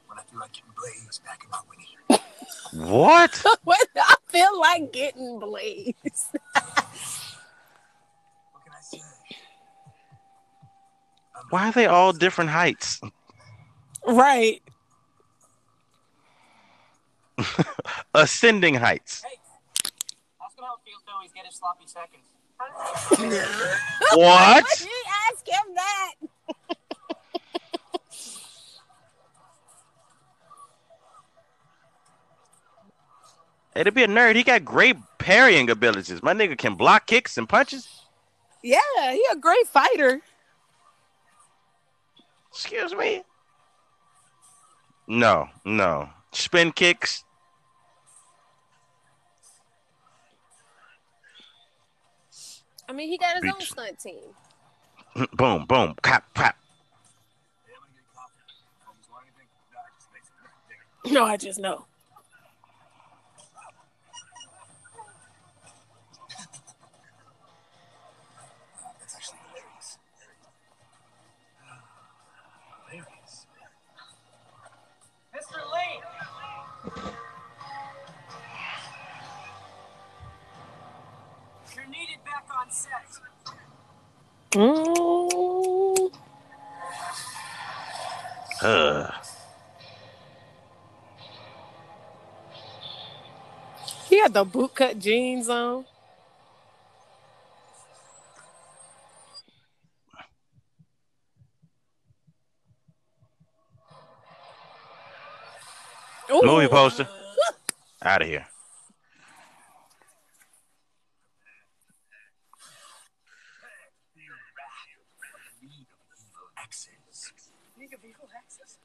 when 0.08 0.18
I 0.18 0.22
feel 0.22 0.40
like 0.40 0.50
getting 0.54 0.72
Blaze 0.76 1.20
back 1.24 1.44
in 1.44 1.50
my 1.50 1.60
Winnie. 1.70 2.90
What? 2.90 3.44
what? 3.62 3.88
I 3.94 4.16
feel 4.26 4.58
like 4.58 4.92
getting 4.92 5.38
blazed. 5.38 5.94
What 8.50 8.64
can 8.64 8.72
I 8.72 8.80
say? 8.80 8.98
Why 11.50 11.68
are 11.68 11.72
they 11.72 11.86
all 11.86 12.12
different 12.12 12.50
heights? 12.50 13.00
Right. 14.06 14.62
Ascending 18.14 18.74
heights. 18.74 19.22
Hey, 19.22 19.38
ask 20.44 20.58
him 20.58 20.64
how 20.64 20.74
it 20.74 20.80
feels 20.84 21.02
to 21.06 21.12
always 21.12 21.32
get 21.32 21.46
his 21.46 21.56
sloppy 21.56 21.86
seconds. 21.86 22.24
What? 24.14 24.80
You 24.80 25.02
ask 25.30 25.46
him 25.48 25.74
that. 25.74 26.14
Hey, 33.74 33.84
to 33.84 33.90
be 33.90 34.02
a 34.02 34.06
nerd, 34.06 34.36
he 34.36 34.42
got 34.42 34.66
great 34.66 34.96
parrying 35.16 35.70
abilities. 35.70 36.22
My 36.22 36.34
nigga 36.34 36.58
can 36.58 36.74
block 36.74 37.06
kicks 37.06 37.38
and 37.38 37.48
punches. 37.48 37.88
Yeah, 38.62 38.78
he 39.00 39.24
a 39.32 39.36
great 39.36 39.66
fighter. 39.66 40.20
Excuse 42.50 42.94
me. 42.94 43.22
No, 45.12 45.50
no. 45.66 46.08
Spin 46.32 46.72
kicks. 46.72 47.22
I 52.88 52.94
mean, 52.94 53.10
he 53.10 53.18
got 53.18 53.36
his 53.36 53.44
own 53.44 53.60
stunt 53.60 53.98
team. 53.98 54.22
Boom, 55.34 55.66
boom, 55.66 55.94
clap, 56.00 56.32
clap. 56.32 56.56
Hey, 57.66 57.72
I'm 57.76 57.82
gonna 57.82 57.92
get 57.94 58.06
coffee. 58.14 58.40
Homies 58.86 59.10
want 59.10 59.26
anything? 59.26 59.48
No, 59.70 59.80
I 59.80 59.92
just 59.98 60.08
makes 60.14 60.28
it 60.28 60.32
bigger. 61.04 61.14
No, 61.14 61.24
I 61.26 61.36
just 61.36 61.60
know. 61.60 61.84
Mm. 84.54 86.12
Ugh. 88.62 89.12
He 94.08 94.18
had 94.18 94.34
the 94.34 94.44
bootcut 94.44 94.98
jeans 95.00 95.48
on. 95.48 95.86
Ooh. 106.30 106.42
Movie 106.44 106.68
poster. 106.68 107.08
Out 108.02 108.22
of 108.22 108.28
here. 108.28 108.46
League 114.16 115.84
of 115.98 116.04
Evil 116.04 116.38
Exes. 116.62 117.18
League 117.78 117.94
of 117.94 118.04
Evil 118.04 118.28
Exes? 118.36 118.78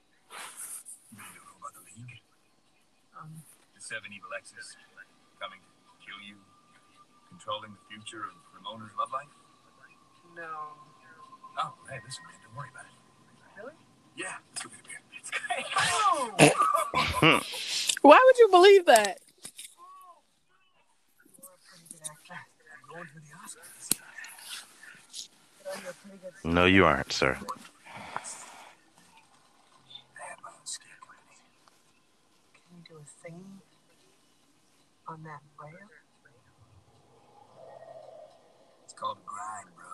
You 1.11 1.17
know 1.17 1.55
about 1.59 1.73
the 1.73 1.83
League? 1.85 2.21
Um, 3.17 3.43
The 3.75 3.76
seven 3.87 4.11
evil 4.11 4.27
exes 4.35 4.75
coming 5.39 5.63
to 5.63 5.91
kill 6.03 6.19
you, 6.19 6.35
controlling 7.31 7.71
the 7.71 7.79
future 7.87 8.27
of 8.27 8.35
Ramona's 8.51 8.91
love 8.99 9.11
life? 9.15 9.31
no. 10.35 10.75
Oh, 11.57 11.73
hey, 11.89 11.97
listen, 12.05 12.21
man, 12.27 12.35
don't 12.43 12.53
worry 12.55 12.69
about 12.69 12.85
it. 12.85 12.91
Really? 13.57 13.73
Yeah, 14.15 14.35
let's 14.51 14.61
go 14.61 14.69
get 14.69 14.77
a 14.77 14.83
beer. 14.85 15.01
It's 15.17 15.31
great. 15.31 15.65
Why 18.03 18.19
would 18.23 18.37
you 18.37 18.47
believe 18.49 18.85
that? 18.85 19.19
No, 21.33 21.33
You're 21.39 21.49
a 21.49 21.57
pretty 21.65 21.87
good 21.89 22.03
actor. 22.29 22.67
I'm 22.75 22.85
going 22.93 23.07
for 23.07 23.19
the 23.23 23.31
Oscars. 23.39 23.87
You 23.89 25.63
know, 25.65 25.71
you're 25.81 25.91
a 25.91 25.93
pretty 25.95 26.17
good 26.21 26.53
No, 26.53 26.65
you 26.65 26.85
aren't, 26.85 27.11
sir. 27.13 27.29
I 27.29 27.39
have 30.29 30.39
my 30.43 30.49
own 30.51 30.65
scare 30.65 30.99
company. 31.01 31.39
Can 32.53 32.63
you 32.77 32.83
do 32.87 32.95
a 33.01 33.05
thing 33.23 33.61
on 35.07 35.23
that 35.23 35.41
rail? 35.61 35.87
It's 38.83 38.93
called 38.93 39.17
grind, 39.25 39.71
bro. 39.75 39.87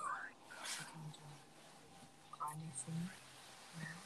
So 0.66 0.82
can 0.90 1.00
you 1.06 1.12
do 1.14 1.22
a 1.22 2.34
grindy 2.34 2.72
thing 2.74 3.10
now? 3.78 3.98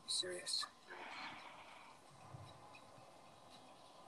You 0.00 0.08
serious? 0.08 0.64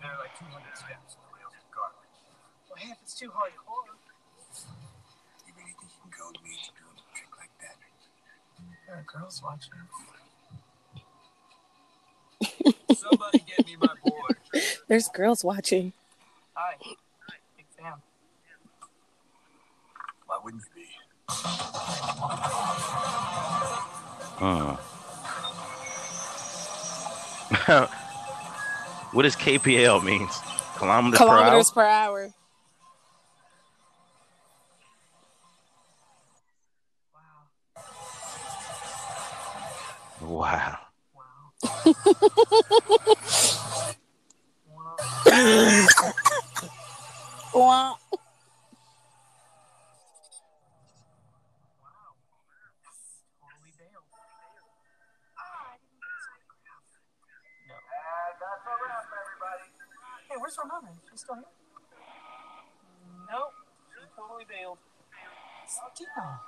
There 0.01 0.11
are 0.11 0.18
like 0.18 0.35
200 0.41 0.57
steps 0.77 1.14
on 1.16 1.23
the 1.29 1.33
rails 1.37 1.55
of 1.57 1.66
Garland. 1.70 2.11
Well, 2.68 2.79
hey, 2.81 2.91
if 2.93 2.99
it's 3.05 3.14
too 3.14 3.31
hardcore, 3.31 3.93
You 5.47 5.53
really 5.57 5.75
think 5.77 5.93
you 5.93 6.01
can 6.01 6.11
goad 6.16 6.37
me 6.43 6.57
into 6.57 6.73
doing 6.81 6.97
a 6.97 7.05
trick 7.12 7.33
like 7.39 7.55
that? 7.61 7.77
there 8.89 8.97
are 8.99 9.07
girls 9.07 9.41
watching. 9.45 9.79
Somebody 12.95 13.45
get 13.47 13.66
me 13.66 13.76
my 13.80 13.95
board. 14.05 14.36
There's 14.88 15.09
girls 15.09 15.45
watching. 15.45 15.93
Hi. 16.55 16.74
Big 17.57 17.66
fan. 17.78 17.95
Why 20.26 20.38
wouldn't 20.43 20.62
you 20.76 20.82
be? 20.82 20.88
Hmm. 24.38 24.74
what 29.12 29.22
does 29.22 29.36
KPL 29.36 30.03
means? 30.03 30.36
Kilometers, 30.76 31.18
Kilometers 31.18 31.70
per 31.70 31.82
hour. 31.82 31.88
Per 32.18 32.26
hour. 32.26 32.34
Wow. 40.20 40.40
Wow. 40.40 40.91
Wow. 47.55 47.97
Hey, 60.29 60.37
where's 60.39 60.57
Ramona? 60.59 60.89
She's 61.11 61.21
still 61.21 61.35
here? 61.37 61.45
Nope. 63.31 63.53
She 63.95 64.07
totally 64.17 64.45
bailed. 64.49 64.79
Stino. 65.69 66.41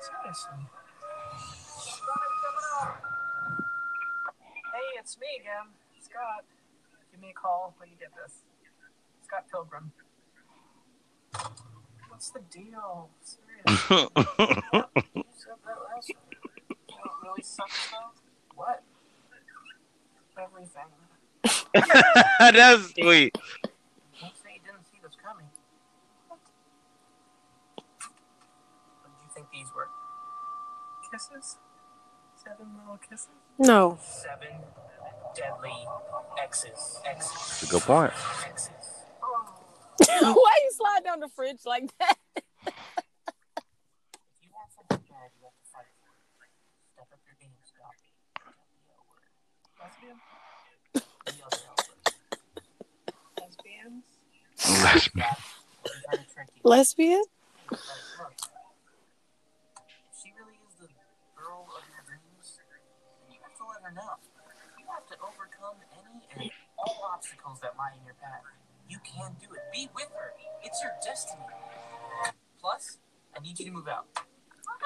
Seriously. 0.00 0.68
Hey, 4.78 4.94
it's 5.00 5.18
me 5.18 5.26
again. 5.40 5.74
Scott. 6.00 6.44
Give 7.10 7.20
me 7.20 7.30
a 7.30 7.32
call 7.32 7.74
when 7.78 7.88
you 7.90 7.96
get 7.98 8.10
this. 8.14 8.44
Scott 9.24 9.46
Pilgrim. 9.50 9.90
What's 12.08 12.30
the 12.30 12.38
deal? 12.48 13.10
Seriously. 13.20 14.06
You 14.14 15.24
said 15.34 15.58
that 15.66 15.78
last 15.82 16.06
week. 16.06 16.38
You 16.70 16.76
don't 16.94 17.22
really 17.24 17.42
suck 17.42 17.72
though? 17.90 18.12
What? 18.54 18.84
Everything. 20.40 20.92
That's 22.38 22.94
sweet. 22.94 23.34
Don't 23.34 24.36
say 24.36 24.54
you 24.54 24.62
didn't 24.62 24.86
see 24.86 25.00
this 25.02 25.16
coming. 25.26 25.50
What? 26.28 26.38
What 27.74 29.10
did 29.10 29.24
you 29.24 29.30
think 29.34 29.50
these 29.52 29.74
were? 29.74 29.88
Kisses? 31.10 31.56
Seven 32.48 32.66
little 32.80 32.96
kisses? 32.96 33.28
No. 33.58 33.98
Seven 34.00 34.48
deadly 35.36 35.74
X's. 36.42 36.98
X's. 37.04 37.30
That's 37.32 37.62
a 37.64 37.66
good 37.66 37.82
point. 37.82 38.12
X's. 38.46 38.70
Oh. 40.10 40.32
Why 40.32 40.52
you 40.64 40.70
slide 40.72 41.04
down 41.04 41.20
the 41.20 41.28
fridge 41.28 41.66
like 41.66 41.90
that? 41.98 42.16
If 42.36 42.42
you 44.40 44.48
want 44.54 44.70
something 44.72 45.04
bad, 45.10 45.30
you 45.36 45.42
have 45.44 45.52
to 45.58 45.64
fight 45.70 45.84
for 45.98 46.06
it. 46.46 46.52
Step 46.94 47.08
up 47.12 47.18
your 47.26 47.34
game, 47.40 47.50
Scott. 47.66 47.94
Don't 48.46 48.54
be 48.70 48.78
a 48.94 48.96
word. 49.10 49.26
Lesbian? 49.82 50.18
The 50.94 51.02
other 51.44 51.58
L 51.66 51.74
word. 51.82 52.14
Lesbians? 53.42 54.06
Lesbian. 54.82 55.18
Yeah, 55.18 55.34
I'm 55.34 55.42
trying 56.08 56.22
to 56.24 56.30
trick 56.32 56.48
you. 56.54 56.62
Lesbian? 56.64 57.24
Look, 57.70 57.80
if 57.80 57.82
she 60.22 60.30
overcome 65.18 65.74
any 65.92 66.22
and 66.36 66.50
all 66.78 67.07
obstacles 67.18 67.58
that 67.60 67.74
lie 67.76 67.90
in 67.98 68.04
your 68.06 68.14
path. 68.22 68.46
You 68.88 68.98
can 69.02 69.34
do 69.42 69.50
it. 69.58 69.62
Be 69.74 69.90
with 69.94 70.06
her. 70.14 70.30
It's 70.62 70.78
your 70.82 70.92
destiny. 71.02 71.42
Plus, 72.62 72.98
I 73.34 73.40
need 73.42 73.58
you 73.58 73.66
to 73.66 73.72
move 73.74 73.88
out. 73.90 74.06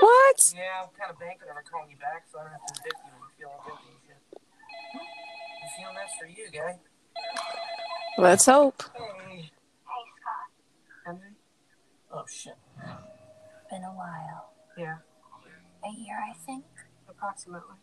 What? 0.00 0.36
Yeah, 0.56 0.80
I'm 0.82 0.88
kind 0.96 1.12
of 1.12 1.20
banking 1.20 1.48
on 1.52 1.56
her 1.60 1.64
calling 1.68 1.90
you 1.92 2.00
back 2.00 2.24
so 2.32 2.40
I 2.40 2.48
don't 2.48 2.52
have 2.56 2.64
to 2.64 2.72
evict 2.80 2.96
you 3.04 3.12
when 3.12 3.20
you 3.28 3.32
feel 3.36 3.52
all 3.52 3.60
guilty 3.68 3.92
and 3.92 4.00
shit. 4.00 4.20
You 4.32 5.68
feeling 5.76 5.96
that's 6.00 6.16
for 6.16 6.24
you, 6.26 6.48
guy? 6.48 6.80
Let's 8.16 8.46
hope. 8.46 8.82
Hey. 8.96 9.52
Hey, 9.52 10.04
Scott. 10.16 10.48
Henry? 11.04 11.36
Oh, 12.10 12.24
shit. 12.28 12.56
Been 13.70 13.84
a 13.84 13.92
while. 13.92 14.56
Yeah, 14.76 15.04
A 15.84 15.92
year, 16.00 16.16
I 16.16 16.32
think. 16.46 16.64
approximately. 17.08 17.76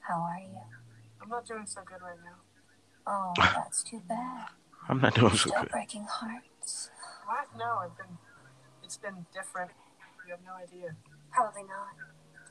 How 0.00 0.20
are 0.22 0.40
you? 0.40 0.60
I'm 1.20 1.28
not 1.28 1.44
doing 1.46 1.66
so 1.66 1.82
good 1.84 2.00
right 2.00 2.16
now. 2.24 2.40
Oh, 3.06 3.32
that's 3.38 3.82
too 3.82 4.02
bad. 4.08 4.46
I'm 4.88 5.00
not 5.00 5.14
doing 5.14 5.30
so 5.30 5.50
Still 5.50 5.62
good. 5.62 5.70
breaking 5.70 6.06
hearts. 6.10 6.90
What? 7.26 7.46
No, 7.56 7.78
I've 7.84 7.96
been. 7.96 8.18
It's 8.82 8.96
been 8.96 9.26
different. 9.34 9.70
You 10.26 10.32
have 10.32 10.40
no 10.44 10.52
idea. 10.54 10.94
Probably 11.32 11.62
not. 11.62 11.94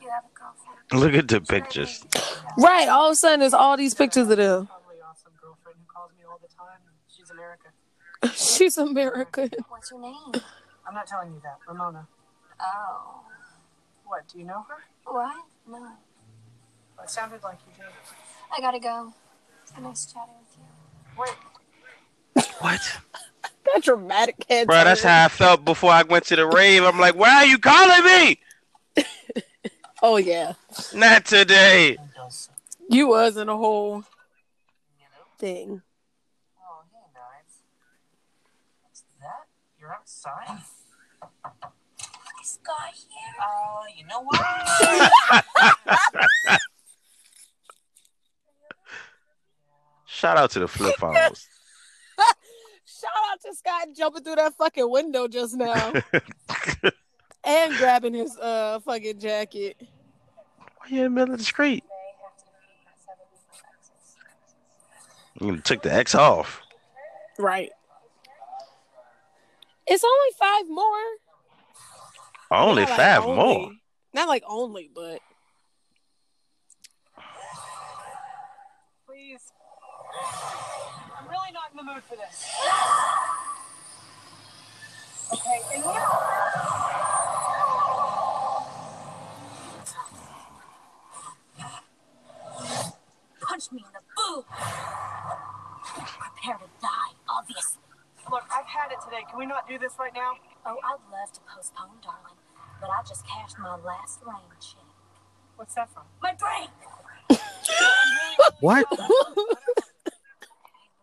You 0.02 0.10
have 0.10 0.24
a 0.26 0.38
girlfriend. 0.38 1.02
Look 1.02 1.14
at 1.14 1.28
the 1.30 1.42
pictures. 1.42 2.06
Right. 2.58 2.88
All 2.90 3.08
of 3.08 3.14
a 3.14 3.16
sudden, 3.16 3.40
there's 3.40 3.54
all 3.54 3.78
these 3.78 3.94
pictures 3.94 4.30
of 4.30 4.38
them. 4.38 4.68
Probably 4.68 4.98
awesome 5.02 5.32
girlfriend 5.42 5.78
who 5.80 5.86
calls 5.94 6.12
me 6.18 6.24
all 6.30 6.40
the 6.42 6.50
time. 6.54 6.80
She's 7.08 7.30
American. 7.30 7.72
She's 8.36 8.78
American. 8.78 9.50
What's 9.70 9.92
her 9.92 10.00
name? 10.00 10.42
I'm 10.88 10.94
not 10.94 11.08
telling 11.08 11.34
you 11.34 11.42
that. 11.44 11.58
Ramona. 11.68 12.08
Oh. 12.62 13.22
What? 14.06 14.28
Do 14.32 14.40
you 14.40 14.46
know 14.46 14.66
her? 14.70 14.84
What? 15.06 15.36
No. 15.68 15.88
It 17.02 17.10
sounded 17.10 17.42
like 17.44 17.58
you 17.68 17.74
did. 17.78 17.92
I 18.56 18.60
gotta 18.62 18.80
go. 18.80 19.14
It's 19.64 19.74
nice 19.80 20.06
chatting 20.06 20.34
with 20.40 20.44
you. 20.44 20.45
Wait. 20.45 20.45
What? 21.16 22.82
That 23.74 23.82
dramatic 23.82 24.46
head. 24.48 24.68
Bro, 24.68 24.84
that's 24.84 25.02
how 25.02 25.26
I 25.26 25.28
felt 25.28 25.66
before 25.66 25.90
I 25.90 26.04
went 26.04 26.26
to 26.26 26.36
the 26.36 26.46
rave. 26.46 26.84
I'm 26.84 27.00
like, 27.00 27.16
why 27.16 27.38
are 27.38 27.46
you 27.46 27.58
calling 27.58 28.04
me? 28.06 28.40
Oh 30.04 30.18
yeah. 30.18 30.54
Not 30.94 31.26
today. 31.26 31.98
You 32.90 33.08
was 33.08 33.38
in 33.38 33.50
a 33.50 33.58
whole 33.58 34.04
thing. 35.40 35.82
Oh, 36.60 36.84
hey, 36.92 37.00
guys. 37.14 37.62
What's 38.84 39.04
that? 39.22 39.48
You're 39.80 39.94
outside? 39.94 40.60
Is 42.44 42.60
Scott 42.62 42.94
here? 42.94 43.36
Uh, 43.42 43.86
you 43.98 44.06
know 44.06 44.22
what? 44.22 44.40
Shout 50.16 50.38
out 50.38 50.50
to 50.52 50.60
the 50.60 50.68
flip 50.68 50.96
phones. 51.00 51.48
Shout 52.86 53.12
out 53.32 53.42
to 53.42 53.54
Scott 53.54 53.88
jumping 53.96 54.24
through 54.24 54.36
that 54.36 54.54
fucking 54.56 54.90
window 54.90 55.28
just 55.28 55.56
now 55.56 55.92
and 57.44 57.76
grabbing 57.76 58.14
his 58.14 58.38
uh 58.38 58.80
fucking 58.86 59.20
jacket. 59.20 59.76
Why 60.58 60.88
you 60.88 60.98
in 61.00 61.04
the 61.04 61.10
middle 61.10 61.34
of 61.34 61.40
the 61.40 61.44
street? 61.46 61.84
May 61.84 62.14
have 62.24 62.38
to 62.38 62.46
defeat 62.46 62.86
my 62.86 62.92
seven 63.06 63.26
different 63.34 63.66
exes. 63.78 65.58
You 65.58 65.62
took 65.62 65.82
the 65.84 65.94
X 65.94 66.16
off. 66.16 66.62
Right. 67.38 67.72
It's 69.88 70.04
only 70.04 70.32
five 70.40 70.70
more. 70.70 71.04
Only 72.52 72.84
Not 72.84 72.90
like 72.90 72.98
five 72.98 73.26
only. 73.26 73.36
more. 73.36 73.72
Not 74.14 74.28
like 74.30 74.44
only, 74.48 74.90
but 74.96 75.20
Please. 79.06 79.52
I'm 81.18 81.28
really 81.30 81.52
not 81.54 81.72
in 81.72 81.78
the 81.78 81.84
mood 81.84 82.04
for 82.04 82.16
this. 82.16 82.46
Okay, 85.34 85.60
and 85.74 85.84
here. 85.84 86.06
Punch 93.42 93.72
me 93.72 93.80
in 93.86 93.92
the 93.94 94.02
boob. 94.16 94.46
Prepare 95.86 96.58
to 96.58 96.70
die, 96.82 97.14
obviously. 97.30 97.82
Look, 98.32 98.44
I've 98.52 98.66
had 98.66 98.92
it 98.92 98.98
today. 99.04 99.24
Can 99.30 99.38
we 99.40 99.46
not 99.46 99.68
do 99.68 99.78
this 99.78 99.94
right 100.00 100.14
now? 100.14 100.34
Oh, 100.66 100.78
I'd 100.84 100.98
love 101.12 101.32
to 101.34 101.42
postpone, 101.54 102.02
darling, 102.04 102.38
but 102.82 102.90
I 102.90 103.02
just 103.08 103.26
cashed 103.28 103.58
my 103.60 103.76
last 103.78 104.20
rain 104.26 104.50
check. 104.60 104.82
What's 105.56 105.76
that 105.76 105.90
from? 105.94 106.04
My 106.22 106.34
break! 106.34 106.70
What? 108.62 108.86
Hey, 108.96 108.98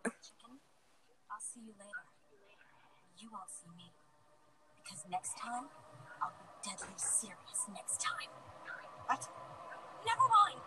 little 0.03 0.19
chicken, 0.19 0.59
I'll 1.31 1.39
see 1.39 1.61
you 1.61 1.73
later. 1.79 2.03
You 3.17 3.29
won't 3.31 3.49
see 3.49 3.69
me. 3.77 3.91
Because 4.83 5.02
next 5.13 5.37
time, 5.37 5.65
I'll 6.23 6.33
be 6.39 6.69
deadly 6.69 6.95
serious 6.97 7.59
next 7.71 8.01
time. 8.01 8.29
What? 9.05 9.29
Never 10.07 10.27
mind. 10.41 10.59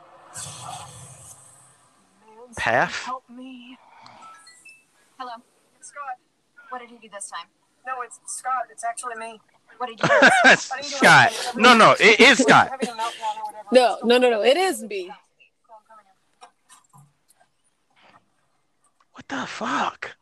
Man, 2.25 2.55
Path? 2.57 3.03
Help 3.05 3.25
me. 3.29 3.77
Hello. 5.19 5.33
It's 5.77 5.89
Scott. 5.89 6.19
What 6.69 6.79
did 6.81 6.91
he 6.91 6.97
do 6.99 7.09
this 7.13 7.29
time? 7.29 7.49
No, 7.85 8.03
it's 8.03 8.21
Scott. 8.27 8.69
It's 8.71 8.85
actually 8.85 9.17
me. 9.17 9.41
What 9.79 9.89
did 9.89 10.01
you 10.01 10.09
do? 10.09 10.57
Scott. 10.83 11.33
No, 11.57 11.77
no, 11.77 11.97
it 11.99 12.21
is 12.21 12.41
I'm 12.41 12.47
Scott. 12.47 12.69
having 12.71 12.89
a 12.89 12.93
meltdown 12.93 13.37
or 13.39 13.47
whatever. 13.47 13.69
no, 13.73 13.99
no, 14.05 14.19
no, 14.19 14.31
no. 14.31 14.43
It 14.45 14.57
is 14.57 14.81
me. 14.85 15.11
I'm 15.11 15.17
coming 15.89 16.07
in. 16.07 16.51
What 19.11 19.27
the 19.27 19.45
fuck? 19.49 20.17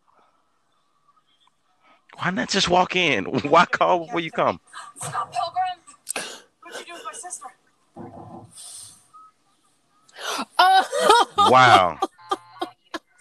Why 2.24 2.30
not 2.30 2.48
just 2.48 2.70
walk 2.70 2.96
in? 2.96 3.24
Why 3.52 3.66
call 3.66 4.06
before 4.06 4.20
you 4.20 4.30
come? 4.32 4.58
Stop, 4.96 5.28
Pilgrim. 5.28 5.76
What'd 6.64 6.80
you 6.80 6.86
do 6.86 6.92
with 6.96 7.04
my 7.04 7.12
sister? 7.12 7.52
Oh, 10.56 10.88
Wow. 11.52 12.00
Is 12.00 12.08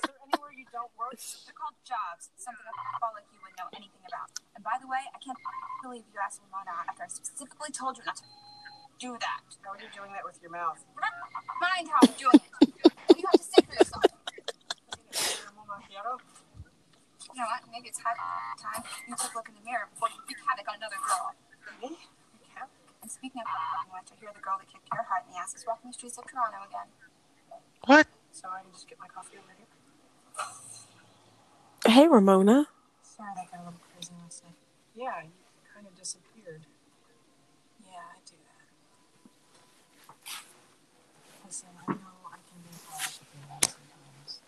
there 0.08 0.16
anywhere 0.24 0.56
you 0.56 0.64
don't 0.72 0.88
work? 0.96 1.20
They're 1.20 1.52
called 1.52 1.76
jobs. 1.84 2.32
Something 2.40 2.64
a 2.64 2.72
football 2.72 3.12
like 3.12 3.28
you 3.36 3.44
would 3.44 3.52
know 3.60 3.68
anything 3.76 4.08
about. 4.08 4.32
And 4.56 4.64
by 4.64 4.80
the 4.80 4.88
way, 4.88 5.04
I 5.12 5.20
can't 5.20 5.36
believe 5.84 6.08
you 6.08 6.24
asked 6.24 6.40
Ramona 6.48 6.88
after 6.88 7.04
I 7.04 7.12
specifically 7.12 7.76
told 7.76 8.00
you 8.00 8.08
not 8.08 8.16
to 8.16 8.28
do 9.04 9.20
that. 9.20 9.44
How 9.68 9.76
are 9.76 9.84
you 9.84 9.92
doing 9.92 10.16
that 10.16 10.24
with 10.24 10.40
your 10.40 10.56
mouth? 10.56 10.80
Mind 11.60 11.92
how 11.92 12.08
I'm 12.08 12.16
doing 12.16 12.40
it. 12.40 12.72
You 13.20 13.28
have 13.28 13.36
to 13.36 13.44
say 13.52 13.68
for 13.68 13.76
yourself. 13.76 14.08
You 17.34 17.42
know 17.42 17.50
what? 17.50 17.66
Maybe 17.74 17.90
it's 17.90 17.98
high 17.98 18.14
time 18.62 18.86
you 19.10 19.16
took 19.18 19.34
a 19.34 19.38
look 19.42 19.50
in 19.50 19.58
the 19.58 19.66
mirror 19.66 19.90
before 19.90 20.14
you 20.14 20.22
wreak 20.30 20.38
havoc 20.46 20.70
on 20.70 20.78
another 20.78 21.02
girl. 21.02 21.34
Me? 21.82 21.98
Cat? 22.54 22.70
And 23.02 23.10
speaking 23.10 23.42
of 23.42 23.50
which, 23.50 23.74
I 23.74 23.90
want 23.90 24.06
to 24.06 24.16
hear 24.22 24.30
the 24.30 24.40
girl 24.40 24.62
that 24.62 24.70
kicked 24.70 24.86
your 24.94 25.02
heart 25.02 25.26
in 25.26 25.34
the 25.34 25.42
ass 25.42 25.58
is 25.58 25.66
walking 25.66 25.90
the 25.90 25.98
streets 25.98 26.22
of 26.22 26.30
Toronto 26.30 26.62
again. 26.70 26.94
What? 27.90 28.06
So 28.32 28.54
I 28.54 28.62
can 28.62 28.70
just 28.72 28.86
get 28.88 29.02
my 29.02 29.10
coffee 29.10 29.42
over 29.42 29.50
here. 29.58 29.66
hey, 31.90 32.08
Ramona. 32.08 32.70
Sorry, 33.02 33.34
that 33.34 33.50
got 33.50 33.66
a 33.66 33.74
little 33.74 33.82
crazy 33.94 34.14
last 34.22 34.46
night. 34.46 34.54
Yeah, 34.94 35.26
you 35.26 35.34
kind 35.74 35.90
of 35.90 35.98
disappeared. 35.98 36.70
Yeah, 37.82 38.14
I 38.14 38.22
do 38.30 38.38
that. 38.46 38.62
Listen, 41.46 41.74
I 41.82 41.98
know 41.98 42.30
I 42.30 42.38
can 42.46 42.62
be 42.62 42.78
harsh 42.88 43.18
with 43.20 43.34
you 43.34 43.42
about 43.50 43.66
it 43.66 43.74
sometimes. 43.74 44.46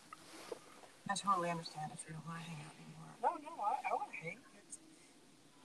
I 1.09 1.15
totally 1.15 1.49
understand 1.51 1.91
if 1.93 2.03
you 2.07 2.13
don't 2.13 2.25
want 2.27 2.39
to 2.41 2.45
hang 2.49 2.57
out 2.65 2.73
anymore. 2.75 3.13
No, 3.21 3.29
no, 3.43 3.63
I, 3.63 3.91
I 3.91 3.95
want 3.95 4.09
to 4.11 4.17
hang. 4.17 4.37
It's, 4.67 4.79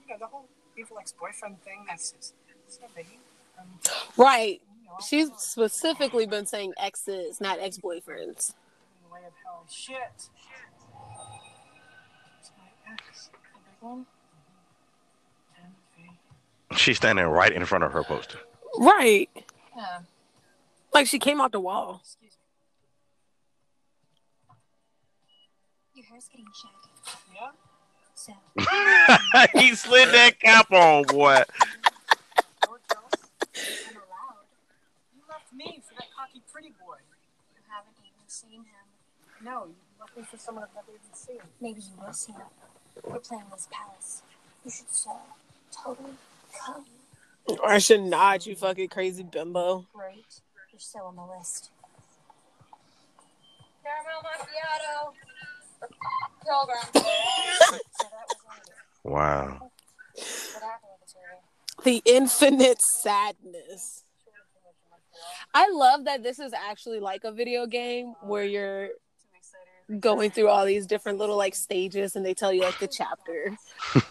you 0.01 0.07
know, 0.13 0.17
the 0.19 0.27
whole 0.27 0.45
evil 0.77 0.97
ex-boyfriend 0.99 1.61
thing, 1.63 1.85
that's 1.87 2.11
just, 2.11 2.33
it's 2.67 2.79
no 2.81 2.87
biggie. 2.95 3.17
Um, 3.59 3.65
Right. 4.17 4.61
you 4.79 4.85
know, 4.87 4.97
She's 5.07 5.29
know 5.29 5.35
specifically 5.37 6.25
been 6.27 6.45
saying 6.45 6.73
exes, 6.77 7.41
not 7.41 7.59
ex 7.59 7.77
boyfriends. 7.77 8.51
in 8.51 9.07
the 9.07 9.13
way 9.13 9.19
of 9.25 9.33
hell. 9.43 9.65
Shit! 9.69 9.97
It's 12.39 12.51
my 12.57 12.93
ex. 12.93 13.29
The 13.31 13.37
big 13.65 13.89
one? 13.89 14.05
She's 16.77 16.95
standing 16.97 17.25
right 17.25 17.51
in 17.51 17.65
front 17.65 17.83
of 17.83 17.91
her 17.91 18.03
poster. 18.03 18.37
Right. 18.79 19.29
Yeah. 19.75 19.99
Like 20.93 21.05
she 21.07 21.19
came 21.19 21.41
out 21.41 21.51
the 21.51 21.59
wall. 21.59 21.99
Excuse 22.01 22.31
me. 22.31 22.37
Your 25.95 26.00
hair's 26.11 26.27
getting 26.27 26.45
shaggy. 26.53 26.91
Yeah? 27.33 27.51
So, 28.15 28.33
he 29.59 29.73
slid 29.73 30.09
that 30.09 30.39
cap 30.39 30.71
on, 30.71 31.03
boy. 31.03 31.41
You're? 32.67 32.99
I'm 33.55 33.95
allowed. 33.95 34.45
You 35.15 35.21
left 35.29 35.53
me 35.55 35.81
for 35.87 35.95
that 35.95 36.07
cocky 36.15 36.41
pretty 36.51 36.69
boy. 36.69 36.97
You 37.55 37.61
haven't 37.69 37.95
even 37.99 38.27
seen 38.27 38.59
him. 38.59 38.85
No, 39.43 39.67
you 39.67 39.75
left 39.99 40.17
me 40.17 40.23
for 40.23 40.37
someone 40.37 40.65
I've 40.65 40.75
never 40.75 40.91
even 40.91 41.15
seen. 41.15 41.39
Maybe 41.61 41.81
you 41.81 42.05
will 42.05 42.13
see 42.13 42.33
him. 42.33 42.41
We're 43.03 43.19
playing 43.19 43.45
this 43.51 43.67
palace. 43.71 44.21
You 44.65 44.71
should 44.71 44.93
so 44.93 45.11
totally 45.71 46.13
come. 46.59 46.85
I 47.65 47.79
should 47.79 48.01
not, 48.01 48.45
you 48.45 48.55
fucking 48.55 48.89
crazy 48.89 49.23
bimbo. 49.23 49.87
Great. 49.93 50.41
You're 50.71 50.79
so 50.79 50.99
on 50.99 51.15
the 51.15 51.25
list. 51.25 51.71
Caramel 53.83 54.21
macchiato. 54.21 55.13
Pilgrim. 56.45 56.77
so 56.93 56.99
that 56.99 57.71
was 57.71 57.79
it. 58.67 58.73
Wow. 59.03 59.71
What 60.13 60.63
happened 60.63 60.91
with 61.75 61.83
the 61.83 62.01
infinite 62.05 62.81
sadness. 62.81 64.03
I 65.53 65.69
love 65.71 66.05
that 66.05 66.23
this 66.23 66.39
is 66.39 66.53
actually 66.53 66.99
like 66.99 67.23
a 67.23 67.31
video 67.31 67.65
game 67.65 68.13
where 68.21 68.43
you're 68.43 68.89
going 69.99 70.31
through 70.31 70.47
all 70.47 70.65
these 70.65 70.85
different 70.85 71.17
little 71.17 71.35
like 71.35 71.55
stages 71.55 72.15
and 72.15 72.25
they 72.25 72.33
tell 72.33 72.53
you 72.53 72.61
like 72.61 72.79
the 72.79 72.87
chapter. 72.87 73.57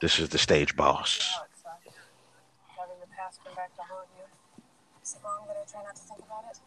This 0.00 0.20
is 0.20 0.28
the 0.28 0.38
stage 0.38 0.76
boss. 0.76 1.34
Having 2.78 3.00
the 3.00 3.08
past 3.18 3.40
come 3.44 3.52
back 3.56 3.74
to 3.74 3.82
haunt 3.82 4.06
you. 4.16 4.22
Is 5.02 5.14
it 5.14 5.18
wrong 5.24 5.44
that 5.48 5.56
I 5.56 5.68
try 5.68 5.82
not 5.82 5.96
to 5.96 6.02
think 6.02 6.20
about 6.20 6.44
it? 6.52 6.60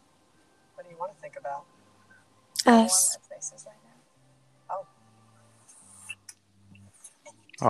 What 0.74 0.84
do 0.84 0.90
you 0.90 0.98
want 0.98 1.12
to 1.14 1.18
think 1.22 1.36
about? 1.40 1.64
Us. 2.66 3.16
Our 3.16 3.36
faces 3.36 3.64
right 3.66 3.80
now. 3.82 4.76
Oh, 4.76 4.86
Oh, 7.64 7.68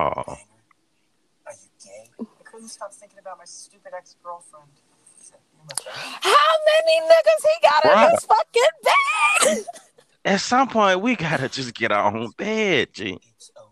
Are 1.46 1.52
you 1.52 1.68
gay? 1.84 2.10
I 2.20 2.42
couldn't 2.44 2.68
stop 2.68 2.92
thinking 2.92 3.18
about 3.18 3.38
my 3.38 3.44
stupid 3.44 3.92
ex-girlfriend. 3.96 4.66
You 5.28 5.64
must 5.68 5.84
have- 5.84 6.22
How 6.22 6.52
many 6.86 7.00
niggas 7.00 7.42
he 7.42 7.68
got 7.68 7.84
in 7.84 7.90
Bruh. 7.90 8.10
this 8.10 8.24
fucking 8.24 9.56
bed? 9.64 9.64
at 10.24 10.40
some 10.40 10.68
point 10.68 11.00
we 11.00 11.14
gotta 11.16 11.48
just 11.48 11.74
get 11.74 11.92
our 11.92 12.14
own 12.16 12.30
bed, 12.36 12.88
G. 12.94 13.18
It's 13.36 13.50
over. 13.56 13.68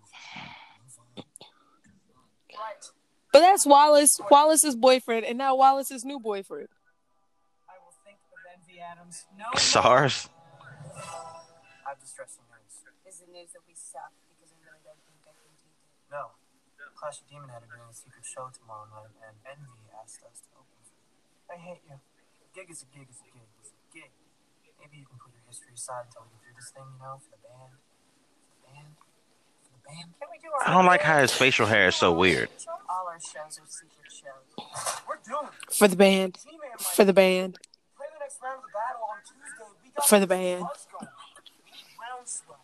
Move 0.84 0.98
on. 1.16 1.24
Right. 2.54 2.90
But 3.32 3.40
that's 3.40 3.64
Wallace, 3.66 4.20
Wallace's 4.30 4.76
boyfriend, 4.76 5.24
and 5.24 5.38
now 5.38 5.54
Wallace's 5.56 6.04
new 6.04 6.20
boyfriend. 6.20 6.68
I 7.68 7.72
will 7.84 7.92
think 8.04 8.18
with 8.30 8.44
envy, 8.68 8.80
Adams. 8.80 9.24
No. 9.38 9.46
SARS. 9.58 10.28
I 10.96 11.00
No. 16.10 16.34
Clash 16.98 17.22
of 17.22 17.30
Demonhead 17.30 17.62
a 17.62 17.68
really 17.70 17.86
a 17.88 17.94
secret 17.94 18.26
show 18.26 18.50
tomorrow 18.50 18.84
night, 18.90 19.14
and 19.22 19.38
Envy 19.46 19.88
asked 19.94 20.20
us 20.26 20.42
to 20.42 20.50
open 20.58 20.76
for 20.82 20.98
them. 20.98 21.14
I 21.48 21.56
hate 21.56 21.80
you. 21.86 21.96
A 21.96 22.48
gig 22.52 22.68
is 22.68 22.82
a 22.82 22.88
gig 22.90 23.06
is 23.08 23.22
a 23.22 23.30
gig 23.30 23.46
is 23.62 23.70
a 23.70 23.78
gig. 23.94 24.10
Maybe 24.82 24.98
you 24.98 25.06
can 25.06 25.16
put 25.22 25.30
your 25.32 25.46
history 25.46 25.72
aside 25.72 26.10
until 26.10 26.26
we 26.26 26.34
get 26.34 26.50
through 26.50 26.58
this 26.58 26.70
thing, 26.74 26.84
you 26.90 26.98
know, 26.98 27.22
for 27.22 27.30
the 27.30 27.40
band. 27.46 27.72
For 28.42 28.50
the 28.50 28.60
band. 28.66 28.90
For 29.62 29.70
the 29.70 29.82
band. 29.86 30.08
Can 30.18 30.28
we 30.34 30.38
do 30.42 30.50
our 30.50 30.66
I 30.66 30.74
don't 30.74 30.84
like 30.84 31.00
how 31.00 31.22
his 31.22 31.32
facial 31.32 31.70
hair 31.70 31.88
is 31.88 31.96
so 31.96 32.10
weird. 32.10 32.50
All 32.90 33.06
our 33.06 33.22
shows 33.22 33.62
are 33.62 33.70
secret 33.70 34.10
shows. 34.10 34.50
We're 35.06 35.22
doomed. 35.22 35.54
For 35.70 35.86
the 35.86 35.96
band. 35.96 36.42
For 36.76 37.06
the 37.06 37.14
band. 37.14 37.54
play 37.94 38.10
the 38.10 38.18
next 38.18 38.42
round 38.42 38.58
of 38.58 38.66
the 38.66 38.74
battle 38.74 39.06
on 39.08 39.22
Tuesday. 39.22 39.70
We 39.78 39.94
got 39.94 40.04
For 40.04 40.18
the 40.18 40.26
band. 40.26 40.66
We 40.66 41.70
need 41.70 41.88
groundswell. 41.96 42.60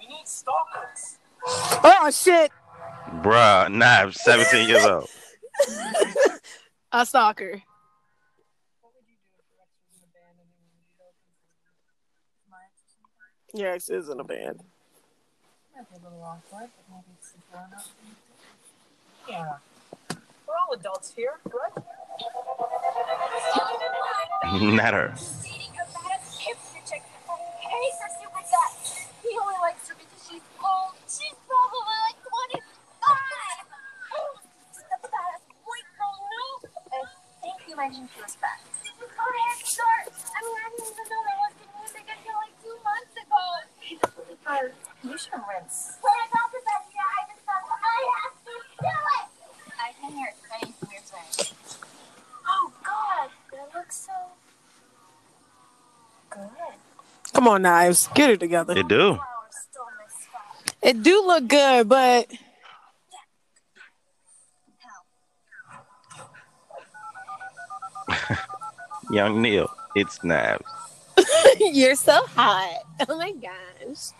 We 0.00 0.04
need 0.10 0.26
stalkers. 0.26 1.22
Oh 1.46 2.10
shit! 2.10 2.50
Bruh, 3.10 3.70
nah, 3.70 4.10
17 4.10 4.68
years 4.68 4.84
old. 4.84 5.08
A 6.92 7.04
stalker. 7.04 7.62
What 8.80 8.92
would 8.94 9.04
you 9.08 9.16
do 9.18 9.34
if 9.38 9.46
your 9.50 9.62
ex 9.62 9.72
was 9.90 9.98
in 9.98 10.04
a 10.04 10.12
band 10.14 10.38
and 10.38 10.46
they 10.48 10.62
wanted 10.62 10.86
you 10.86 10.94
to 10.98 11.04
open 11.04 11.26
for 11.34 11.50
them? 11.82 12.50
My 12.50 12.62
ex 12.70 12.74
or 12.82 12.88
something? 12.94 13.60
Your 13.60 13.70
ex 13.72 13.90
is 13.90 14.08
in 14.08 14.20
a 14.20 14.24
band. 14.24 14.62
Might 15.74 15.90
be 15.90 15.96
a 15.96 16.02
little 16.04 16.22
awkward, 16.22 16.70
but 16.70 16.84
maybe 16.90 17.10
it's 17.18 17.32
the 17.32 17.38
grown 17.50 17.64
up 17.74 17.82
thing. 17.82 18.14
Yeah. 19.28 19.58
We're 20.46 20.54
all 20.54 20.72
adults 20.74 21.12
here, 21.16 21.40
right? 21.46 21.74
Not 24.62 24.94
her. 24.94 25.14
Think 37.74 37.90
you 37.90 37.90
mentioned 37.90 38.08
she 38.14 38.22
was 38.22 38.34
fat. 38.36 38.60
This 38.82 38.94
is 38.94 39.02
head 39.02 39.18
oh, 39.18 39.58
start. 39.66 40.06
I 40.06 40.38
mean, 40.46 40.54
I 40.54 40.70
didn't 40.70 40.94
even 40.94 41.06
know 41.10 41.20
there 41.26 41.40
was 41.42 41.54
good 41.58 41.74
music 41.74 42.06
until 42.06 42.38
like 42.38 42.54
two 42.62 42.76
months 42.86 43.14
ago. 43.18 43.42
You 45.02 45.18
should 45.18 45.42
rinse. 45.42 45.98
When 46.00 46.14
I 46.14 46.26
got 46.30 46.54
to 46.54 46.60
bed 46.62 46.86
here, 46.94 47.02
I 47.02 47.26
just 47.34 47.42
thought, 47.42 47.66
I 47.66 47.98
have 48.14 48.38
to 48.46 48.54
do 48.78 48.94
it. 49.18 49.26
I 49.74 49.90
can 50.00 50.12
hear 50.12 50.30
anything 50.54 50.88
you're 50.92 51.02
saying. 51.02 51.50
Oh, 52.46 52.72
God. 52.84 53.30
That 53.50 53.74
looks 53.74 54.06
so 54.06 54.12
good. 56.30 56.78
Come 57.32 57.48
on, 57.48 57.62
Knives. 57.62 58.08
Get 58.14 58.30
it 58.30 58.38
together. 58.38 58.74
They 58.74 58.84
do. 58.84 59.00
Oh, 59.00 59.14
Flowers 59.14 59.58
stole 59.72 59.90
my 59.98 60.06
spot. 60.06 60.78
It 60.80 61.02
do 61.02 61.26
look 61.26 61.48
good, 61.48 61.88
but 61.88 62.30
Young 69.14 69.40
Neil, 69.40 69.70
it's 69.94 70.24
Nabs. 70.24 70.64
you're 71.60 71.94
so 71.94 72.26
hot. 72.34 72.82
Oh 73.08 73.16
my 73.16 73.30
gosh. 73.30 74.10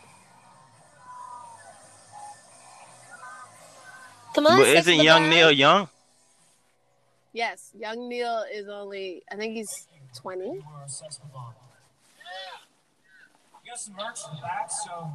Come 4.35 4.47
on. 4.47 4.59
But 4.59 4.69
isn't 4.69 5.03
Young 5.03 5.23
bar. 5.23 5.31
Neil 5.31 5.51
young? 5.51 5.89
Yes, 7.33 7.73
young 7.77 8.09
Neil 8.09 8.45
is 8.53 8.69
only. 8.69 9.23
I 9.31 9.35
think 9.35 9.55
he's 9.55 9.89
twenty. 10.15 10.45
You 10.45 10.53
were 10.53 10.85
a 10.85 10.89
sex 10.89 11.19
bomb. 11.33 11.55
You 13.65 13.71
got 13.71 13.79
some 13.81 13.95
merch 13.95 14.21
in 14.31 14.37
the 14.37 14.43
back, 14.43 14.71
so. 14.71 15.11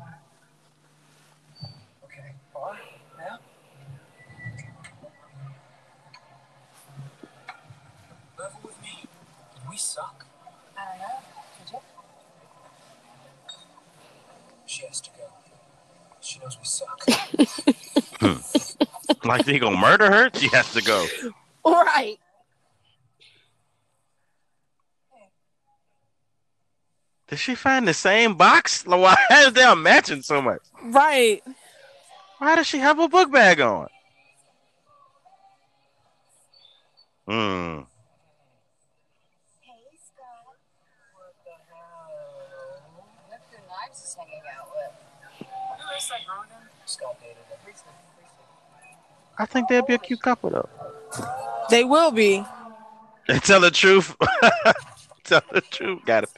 Okay, 2.03 2.33
bar 2.53 2.77
now. 3.17 3.39
Level 8.37 8.59
with 8.63 8.81
me. 8.81 9.05
We 9.69 9.77
suck. 9.77 10.25
I 10.77 10.85
don't 10.85 10.99
know. 10.99 11.19
Did 11.65 11.73
you? 11.73 11.79
She 14.65 14.85
has 14.85 15.01
to 15.01 15.09
go. 15.11 15.23
She 16.21 16.39
knows 16.39 16.57
we 16.57 16.65
suck. 16.65 17.05
Like 19.25 19.45
they 19.45 19.59
gonna 19.59 19.77
murder 19.77 20.09
her? 20.11 20.29
She 20.33 20.47
has 20.49 20.71
to 20.73 20.81
go. 20.81 21.05
Right. 21.65 22.17
Did 27.27 27.37
she 27.37 27.53
find 27.53 27.87
the 27.87 27.93
same 27.93 28.35
box? 28.35 28.87
Like, 28.87 29.01
Why 29.01 29.15
is 29.45 29.53
they 29.53 29.75
matching 29.75 30.23
so 30.23 30.41
much? 30.41 30.61
Right. 30.83 31.43
Why 32.39 32.55
does 32.55 32.65
she 32.65 32.79
have 32.79 32.97
a 32.97 33.07
book 33.07 33.31
bag 33.31 33.61
on? 33.61 33.87
Hmm. 37.27 37.81
Hey, 39.61 39.75
Scott. 40.01 40.57
What 41.13 41.35
the 41.45 41.51
hell? 41.69 43.05
Look 43.29 43.41
who 43.51 43.57
Knives 43.67 44.03
is 44.03 44.15
hanging 44.17 44.41
out 44.57 44.69
with. 44.73 44.93
Who 45.47 45.95
is 45.95 46.07
that 46.09 46.25
girl 46.25 46.41
again? 46.47 46.65
Scott 46.87 47.15
dated 47.21 47.37
her. 47.49 47.57
Recently, 47.67 47.93
recently. 48.17 48.97
I 49.39 49.45
think 49.45 49.69
they'll 49.69 49.85
be 49.85 49.93
a 49.93 49.97
cute 49.97 50.21
couple 50.21 50.49
though. 50.49 50.69
They 51.69 51.83
will 51.83 52.11
be. 52.11 52.43
And 53.27 53.41
tell 53.43 53.61
the 53.61 53.71
truth. 53.71 54.15
tell 55.23 55.41
the 55.51 55.61
truth. 55.61 56.03
Got 56.05 56.23
it. 56.25 56.29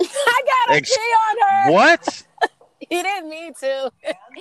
I 0.00 0.42
got 0.46 0.74
a 0.74 0.76
Ex- 0.76 0.96
pee 0.96 1.02
on 1.02 1.36
her. 1.66 1.72
What? 1.72 2.22
He 2.90 3.02
didn't 3.02 3.30
mean 3.30 3.54
to. 3.60 3.90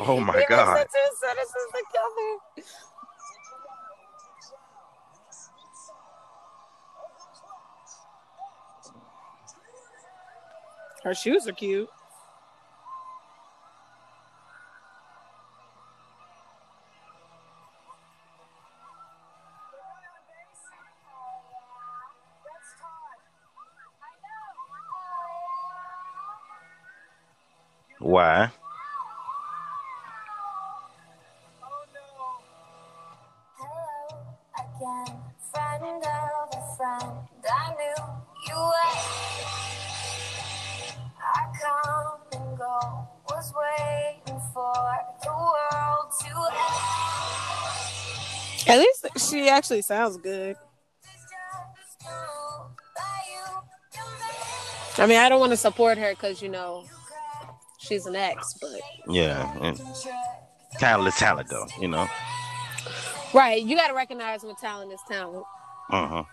Oh 0.02 0.20
my 0.20 0.38
he 0.38 0.46
god. 0.50 0.76
Was 0.76 0.86
two 0.86 1.16
citizens 1.16 1.72
together. 1.72 2.68
Her 11.04 11.14
shoes 11.14 11.48
are 11.48 11.54
cute. 11.54 11.90
End. 28.04 28.52
At 48.68 48.80
least 48.80 49.30
she 49.30 49.50
actually 49.50 49.82
sounds 49.82 50.18
good. 50.18 50.56
I 54.96 55.08
mean, 55.08 55.18
I 55.18 55.28
don't 55.28 55.40
want 55.40 55.52
to 55.52 55.58
support 55.58 55.98
her 55.98 56.12
because 56.12 56.42
you 56.42 56.50
know 56.50 56.86
she's 57.94 58.06
an 58.06 58.16
ex, 58.16 58.56
but 58.60 58.72
Yeah, 59.08 59.56
and 59.62 59.80
talent 60.80 61.08
is 61.08 61.16
talent, 61.16 61.50
though. 61.50 61.68
You 61.80 61.88
know. 61.88 62.08
right, 63.34 63.62
you 63.62 63.76
got 63.76 63.88
to 63.88 63.94
recognize 63.94 64.44
when 64.44 64.56
talent 64.56 64.92
is 64.92 65.00
talent. 65.08 65.46
Uh 65.90 66.08
huh. 66.08 66.24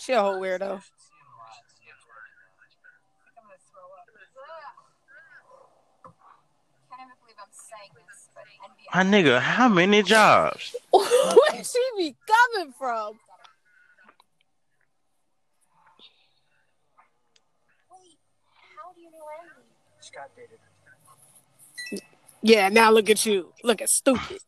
She 0.00 0.14
a 0.14 0.20
whole 0.22 0.40
weirdo. 0.40 0.80
should 1.60 1.70
see 1.76 1.86
him 1.86 2.00
live. 2.02 2.34
I 2.50 3.30
think 3.30 3.36
I'm 3.36 3.46
gonna 3.46 3.60
throw 3.70 3.86
up. 3.94 4.10
Can't 6.90 7.04
even 7.04 7.14
believe 7.20 7.38
I'm 7.38 7.52
saying 7.52 7.60
this, 7.60 7.60
but 7.60 7.60
envy. 7.60 7.69
My 8.94 9.02
nigga, 9.04 9.40
how 9.40 9.68
many 9.68 10.02
jobs? 10.02 10.74
Where 10.92 11.64
she 11.64 11.78
be 11.96 12.16
coming 12.26 12.72
from? 12.76 13.18
Yeah, 22.42 22.68
now 22.70 22.90
look 22.90 23.10
at 23.10 23.24
you. 23.26 23.52
Look 23.62 23.80
at 23.82 23.90
stupid. 23.90 24.40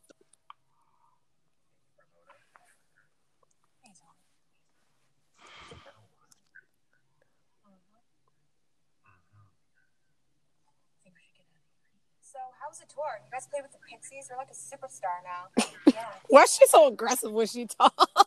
Tour? 12.93 13.17
You 13.25 13.29
guys 13.33 13.47
play 13.49 13.61
with 13.65 13.71
the 13.73 13.81
Pixies? 13.89 14.29
You're 14.29 14.37
like 14.37 14.53
a 14.53 14.57
superstar 14.57 15.17
now. 15.25 15.49
yeah. 15.89 16.21
Why 16.29 16.43
is 16.43 16.53
she 16.53 16.67
so 16.67 16.87
aggressive 16.87 17.31
when 17.31 17.47
she 17.47 17.65
talks? 17.65 18.05
I 18.13 18.21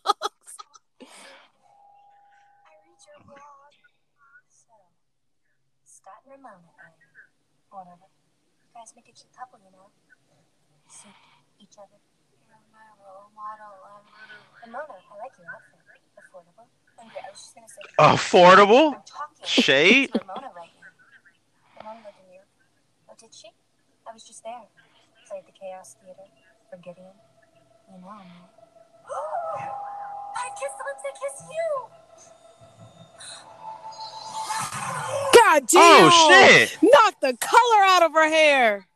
read 2.83 2.99
your 3.07 3.19
blog. 3.23 3.71
So, 4.51 4.75
Scott 5.87 6.27
and 6.27 6.35
Ramona, 6.35 6.75
whatever. 7.71 8.11
You 8.11 8.75
guys 8.75 8.91
make 8.99 9.07
a 9.09 9.13
cute 9.15 9.31
couple, 9.33 9.61
you 9.63 9.71
know? 9.71 9.91
Suit 10.91 11.15
each 11.63 11.79
other. 11.79 11.99
You're 12.47 12.59
my 12.75 12.91
role 13.03 13.31
model. 13.35 13.75
Um, 13.87 14.03
Ramona, 14.67 14.99
I 14.99 15.15
like 15.23 15.35
your 15.39 15.47
outfit. 15.51 15.79
Affordable. 16.19 16.67
Anyway, 16.99 17.21
I 17.23 17.31
was 17.31 17.41
just 17.41 17.55
gonna 17.55 17.69
say. 17.69 17.83
Affordable? 17.99 18.95
I'm 18.95 19.03
talking 19.07 19.45
Shade? 19.45 20.13
to 20.13 20.19
Ramona 20.21 20.51
right 20.57 20.71
now. 20.81 20.89
Ramona 21.81 22.01
lived 22.05 22.19
in 22.23 22.27
New 22.29 22.35
York. 22.41 22.49
Oh, 23.09 23.15
did 23.21 23.35
she? 23.35 23.49
I 24.09 24.13
was 24.13 24.23
just 24.25 24.43
there. 24.45 24.63
Played 25.29 25.45
the 25.47 25.53
Chaos 25.53 25.97
Theater 26.03 26.23
for 26.71 26.77
Gideon. 26.77 27.13
You 27.91 28.01
know, 28.01 28.09
man. 28.09 28.27
I 30.37 30.49
kissed 30.51 30.79
the 30.79 30.85
lips 30.87 31.03
that 31.03 31.15
kiss 31.21 31.43
you. 31.51 31.89
God 35.35 35.67
damn! 35.67 36.07
Oh 36.07 36.11
shit! 36.11 36.79
Knock 36.83 37.21
the 37.21 37.37
color 37.39 37.85
out 37.85 38.03
of 38.03 38.13
her 38.13 38.29
hair. 38.29 38.87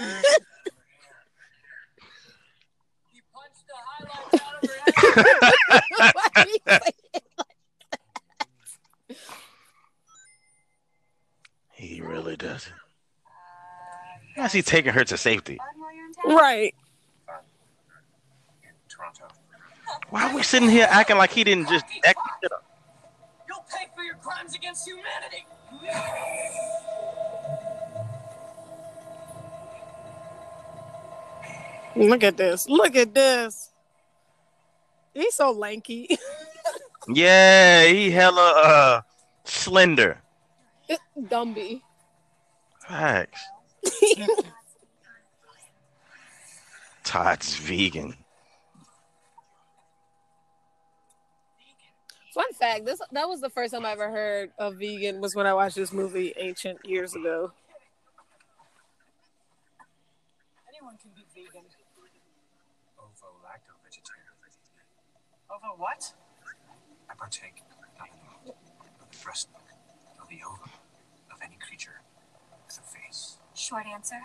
He 3.12 3.20
punched 3.34 3.66
the 3.66 3.74
highlights 3.76 4.34
out 4.46 4.62
of 4.62 4.70
her 4.70 4.76
head. 4.76 4.94
Why 4.94 4.96
do 4.96 4.96
you 4.96 4.96
say 4.96 4.96
it 4.96 4.99
like- 6.66 6.94
He 11.72 12.00
really 12.00 12.36
doesn't. 12.36 12.74
How's 14.36 14.52
he 14.52 14.62
taking 14.62 14.92
her 14.92 15.04
to 15.04 15.16
safety? 15.16 15.56
Fun 15.56 15.66
while 15.80 15.94
you're 15.94 16.06
in 16.06 16.12
town. 16.12 16.36
right. 16.36 16.74
Why 20.10 20.30
are 20.30 20.34
we 20.34 20.42
sitting 20.42 20.68
here 20.68 20.86
acting 20.90 21.16
like 21.16 21.30
he 21.30 21.42
didn't 21.44 21.68
just 21.68 21.84
act 22.04 22.18
shit 22.42 22.52
up? 22.52 22.64
You'll 23.48 23.64
pay 23.70 23.86
for 23.94 24.02
your 24.02 24.16
crimes 24.16 24.54
against 24.54 24.86
humanity. 24.86 25.46
Look 31.96 32.22
at 32.22 32.36
this. 32.36 32.68
Look 32.68 32.96
at 32.96 33.14
this. 33.14 33.69
He's 35.20 35.34
so 35.34 35.50
lanky. 35.52 36.08
Yeah, 37.08 37.86
he 37.86 38.10
hella 38.10 38.52
uh 38.56 39.00
slender. 39.44 40.20
Dumby. 41.18 41.80
Facts. 42.86 43.40
Todd's 47.04 47.56
vegan. 47.56 48.14
Fun 52.34 52.52
fact: 52.52 52.84
this 52.84 53.00
that 53.10 53.28
was 53.28 53.40
the 53.40 53.50
first 53.50 53.72
time 53.72 53.86
I 53.86 53.92
ever 53.92 54.10
heard 54.10 54.50
of 54.58 54.76
vegan 54.76 55.20
was 55.20 55.34
when 55.34 55.46
I 55.46 55.54
watched 55.54 55.76
this 55.76 55.92
movie 55.92 56.34
Ancient 56.36 56.78
years 56.84 57.14
ago. 57.16 57.50
Anyone 60.68 60.96
can 61.00 61.10
be 61.16 61.24
vegan. 61.34 61.64
Ovo-lacto 62.98 63.72
vegetarian. 63.82 64.30
Over 65.70 65.82
what? 65.82 66.14
I 67.08 67.14
partake 67.14 67.62
not 67.98 68.08
of 68.08 68.16
the 68.16 68.44
milk, 68.44 68.56
of 68.80 69.10
the 69.10 69.18
breast 69.22 69.48
milk, 69.52 69.68
of 70.20 70.28
the 70.28 70.40
ovum, 70.44 70.70
of 71.30 71.38
any 71.44 71.58
creature 71.64 72.00
with 72.66 72.78
a 72.78 72.82
face. 72.82 73.38
Short 73.54 73.86
answer: 73.86 74.16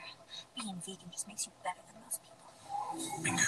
being 0.55 0.81
vegan 0.81 1.11
just 1.11 1.27
makes 1.27 1.45
you 1.45 1.51
better 1.63 1.81
than 1.85 2.01
most 2.01 2.21
people. 2.23 2.49
Bingo. 3.21 3.43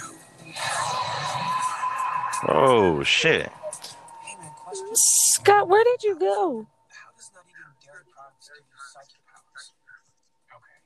Oh 2.48 3.02
shit. 3.04 3.50
Hey 4.22 4.36
man. 4.38 4.52
Scott, 4.94 5.68
where 5.68 5.84
did 5.84 6.04
you 6.04 6.20
go? 6.20 6.68
How 6.90 7.10
does 7.18 7.32
not 7.34 7.46
eating 7.50 7.74
dairy 7.84 8.04
products 8.14 8.50
give 8.54 8.62
you 8.62 8.78
psychic 8.94 9.26
powers? 9.26 9.74
Okay. 10.54 10.78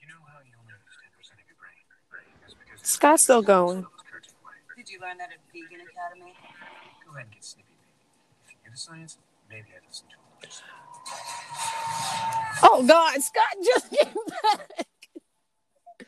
You 0.00 0.06
know 0.06 0.22
how 0.30 0.38
you 0.46 0.54
only 0.54 0.70
use 0.70 1.34
10% 1.34 1.34
of 1.34 1.46
your 1.50 1.58
brain? 1.58 1.82
That's 2.42 2.54
because 2.54 2.78
it's 2.80 2.90
Scott's 2.92 3.24
still 3.24 3.42
going. 3.42 3.86
Did 4.76 4.88
you 4.88 5.00
learn 5.00 5.18
that 5.18 5.28
at 5.28 5.39
Vegan 5.52 5.82
Academy? 5.82 6.34
Go 7.04 7.10
ahead 7.12 7.26
and 7.26 7.34
get 7.34 7.44
snippy, 7.44 7.74
baby. 7.74 8.06
If 8.46 8.54
you're 8.54 8.62
into 8.70 8.78
science, 8.78 9.18
maybe 9.50 9.74
I'd 9.74 9.82
listen 9.86 10.06
to 10.10 10.16
a 10.16 10.26
little. 10.38 10.62
Oh 12.62 12.86
God, 12.86 13.18
Scott 13.22 13.56
just 13.64 13.90
came 13.90 14.14
back. 14.14 14.86
If 15.98 16.06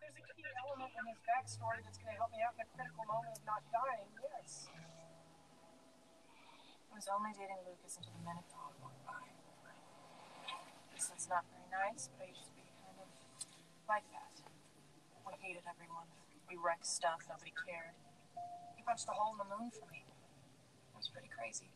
there's 0.00 0.16
a 0.16 0.24
key 0.32 0.48
element 0.64 0.92
in 0.96 1.04
his 1.04 1.20
backstory 1.28 1.84
that's 1.84 1.98
going 2.00 2.16
to 2.16 2.18
help 2.18 2.32
me 2.32 2.40
out 2.40 2.56
in 2.56 2.64
a 2.64 2.68
critical 2.72 3.04
moment 3.04 3.36
of 3.36 3.44
not 3.44 3.60
dying, 3.68 4.08
yes. 4.16 4.72
I 6.98 7.06
was 7.06 7.14
only 7.14 7.30
dating 7.30 7.62
Lucas 7.62 7.94
until 7.94 8.10
the 8.10 8.26
minute 8.26 8.42
Dawn 8.50 8.74
walked 8.82 9.06
by. 9.06 9.22
This 10.90 11.14
is 11.14 11.30
not 11.30 11.46
very 11.46 11.70
nice, 11.70 12.10
but 12.10 12.26
I 12.26 12.34
used 12.34 12.42
to 12.42 12.58
be 12.58 12.66
kind 12.82 12.98
of 12.98 13.06
like 13.86 14.02
that. 14.10 14.34
We 15.22 15.38
hated 15.38 15.62
everyone. 15.62 16.10
We 16.50 16.58
wrecked 16.58 16.90
stuff. 16.90 17.22
Nobody 17.30 17.54
cared. 17.54 17.94
He 18.74 18.82
punched 18.82 19.06
a 19.06 19.14
hole 19.14 19.30
in 19.30 19.46
the 19.46 19.46
moon 19.46 19.70
for 19.70 19.86
me. 19.94 20.10
It 20.10 20.98
was 20.98 21.06
pretty 21.06 21.30
crazy. 21.30 21.70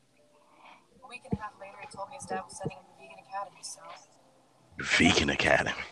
A 0.99 1.07
week 1.07 1.23
and 1.23 1.39
a 1.39 1.41
half 1.47 1.55
later, 1.55 1.79
he 1.79 1.87
told 1.87 2.11
me 2.11 2.19
his 2.19 2.27
dad 2.27 2.43
was 2.43 2.59
sending 2.59 2.83
him 2.83 2.91
to 2.91 2.95
Vegan 2.99 3.23
Academy, 3.23 3.63
so 3.63 3.87
Vegan 4.83 5.31
Academy. 5.31 5.87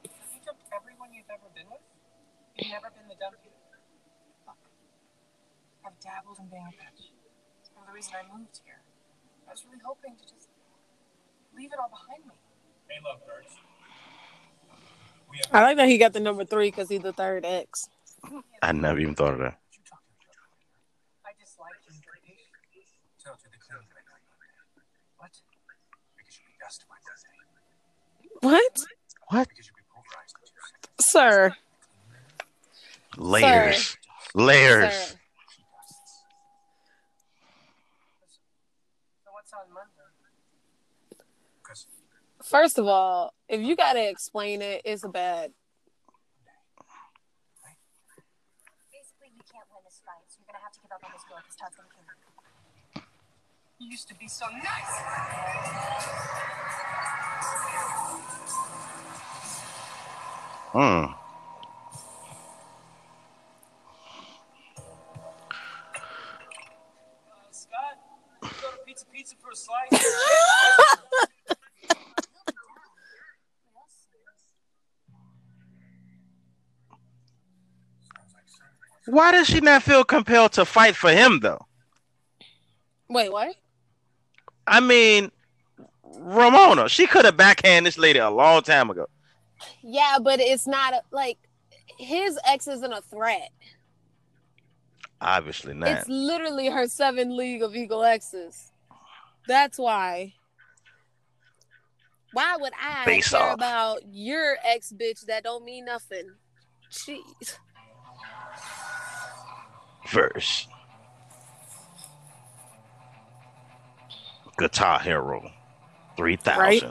Have 0.00 0.32
you 0.32 0.40
dumped 0.40 0.64
everyone 0.72 1.12
you've 1.12 1.28
ever 1.28 1.52
been 1.52 1.68
with? 1.68 1.84
You've 2.56 2.72
never 2.72 2.88
been 2.88 3.04
the 3.04 3.20
dumpy. 3.20 3.52
look. 4.48 4.56
I've 5.84 6.00
dabbled 6.00 6.40
in 6.40 6.48
being 6.48 6.64
a 6.64 6.72
bitch. 6.72 7.12
It's 7.86 7.94
part 7.94 8.08
of 8.08 8.10
the 8.10 8.18
reason 8.18 8.18
I 8.18 8.38
moved 8.38 8.60
here. 8.64 8.80
I 9.46 9.52
was 9.52 9.64
really 9.64 9.78
hoping 9.84 10.16
to 10.16 10.22
just 10.22 10.48
leave 11.56 11.70
it 11.72 11.78
all 11.78 11.88
behind 11.88 12.26
me. 12.26 12.34
Hey, 12.88 12.98
love 13.04 13.20
birds. 13.26 13.54
I 15.52 15.62
like 15.62 15.76
that 15.76 15.88
he 15.88 15.98
got 15.98 16.12
the 16.12 16.20
number 16.20 16.44
three 16.44 16.70
because 16.70 16.88
he's 16.88 17.02
the 17.02 17.12
third 17.12 17.44
ex. 17.44 17.88
I 18.62 18.72
never 18.72 18.98
even 18.98 19.14
thought 19.14 19.34
of 19.34 19.38
that. 19.38 19.58
you 19.72 19.78
talk 19.88 20.02
to 20.02 20.12
each 20.18 20.26
other. 20.26 20.42
I 21.26 21.30
dislike 21.38 21.74
you. 21.86 21.92
Tell 23.22 23.34
to 23.34 23.44
the 23.50 23.58
clean 23.58 23.82
that 23.86 23.94
I 23.94 24.02
got 24.02 24.22
What? 25.18 25.30
Because 26.16 26.34
you'll 26.38 26.50
be 26.50 26.58
dust 26.58 26.84
by 26.88 26.96
Thursday. 27.06 27.38
What, 28.40 28.78
What? 29.28 29.48
Because 29.48 29.66
you'll 29.66 29.76
be 29.76 29.86
pulverized 29.92 30.34
in 30.42 30.48
two 30.48 31.02
sir? 31.02 31.54
Layers. 33.16 33.96
Layers. 34.34 34.94
Sir. 34.94 35.16
So 39.24 39.30
what's 39.32 39.52
on 39.52 39.72
Monday? 39.72 39.90
Because 41.62 41.86
First 42.46 42.78
of 42.78 42.86
all, 42.86 43.34
if 43.48 43.60
you 43.60 43.74
gotta 43.74 44.08
explain 44.08 44.62
it, 44.62 44.82
it's 44.84 45.02
a 45.02 45.08
bad. 45.08 45.50
Basically, 48.92 49.34
you 49.34 49.42
can't 49.50 49.66
win 49.68 49.82
this 49.84 50.00
fight, 50.06 50.22
so 50.28 50.38
you're 50.38 50.46
gonna 50.46 50.62
have 50.62 50.72
to 50.74 50.80
give 50.80 50.92
up 50.92 51.02
on 51.02 51.10
this 51.12 51.24
girl 51.28 51.38
because 51.42 51.56
Todd's 51.56 51.74
gonna 51.74 51.88
kill 51.90 52.04
her. 52.06 53.02
You 53.80 53.88
used 53.90 54.06
to 54.06 54.14
be 54.14 54.28
so 54.28 54.46
nice. 54.46 54.62
Hmm. 60.70 60.78
Uh, 67.26 67.50
Scott, 67.50 67.98
you 68.44 68.48
go 68.62 68.70
to 68.70 68.78
Pizza 68.86 69.06
Pizza 69.06 69.34
for 69.42 69.50
a 69.50 69.56
slice. 69.56 69.90
Why 79.06 79.32
does 79.32 79.46
she 79.46 79.60
not 79.60 79.82
feel 79.82 80.04
compelled 80.04 80.52
to 80.52 80.64
fight 80.64 80.96
for 80.96 81.10
him 81.10 81.40
though? 81.40 81.64
Wait, 83.08 83.30
what? 83.30 83.54
I 84.66 84.80
mean, 84.80 85.30
Ramona, 86.18 86.88
she 86.88 87.06
could 87.06 87.24
have 87.24 87.36
backhanded 87.36 87.86
this 87.86 87.98
lady 87.98 88.18
a 88.18 88.30
long 88.30 88.62
time 88.62 88.90
ago. 88.90 89.06
Yeah, 89.82 90.18
but 90.20 90.40
it's 90.40 90.66
not 90.66 90.92
a, 90.92 91.02
like 91.12 91.38
his 91.98 92.38
ex 92.44 92.66
isn't 92.66 92.92
a 92.92 93.00
threat. 93.02 93.50
Obviously 95.20 95.74
not. 95.74 95.88
It's 95.88 96.08
literally 96.08 96.68
her 96.68 96.88
seven 96.88 97.36
league 97.36 97.62
of 97.62 97.74
evil 97.74 98.02
exes. 98.02 98.72
That's 99.46 99.78
why. 99.78 100.34
Why 102.32 102.56
would 102.58 102.72
I 102.80 103.04
Face 103.04 103.30
care 103.30 103.40
off. 103.40 103.54
about 103.54 104.00
your 104.10 104.56
ex 104.64 104.92
bitch 104.92 105.24
that 105.26 105.44
don't 105.44 105.64
mean 105.64 105.84
nothing? 105.86 106.32
Jeez. 106.90 107.56
Verse. 110.08 110.68
Guitar 114.58 115.00
Hero. 115.00 115.50
3000. 116.16 116.58
Right? 116.58 116.82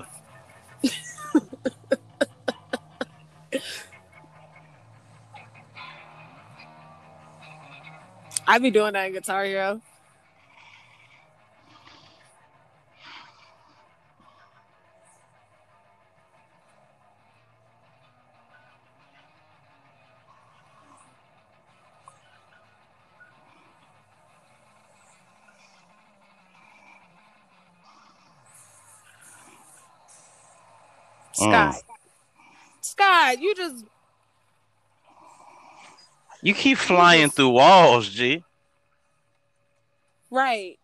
I 8.47 8.59
be 8.59 8.69
doing 8.69 8.93
that 8.93 9.07
in 9.07 9.13
Guitar 9.13 9.43
Hero. 9.45 9.81
Scott. 31.35 31.75
Mm. 31.75 31.81
Scott, 32.81 33.39
you 33.41 33.53
just 33.55 33.85
You 36.41 36.53
keep 36.53 36.77
flying 36.77 37.29
through 37.29 37.49
walls, 37.49 38.09
G. 38.09 38.43
right. 40.29 40.77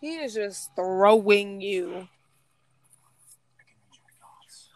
He 0.00 0.16
is 0.18 0.34
just 0.34 0.74
throwing 0.74 1.60
you. 1.60 1.86
I 1.86 3.62
can 3.62 3.78
read 3.86 4.02
your 4.02 4.14
thoughts. 4.18 4.66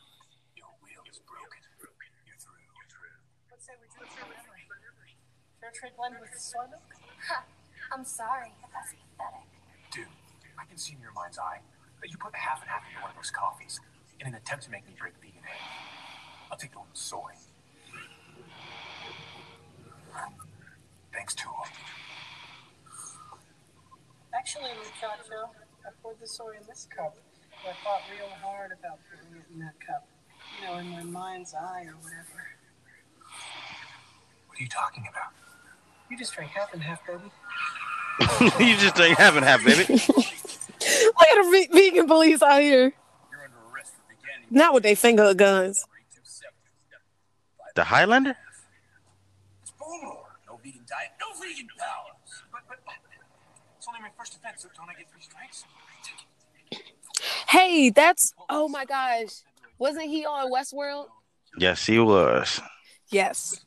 Your 0.54 0.70
will 0.78 1.02
is 1.10 1.18
broken. 1.26 1.58
Broken. 1.82 2.10
You're 2.22 2.38
through. 2.38 2.62
You're 2.78 2.86
through. 2.86 3.18
Let's 3.50 3.66
say 3.66 3.74
we 3.82 3.90
do 3.90 4.06
a 4.06 4.08
fair 4.14 4.22
memory. 4.30 5.18
Fair 5.58 5.72
trade 5.74 5.98
blend 5.98 6.14
with 6.22 6.30
soy 6.38 6.70
milk. 6.70 6.78
I'm 7.90 8.04
sorry, 8.06 8.54
but 8.62 8.70
that's 8.70 8.94
pathetic. 8.94 9.50
Dude, 9.90 10.06
I 10.54 10.64
can 10.70 10.78
see 10.78 10.94
in 10.94 11.00
your 11.02 11.10
mind's 11.12 11.38
eye 11.42 11.58
that 12.06 12.12
you 12.12 12.18
put 12.18 12.32
half 12.36 12.62
and 12.62 12.70
half 12.70 12.86
into 12.86 13.02
one 13.02 13.10
of 13.10 13.16
those 13.16 13.32
coffees 13.32 13.80
in 14.20 14.28
an 14.28 14.34
attempt 14.34 14.62
to 14.62 14.70
make 14.70 14.86
me 14.86 14.94
drink 14.96 15.16
vegan 15.20 15.42
egg. 15.42 15.58
I'll 16.52 16.56
take 16.56 16.70
the 16.70 16.78
one 16.78 16.86
with 16.88 16.96
soy. 16.96 17.34
Thanks, 21.12 21.34
Tool. 21.34 21.50
Actually, 24.32 24.70
muchacho, 24.78 25.50
I 25.84 25.90
poured 26.00 26.20
the 26.20 26.28
soy 26.28 26.54
in 26.60 26.66
this 26.68 26.86
cup. 26.94 27.16
but 27.64 27.70
I 27.70 27.74
thought 27.82 28.02
real 28.14 28.30
hard 28.40 28.70
about 28.70 29.00
putting 29.10 29.36
it 29.40 29.46
in 29.52 29.58
that 29.58 29.74
cup. 29.84 30.06
You 30.60 30.66
know, 30.68 30.78
in 30.78 30.88
my 30.90 31.02
mind's 31.02 31.54
eye 31.54 31.86
or 31.88 31.96
whatever. 31.96 32.46
What 34.46 34.60
are 34.60 34.62
you 34.62 34.68
talking 34.68 35.08
about? 35.10 35.32
You 36.08 36.16
just 36.16 36.34
drank 36.34 36.52
half 36.52 36.72
and 36.72 36.82
half, 36.82 37.00
baby. 37.04 37.32
you 38.70 38.76
just 38.76 38.94
drank 38.94 39.18
half 39.18 39.34
and 39.34 39.44
half, 39.44 39.64
baby. 39.64 40.00
Look 41.36 41.64
at 41.64 41.70
the 41.70 41.74
vegan 41.74 42.06
police 42.06 42.42
out 42.42 42.62
here. 42.62 42.92
You're 43.30 43.44
under 43.44 43.56
arrest 43.72 43.92
for 43.94 44.02
beginning. 44.08 44.46
Not 44.50 44.74
with 44.74 44.82
their 44.82 44.96
finger 44.96 45.34
guns. 45.34 45.84
The 47.74 47.84
Highlander? 47.84 48.36
It's 49.62 49.72
Boomer. 49.78 50.14
No 50.48 50.56
vegan 50.64 50.80
diet, 50.88 51.10
no 51.20 51.38
vegan 51.38 51.68
powers. 51.78 52.42
But, 52.50 52.62
but, 52.68 52.78
it's 53.76 53.86
only 53.86 54.00
my 54.00 54.10
first 54.16 54.34
offense, 54.34 54.62
so 54.62 54.68
don't 54.76 54.88
I 54.88 54.94
get 54.94 55.10
three 55.10 55.20
strikes? 55.20 55.64
Hey, 57.48 57.90
that's 57.90 58.32
oh 58.48 58.68
my 58.68 58.84
gosh. 58.84 59.42
Wasn't 59.78 60.06
he 60.06 60.24
on 60.24 60.50
Westworld? 60.50 61.06
Yes, 61.58 61.86
he 61.86 61.98
was. 61.98 62.60
Yes. 63.10 63.64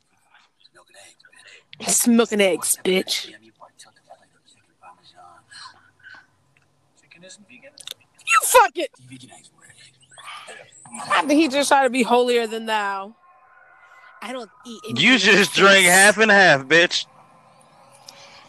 Milk 0.68 0.86
and 0.90 0.96
eggs, 0.98 1.86
bitch. 1.86 1.90
Smoking 1.90 2.40
eggs, 2.40 2.76
bitch. 2.84 3.30
Damn 3.30 3.42
you, 3.42 3.52
part 3.52 3.72
chunk 3.78 3.96
of 3.96 4.04
that 4.06 4.18
like 4.20 4.28
chicken 4.46 4.74
parmesan. 4.80 5.40
Chicken 7.00 7.24
isn't 7.24 7.48
vegan? 7.48 7.72
You 8.30 8.38
fuck 8.44 8.76
it. 8.76 8.90
Vegan 9.08 9.30
eggs 9.32 9.50
were 9.56 9.60
I 11.12 11.22
think 11.22 11.40
he 11.40 11.48
just 11.48 11.68
tried 11.68 11.84
to 11.84 11.90
be 11.90 12.02
holier 12.02 12.46
than 12.46 12.66
thou. 12.66 13.16
I 14.22 14.32
don't 14.32 14.50
eat. 14.66 14.80
anything 14.84 15.04
You 15.04 15.18
just 15.18 15.54
drink 15.54 15.70
drank 15.70 15.86
half 15.86 16.18
and 16.18 16.30
half, 16.30 16.62
bitch. 16.66 17.06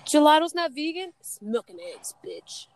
Gelato's 0.05 0.53
not 0.53 0.71
vegan. 0.73 1.13
It's 1.19 1.39
milk 1.41 1.69
and 1.69 1.79
eggs, 1.95 2.13
bitch. 2.25 2.67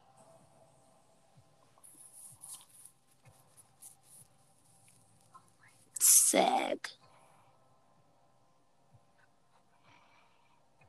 Sag. 5.99 6.87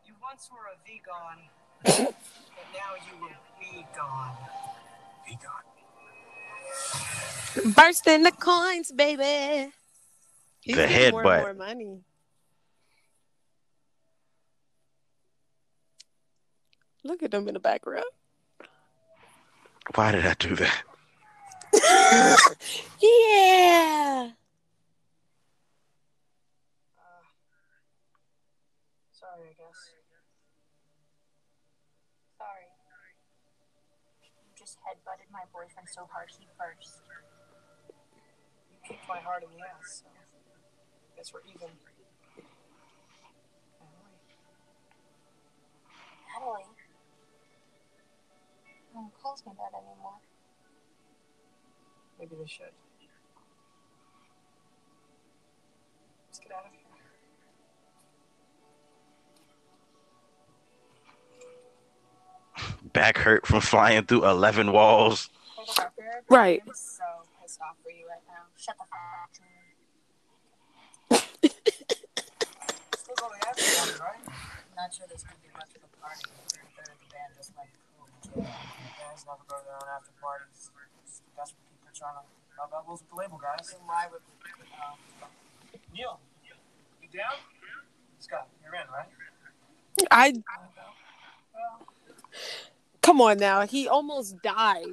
You 0.06 0.14
once 0.22 0.48
were 0.52 0.68
a 0.72 0.76
vegan, 0.86 2.06
but 2.14 2.14
now 2.72 2.94
you 3.10 3.20
will 3.20 3.28
be 3.58 3.86
gone. 3.96 4.36
Vegan. 5.26 5.65
Bursting 7.74 8.22
the 8.22 8.32
coins, 8.32 8.92
baby. 8.92 9.72
He's 10.60 10.76
The 10.76 10.86
getting 10.86 11.10
more 11.12 11.22
and 11.22 11.28
headbutt. 11.30 11.40
more 11.40 11.54
money. 11.54 12.00
Look 17.04 17.22
at 17.22 17.30
them 17.30 17.46
in 17.48 17.54
the 17.54 17.60
background. 17.60 18.04
Why 19.94 20.12
did 20.12 20.26
I 20.26 20.34
do 20.34 20.56
that? 20.56 20.82
Yeah. 23.00 24.30
Sorry, 29.12 29.46
I 29.46 29.54
guess. 29.54 29.80
Sorry. 32.38 32.66
You 34.48 34.52
just 34.58 34.78
headbutted 34.82 35.25
my 35.36 35.44
boyfriend 35.52 35.84
so 35.84 36.08
hard 36.08 36.32
he 36.32 36.48
burst. 36.56 37.04
You 38.72 38.80
kicked 38.88 39.04
my 39.04 39.20
heart 39.20 39.44
in 39.44 39.52
the 39.52 39.60
ass, 39.60 40.00
so 40.00 40.08
I 40.08 41.12
guess 41.12 41.28
we're 41.28 41.44
even. 41.44 41.68
Natalie. 46.32 46.64
No 48.94 49.00
one 49.04 49.10
calls 49.20 49.44
me 49.44 49.52
that 49.60 49.76
anymore. 49.76 50.24
Maybe 52.18 52.36
they 52.40 52.48
should. 52.48 52.72
Let's 56.28 56.38
get 56.40 56.52
out 56.52 56.64
of 56.64 56.72
here. 56.72 56.85
Back 62.96 63.18
hurt 63.18 63.46
from 63.46 63.60
flying 63.60 64.04
through 64.08 64.24
11 64.24 64.72
walls. 64.72 65.28
For 65.54 65.64
the 65.66 66.02
record, 66.02 66.24
Right. 66.30 66.62
I'm 66.66 66.72
so 66.72 67.04
pissed 67.42 67.60
off 67.60 67.76
for 67.84 67.90
you 67.92 68.08
right 68.08 68.24
now. 68.24 68.48
Shut 68.56 68.72
the 68.80 68.84
fuck 68.88 68.96
up, 69.20 69.28
Julie. 69.36 69.44
party, 73.52 74.00
right? 74.00 74.24
Not 74.76 74.94
sure 74.94 75.04
there's 75.12 75.24
gonna 75.28 75.36
be 75.44 75.52
much 75.52 75.76
of 75.76 75.84
a 75.84 75.90
party. 76.00 76.24
The 76.24 77.12
band 77.12 77.36
just 77.36 77.52
like 77.56 77.68
cool. 78.00 78.08
Guys 78.40 79.24
never 79.28 79.44
go 79.44 79.60
to 79.60 79.72
after 79.92 80.16
parties. 80.16 80.72
Just 81.04 81.20
desperate 81.36 81.68
people 81.68 81.92
trying 81.92 82.16
to 82.16 82.24
rub 82.56 82.72
elbows 82.72 83.04
with 83.04 83.10
the 83.12 83.16
label 83.20 83.36
guys. 83.36 83.76
Then 83.76 83.84
why 83.84 84.08
would 84.08 84.24
um, 84.80 84.96
Neil, 85.92 86.16
you 86.48 87.08
down? 87.12 87.36
Scott, 88.20 88.48
you're 88.64 88.72
in, 88.72 88.88
right? 88.88 89.12
I 90.10 90.32
Well, 91.52 91.84
come 93.06 93.20
on 93.20 93.38
now. 93.38 93.64
He 93.64 93.86
almost 93.86 94.42
died. 94.42 94.84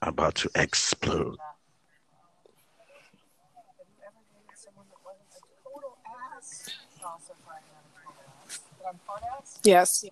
About 0.00 0.36
to 0.36 0.50
explode. 0.54 1.36
have 1.36 1.56
you 3.90 4.04
ever 4.06 4.22
dated 4.32 4.56
someone 4.56 4.86
that 4.88 4.96
wasn't 5.04 5.28
a 5.28 5.42
total 5.62 5.98
ass? 6.32 6.70
Also, 7.04 7.34
probably 7.44 7.68
not 7.74 7.84
a 7.84 7.92
total 8.06 8.24
ass. 8.46 8.60
But 8.78 8.86
I'm 8.88 8.98
part 9.06 9.22
ass? 9.38 9.60
Yes. 9.64 10.04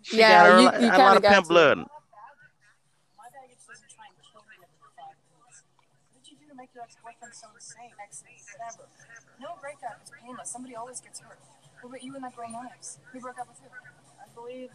She 0.03 0.19
Yeah, 0.19 0.31
got 0.31 0.47
her, 0.47 0.61
you- 0.61 0.69
a 0.69 0.99
lot 0.99 1.15
kinda 1.19 1.29
pimp 1.29 1.45
to. 1.45 1.49
blood. 1.49 1.79
my 1.79 1.85
baggage 3.35 3.59
doesn't 3.67 3.91
try 3.91 4.07
and 4.07 4.17
kill 4.23 4.43
me 4.47 4.55
every 4.63 4.71
five 4.95 5.19
minutes. 5.27 5.67
What 6.15 6.23
did 6.23 6.31
you 6.31 6.37
do 6.39 6.47
to 6.49 6.55
make 6.55 6.71
your 6.75 6.85
ex-boyfriend 6.87 7.35
so 7.35 7.49
insane? 7.59 7.91
No 9.41 9.55
breakup 9.61 9.99
is 10.05 10.11
painless. 10.15 10.51
Somebody 10.51 10.75
always 10.77 11.01
gets 11.01 11.19
hurt. 11.21 11.39
What 11.83 11.91
about 11.91 12.03
you 12.03 12.15
and 12.15 12.23
that 12.25 12.35
girl 12.37 12.51
Knives? 12.51 12.99
Who 13.13 13.21
broke 13.21 13.39
up 13.39 13.49
with 13.49 13.59
who? 13.63 13.71
I 13.71 14.27
believe 14.35 14.71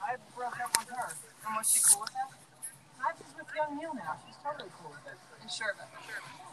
I 0.00 0.16
broke 0.36 0.60
up 0.60 0.72
with 0.78 0.88
her. 0.96 1.08
And 1.46 1.56
was 1.56 1.68
she 1.72 1.80
cool 1.88 2.00
with 2.02 2.12
that? 2.12 2.28
I'm 3.00 3.14
with 3.36 3.46
young 3.54 3.78
Neil 3.78 3.94
now. 3.94 4.16
She's 4.26 4.36
totally 4.42 4.70
cool 4.80 4.90
with 4.90 5.12
it. 5.12 5.18
And 5.40 5.50
sure 5.50 5.72
about 5.74 5.88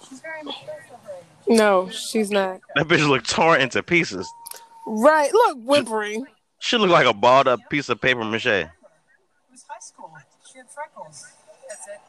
She's 0.08 0.20
very 0.20 0.44
mature 0.44 0.86
for 0.88 0.98
her 1.08 1.18
age. 1.18 1.58
No, 1.58 1.90
she's 1.90 2.30
not. 2.30 2.62
That 2.76 2.88
bitch 2.88 3.08
looked 3.08 3.30
torn 3.30 3.62
into 3.62 3.82
pieces. 3.82 4.30
Right. 4.86 5.34
Look, 5.34 5.58
whimpering. 5.64 6.28
She 6.60 6.78
looked 6.78 6.92
like 6.92 7.08
a 7.08 7.14
balled 7.14 7.48
up 7.48 7.60
piece 7.70 7.90
of 7.90 8.02
paper 8.02 8.24
mache. 8.24 8.46
It 8.46 8.70
was 9.52 9.66
high 9.68 9.82
school. 9.82 10.14
She 10.46 10.58
had 10.60 10.70
freckles. 10.70 11.26
That's 11.68 11.88
it. 11.90 12.02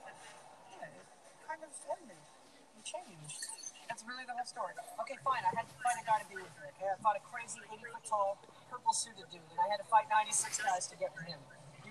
Yeah, 0.76 0.86
it 0.86 1.48
kind 1.48 1.60
of 1.64 1.72
ended. 1.88 2.20
It 2.76 2.84
changed. 2.84 3.40
That's 3.88 4.04
really 4.04 4.28
the 4.28 4.36
whole 4.36 4.44
story. 4.44 4.76
Okay, 5.00 5.16
fine. 5.24 5.40
I 5.40 5.52
had 5.56 5.64
to 5.64 5.76
find 5.80 5.96
a 5.96 6.04
guy 6.04 6.20
to 6.20 6.28
be 6.28 6.36
with 6.36 6.52
me. 6.60 6.68
Okay, 6.76 6.88
I 6.92 6.96
fought 7.00 7.16
a 7.16 7.24
crazy 7.24 7.64
80 7.64 7.80
foot 7.80 8.04
tall, 8.04 8.36
purple 8.68 8.92
suited 8.92 9.24
dude, 9.32 9.40
and 9.40 9.60
I 9.60 9.72
had 9.72 9.80
to 9.80 9.88
fight 9.88 10.04
96 10.12 10.60
guys 10.60 10.84
to 10.92 10.96
get 11.00 11.16
with 11.16 11.24
him. 11.24 11.40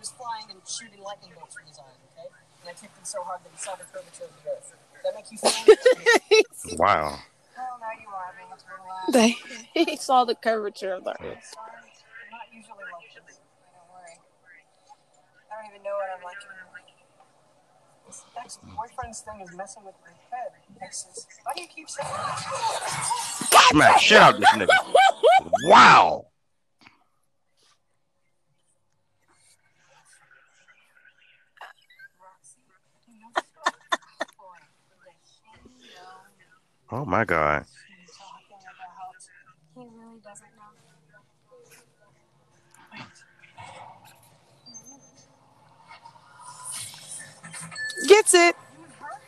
He 0.06 0.14
was 0.14 0.22
flying 0.22 0.46
and 0.54 0.62
shooting 0.70 1.02
lightning 1.02 1.32
bolts 1.34 1.56
from 1.58 1.66
his 1.66 1.80
eyes. 1.82 1.98
Okay, 2.14 2.30
and 2.62 2.70
I 2.70 2.74
kicked 2.78 2.94
him 2.94 3.02
so 3.10 3.24
hard 3.24 3.42
that 3.42 3.50
he 3.50 3.58
saw 3.58 3.74
the 3.74 3.90
curvature 3.90 4.30
of 4.30 4.38
the 4.38 4.52
earth. 4.54 4.70
Does 4.70 5.02
that 5.02 5.16
make 5.18 5.32
you 5.34 5.38
feel? 5.42 6.78
Wow. 6.78 7.18
well, 7.58 7.78
now 7.82 7.90
you 7.98 8.06
are 8.14 8.30
being 8.38 8.54
a 8.54 8.60
total 8.62 8.86
ass. 8.86 9.10
They- 9.74 9.86
he 9.90 9.98
saw 9.98 10.24
the 10.26 10.36
curvature 10.36 10.94
of 10.94 11.06
the 11.06 11.18
earth. 11.26 11.42
Sorry, 11.42 11.74
I'm 11.74 12.30
not 12.30 12.46
usually 12.54 12.86
like 12.94 13.18
this. 13.26 13.42
Don't 13.74 13.90
worry. 13.90 14.14
I 15.50 15.58
don't 15.58 15.74
even 15.74 15.82
know 15.82 15.98
what 15.98 16.10
I'm 16.14 16.22
like 16.22 16.38
anymore. 16.38 16.86
This 18.06 18.22
ex-boyfriend's 18.38 19.22
thing 19.22 19.42
is 19.42 19.56
messing 19.58 19.86
with 19.86 19.96
my 20.06 20.14
head. 20.30 20.52
Exes. 20.84 21.26
Why 21.42 21.54
do 21.56 21.64
you 21.64 21.68
keep 21.68 21.90
saying 21.90 22.14
that? 22.14 23.66
Smack 23.72 24.00
shit 24.00 24.22
out 24.22 24.40
this 24.40 24.50
nigga. 24.52 24.70
Wow. 25.64 26.28
Roxy, 32.22 32.60
you 33.08 33.20
know 33.20 33.30
this 33.36 33.46
girl? 33.54 33.74
Boy, 34.38 34.58
does 34.90 35.40
he 35.42 35.50
know 35.54 36.26
me? 36.38 36.85
Oh 36.96 37.04
my 37.04 37.26
god. 37.26 37.66
He's 38.00 38.16
talking 38.16 38.56
about. 38.56 39.20
He 39.76 39.84
really 40.00 40.20
doesn't 40.24 40.48
know. 40.56 40.72
Gets 48.08 48.34
it. 48.34 48.56
You 48.56 48.84
and 48.86 48.94
her? 48.94 49.20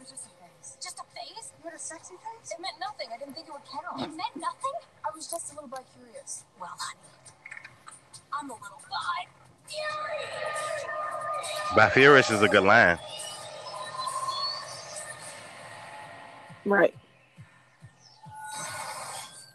It 0.00 0.06
just 0.06 0.26
a 0.26 0.30
phase. 0.38 0.78
Just 0.80 1.00
a 1.00 1.06
phase? 1.10 1.50
You 1.58 1.64
had 1.64 1.74
a 1.74 1.78
sexy 1.82 2.14
face? 2.14 2.52
It 2.52 2.62
meant 2.62 2.78
nothing. 2.78 3.08
I 3.12 3.18
didn't 3.18 3.34
think 3.34 3.48
it 3.48 3.52
would 3.52 3.66
count. 3.66 4.00
It 4.00 4.14
meant 4.14 4.36
nothing? 4.36 4.78
I 5.04 5.10
was 5.12 5.26
just 5.28 5.50
a 5.50 5.54
little 5.56 5.70
bit 5.70 5.82
curious. 5.98 6.44
Well, 6.60 6.70
honey, 6.78 7.02
I'm 8.32 8.48
a 8.48 8.54
little 8.54 8.80
bi 8.88 9.26
furious. 9.66 10.86
By 11.74 11.90
Furious 11.90 12.30
is 12.30 12.42
a 12.42 12.48
good 12.48 12.62
line. 12.62 13.00
Right. 16.64 16.94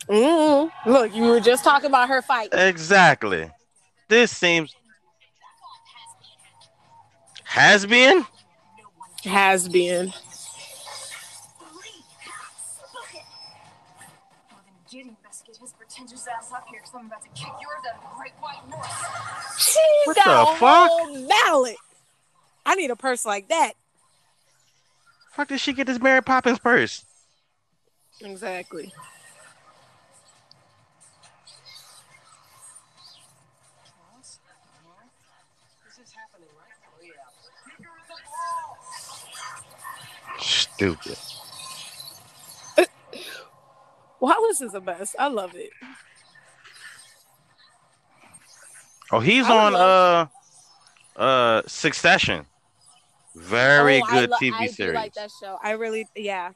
Mm 0.09 0.69
Look, 0.85 1.15
you 1.15 1.23
were 1.23 1.39
just 1.39 1.63
talking 1.63 1.88
about 1.88 2.09
her 2.09 2.21
fight. 2.21 2.49
Exactly. 2.51 3.49
This 4.09 4.31
seems 4.31 4.75
has 7.45 7.85
been. 7.85 8.25
Has 9.23 9.69
been. 9.69 10.07
Well, 10.07 10.15
then 14.65 14.73
Gideon 14.91 15.15
best 15.23 15.45
get 15.45 15.55
his 15.57 15.71
pretentious 15.73 16.27
ass 16.27 16.51
up 16.51 16.65
here 16.69 16.80
because 16.81 16.93
I'm 16.95 17.05
about 17.07 17.21
to 17.21 17.30
kick 17.30 17.47
yours 17.61 17.80
out 17.89 17.95
of 17.95 18.01
the 18.09 18.15
Great 18.17 18.34
White 18.41 18.67
North. 18.69 19.55
She's 19.57 19.80
What 20.05 20.15
got 20.17 20.25
the 20.25 20.41
a 20.51 20.55
fuck? 20.57 20.89
whole 20.89 21.27
mallet. 21.27 21.77
I 22.65 22.75
need 22.75 22.91
a 22.91 22.95
purse 22.95 23.25
like 23.25 23.47
that. 23.49 23.73
Fuck 25.31 25.47
did 25.49 25.59
she 25.59 25.73
get 25.73 25.88
this 25.88 25.99
Mary 25.99 26.21
Poppins 26.21 26.59
purse? 26.59 27.03
Exactly. 28.21 28.93
Ross? 34.15 34.39
This 35.85 35.97
is 36.07 36.13
happening, 36.13 36.49
right? 36.57 36.77
Oh, 36.88 36.91
yeah. 37.01 37.11
Kick 37.65 37.85
her 37.85 37.91
in 37.97 38.03
the 38.07 38.15
balls! 38.23 39.25
Stupid. 40.84 41.18
Wallace 44.19 44.60
is 44.61 44.73
the 44.73 44.81
best. 44.81 45.15
I 45.18 45.27
love 45.30 45.55
it. 45.55 45.69
Oh, 49.11 49.19
he's 49.22 49.45
I 49.45 49.57
on 49.68 49.76
uh 49.76 49.77
love- 49.77 50.30
uh 51.15 51.61
Succession. 51.68 52.45
Very 53.35 54.01
Oh, 54.01 54.05
I 54.10 54.19
good 54.19 54.30
lo- 54.31 54.38
TV 54.38 54.53
I 54.55 54.68
series. 54.68 54.95
like 54.95 55.14
that 55.14 55.31
show. 55.41 55.57
I 55.64 55.72
really, 55.72 56.05
yeah. 56.15 56.51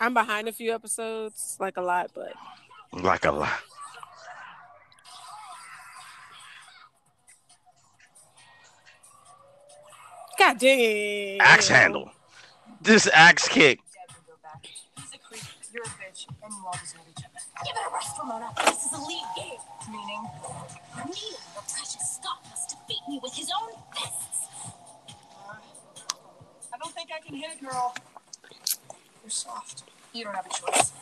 I'm 0.00 0.14
behind 0.14 0.48
a 0.48 0.52
few 0.52 0.74
episodes, 0.74 1.56
like 1.60 1.76
a 1.76 1.80
lot, 1.82 2.10
but 2.14 2.32
Like 2.92 3.24
a 3.24 3.32
lot. 3.32 3.50
God 10.38 10.58
dang. 10.58 11.40
Axe 11.40 11.68
handle. 11.68 12.10
This 12.80 13.08
axe 13.12 13.48
kick. 13.48 13.80
Dad 13.80 14.16
would 14.16 14.26
go 14.26 14.34
back. 14.42 14.64
He's 14.64 15.12
a 15.14 15.18
creep. 15.18 15.42
You're 15.74 15.82
a 15.82 15.86
bitch. 15.86 16.26
And 16.42 16.52
you 16.54 16.62
all 16.64 16.78
deserve 16.80 17.00
each 17.10 17.24
other. 17.24 17.42
Give 17.64 17.74
it 17.74 17.90
a 17.90 17.92
rest, 17.92 18.16
Ramona. 18.18 18.48
This 18.64 18.86
is 18.86 18.92
a 18.92 19.02
league 19.02 19.32
game. 19.36 19.60
Meaning, 19.90 20.22
Neil, 20.96 21.38
your 21.54 21.62
precious 21.62 22.20
Scott, 22.20 22.40
must 22.50 22.70
defeat 22.70 23.02
me 23.08 23.18
with 23.22 23.34
his 23.34 23.50
own 23.60 23.70
fists. 23.94 24.46
I 26.72 26.78
don't 26.78 26.94
think 26.94 27.10
I 27.14 27.20
can 27.26 27.34
hit 27.34 27.50
a 27.60 27.64
girl. 27.64 27.94
you're 29.22 29.30
soft. 29.30 29.84
You 30.12 30.24
don't 30.24 30.34
have 30.34 30.46
a 30.46 30.50
choice. 30.50 30.92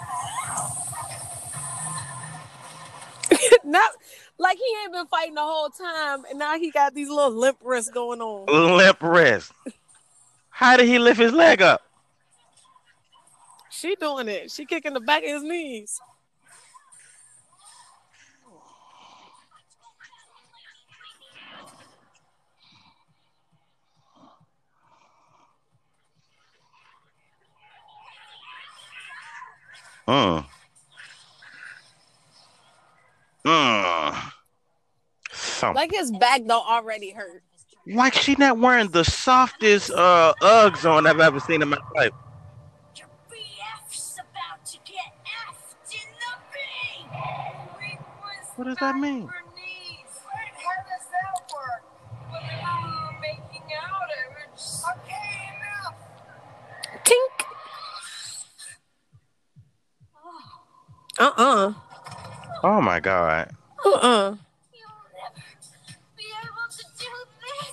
Not 3.65 3.91
like 4.39 4.59
he 4.59 4.77
ain't 4.83 4.93
been 4.93 5.07
fighting 5.07 5.35
the 5.35 5.43
whole 5.43 5.71
time, 5.71 6.25
and 6.29 6.39
now 6.39 6.59
he 6.59 6.71
got 6.71 6.95
these 6.95 7.09
little 7.09 7.33
limp 7.33 7.59
wrists 7.63 7.91
going 7.91 8.21
on. 8.21 8.47
Limp 8.77 9.03
wrist. 9.03 9.53
How 10.51 10.77
did 10.77 10.87
he 10.87 10.99
lift 10.99 11.21
his 11.21 11.33
leg 11.33 11.63
up? 11.63 11.83
She 13.71 13.95
doing 13.97 14.29
it. 14.29 14.51
She 14.51 14.65
kicking 14.65 14.95
the 14.95 15.01
back 15.01 15.23
of 15.23 15.29
his 15.29 15.43
knees. 15.43 16.01
Mm. 30.09 30.47
Mm. 33.47 34.33
something. 35.31 35.75
Like 35.77 35.93
his 35.93 36.11
back 36.11 36.45
don't 36.45 36.67
already 36.67 37.11
hurt. 37.11 37.45
Like 37.87 38.15
she 38.15 38.35
not 38.37 38.59
wearing 38.59 38.89
the 38.91 39.05
softest 39.05 39.93
uh 39.93 40.35
Uggs 40.41 40.85
on 40.91 41.07
I've 41.07 41.21
ever 41.21 41.39
seen 41.39 41.63
in 41.63 41.69
my 41.69 41.79
life. 41.95 42.11
Your 42.97 43.07
BF's 43.31 44.19
about 44.19 44.67
to 44.67 44.79
get 44.85 45.15
effed 45.25 45.95
in 45.95 46.11
the 46.19 46.35
B. 46.53 46.59
We 47.79 47.99
was 48.21 48.51
What 48.57 48.65
does 48.65 48.77
that 48.79 48.97
mean? 48.97 49.29
for 49.29 49.35
knees. 49.55 50.21
Wait, 50.27 50.65
how 50.65 50.87
Oh 62.65 62.81
my 62.81 63.01
god. 63.01 63.55
Uh-uh. 63.85 64.35
You'll 64.73 64.89
never 65.15 65.43
be 66.17 66.25
able 66.43 66.69
to 66.71 66.85
do 66.99 67.13
this. 67.41 67.73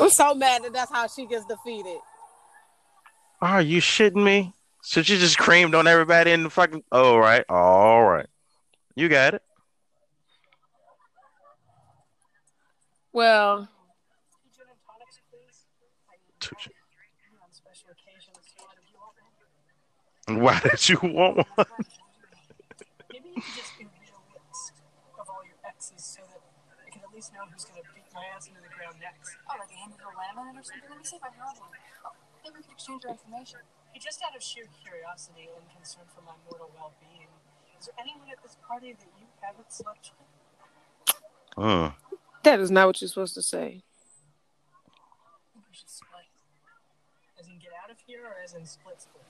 I'm 0.00 0.10
so 0.10 0.34
mad 0.34 0.64
that 0.64 0.72
that's 0.72 0.90
how 0.90 1.06
she 1.06 1.26
gets 1.26 1.44
defeated. 1.44 1.98
Are 3.42 3.60
you 3.62 3.80
shitting 3.80 4.22
me? 4.24 4.52
So 4.82 5.02
she 5.02 5.18
just 5.18 5.36
creamed 5.38 5.74
on 5.74 5.86
everybody 5.86 6.30
in 6.32 6.42
the 6.42 6.50
fucking. 6.50 6.82
Oh, 6.90 7.12
all 7.14 7.20
right, 7.20 7.44
all 7.48 8.02
right. 8.04 8.26
You 8.94 9.08
got 9.08 9.34
it. 9.34 9.42
Well, 13.12 13.68
Gin 14.56 14.64
and 14.70 14.78
tonics, 14.86 15.20
please. 15.30 15.66
Two 16.40 16.56
gin- 16.60 16.72
On 17.44 17.52
special 17.52 17.90
occasions, 17.90 18.38
why 18.56 18.72
did 18.78 18.88
you 18.90 18.96
want 18.98 19.12
one? 19.20 19.30
Why 20.38 20.60
did 20.60 20.88
you 20.88 20.98
want 21.02 21.42
one? 21.42 21.66
Maybe 23.10 23.28
you 23.34 23.42
could 23.42 23.56
just 23.56 23.74
give 23.74 23.90
me 23.90 24.06
a 24.06 24.20
list 24.30 24.72
of 25.18 25.26
all 25.26 25.42
your 25.42 25.58
exes 25.66 26.04
so 26.04 26.22
that 26.30 26.40
I 26.86 26.90
can 26.90 27.02
at 27.02 27.10
least 27.14 27.34
know 27.34 27.42
who's 27.50 27.64
gonna 27.64 27.82
beat 27.94 28.06
my 28.14 28.22
ass 28.36 28.46
into 28.46 28.60
the 28.62 28.70
ground 28.70 29.02
next. 29.02 29.34
Oh, 29.50 29.58
like 29.58 29.70
a 29.72 29.78
hand 29.80 29.96
of 29.96 30.06
a 30.06 30.14
lamb 30.14 30.38
or 30.38 30.62
something? 30.62 30.86
Let 30.86 30.98
me 30.98 31.04
see 31.04 31.16
if 31.16 31.24
I 31.24 31.32
have 31.34 31.58
one. 31.58 31.74
Oh, 32.06 32.12
maybe 32.44 32.60
we 32.60 32.62
could 32.62 32.76
exchange 32.78 33.02
our 33.08 33.12
information. 33.16 33.60
Hey, 33.90 33.98
just 33.98 34.22
out 34.22 34.36
of 34.36 34.42
sheer 34.42 34.70
curiosity 34.84 35.50
and 35.50 35.66
concern 35.74 36.06
for 36.14 36.22
my 36.22 36.36
mortal 36.46 36.70
well-being, 36.78 37.26
is 37.80 37.88
there 37.90 37.98
anyone 37.98 38.28
at 38.30 38.38
this 38.44 38.56
party 38.62 38.92
that 38.92 39.10
you 39.18 39.26
haven't 39.40 39.72
slept 39.72 40.12
with? 40.14 40.28
Hmm. 41.58 41.96
that 42.44 42.60
is 42.60 42.70
not 42.70 42.86
what 42.86 43.00
you're 43.00 43.08
supposed 43.08 43.34
to 43.34 43.42
say. 43.42 43.82
I 44.86 45.48
think 45.52 45.64
we 45.66 45.74
should 45.74 45.90
split. 45.90 46.30
As 47.38 47.48
in 47.48 47.58
get 47.58 47.72
out 47.82 47.90
of 47.90 47.98
here, 48.06 48.22
or 48.24 48.36
as 48.42 48.54
in 48.54 48.64
split 48.64 49.00
split? 49.02 49.24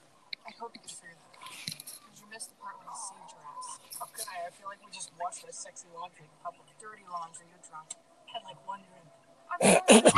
I 0.51 0.53
hope 0.59 0.75
you 0.75 0.83
could 0.83 0.91
figure 0.91 1.15
that 1.15 1.31
out. 1.39 1.47
Because 1.47 2.19
you 2.19 2.27
missed 2.27 2.51
the 2.51 2.59
part 2.59 2.75
when 2.83 2.91
he 2.91 2.99
saved 2.99 3.31
your 3.31 3.47
ass. 3.47 3.79
Okay, 4.03 4.27
I 4.43 4.51
feel 4.51 4.67
like 4.67 4.83
we 4.83 4.91
just 4.91 5.15
washed 5.15 5.47
that 5.47 5.55
sexy 5.55 5.87
laundry 5.95 6.27
in 6.27 6.35
public. 6.43 6.67
Dirty 6.83 7.07
laundry, 7.07 7.47
you're 7.47 7.63
drunk. 7.63 7.95
Had 8.27 8.43
like 8.43 8.59
one 8.67 8.83
drink. 8.83 9.07
I'm 9.55 9.63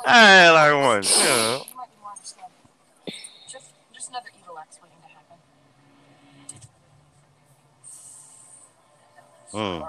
like 0.56 0.72
one. 0.80 1.04
Yeah. 1.04 1.60
You 1.60 1.76
might 1.76 1.92
be 1.92 2.00
more 2.00 2.16
understanding. 2.16 2.56
Just, 3.52 3.68
just 3.92 4.08
another 4.08 4.32
evil 4.40 4.56
X 4.56 4.80
waiting 4.80 4.96
to 5.04 5.12
happen. 5.12 5.36
Hmm. 9.52 9.84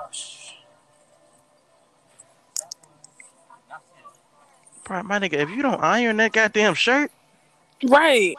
Bro, 4.83 5.03
my 5.03 5.19
nigga, 5.19 5.39
if 5.39 5.49
you 5.49 5.61
don't 5.61 5.81
iron 5.81 6.17
that 6.17 6.33
goddamn 6.33 6.73
shirt, 6.73 7.11
Right. 7.83 8.35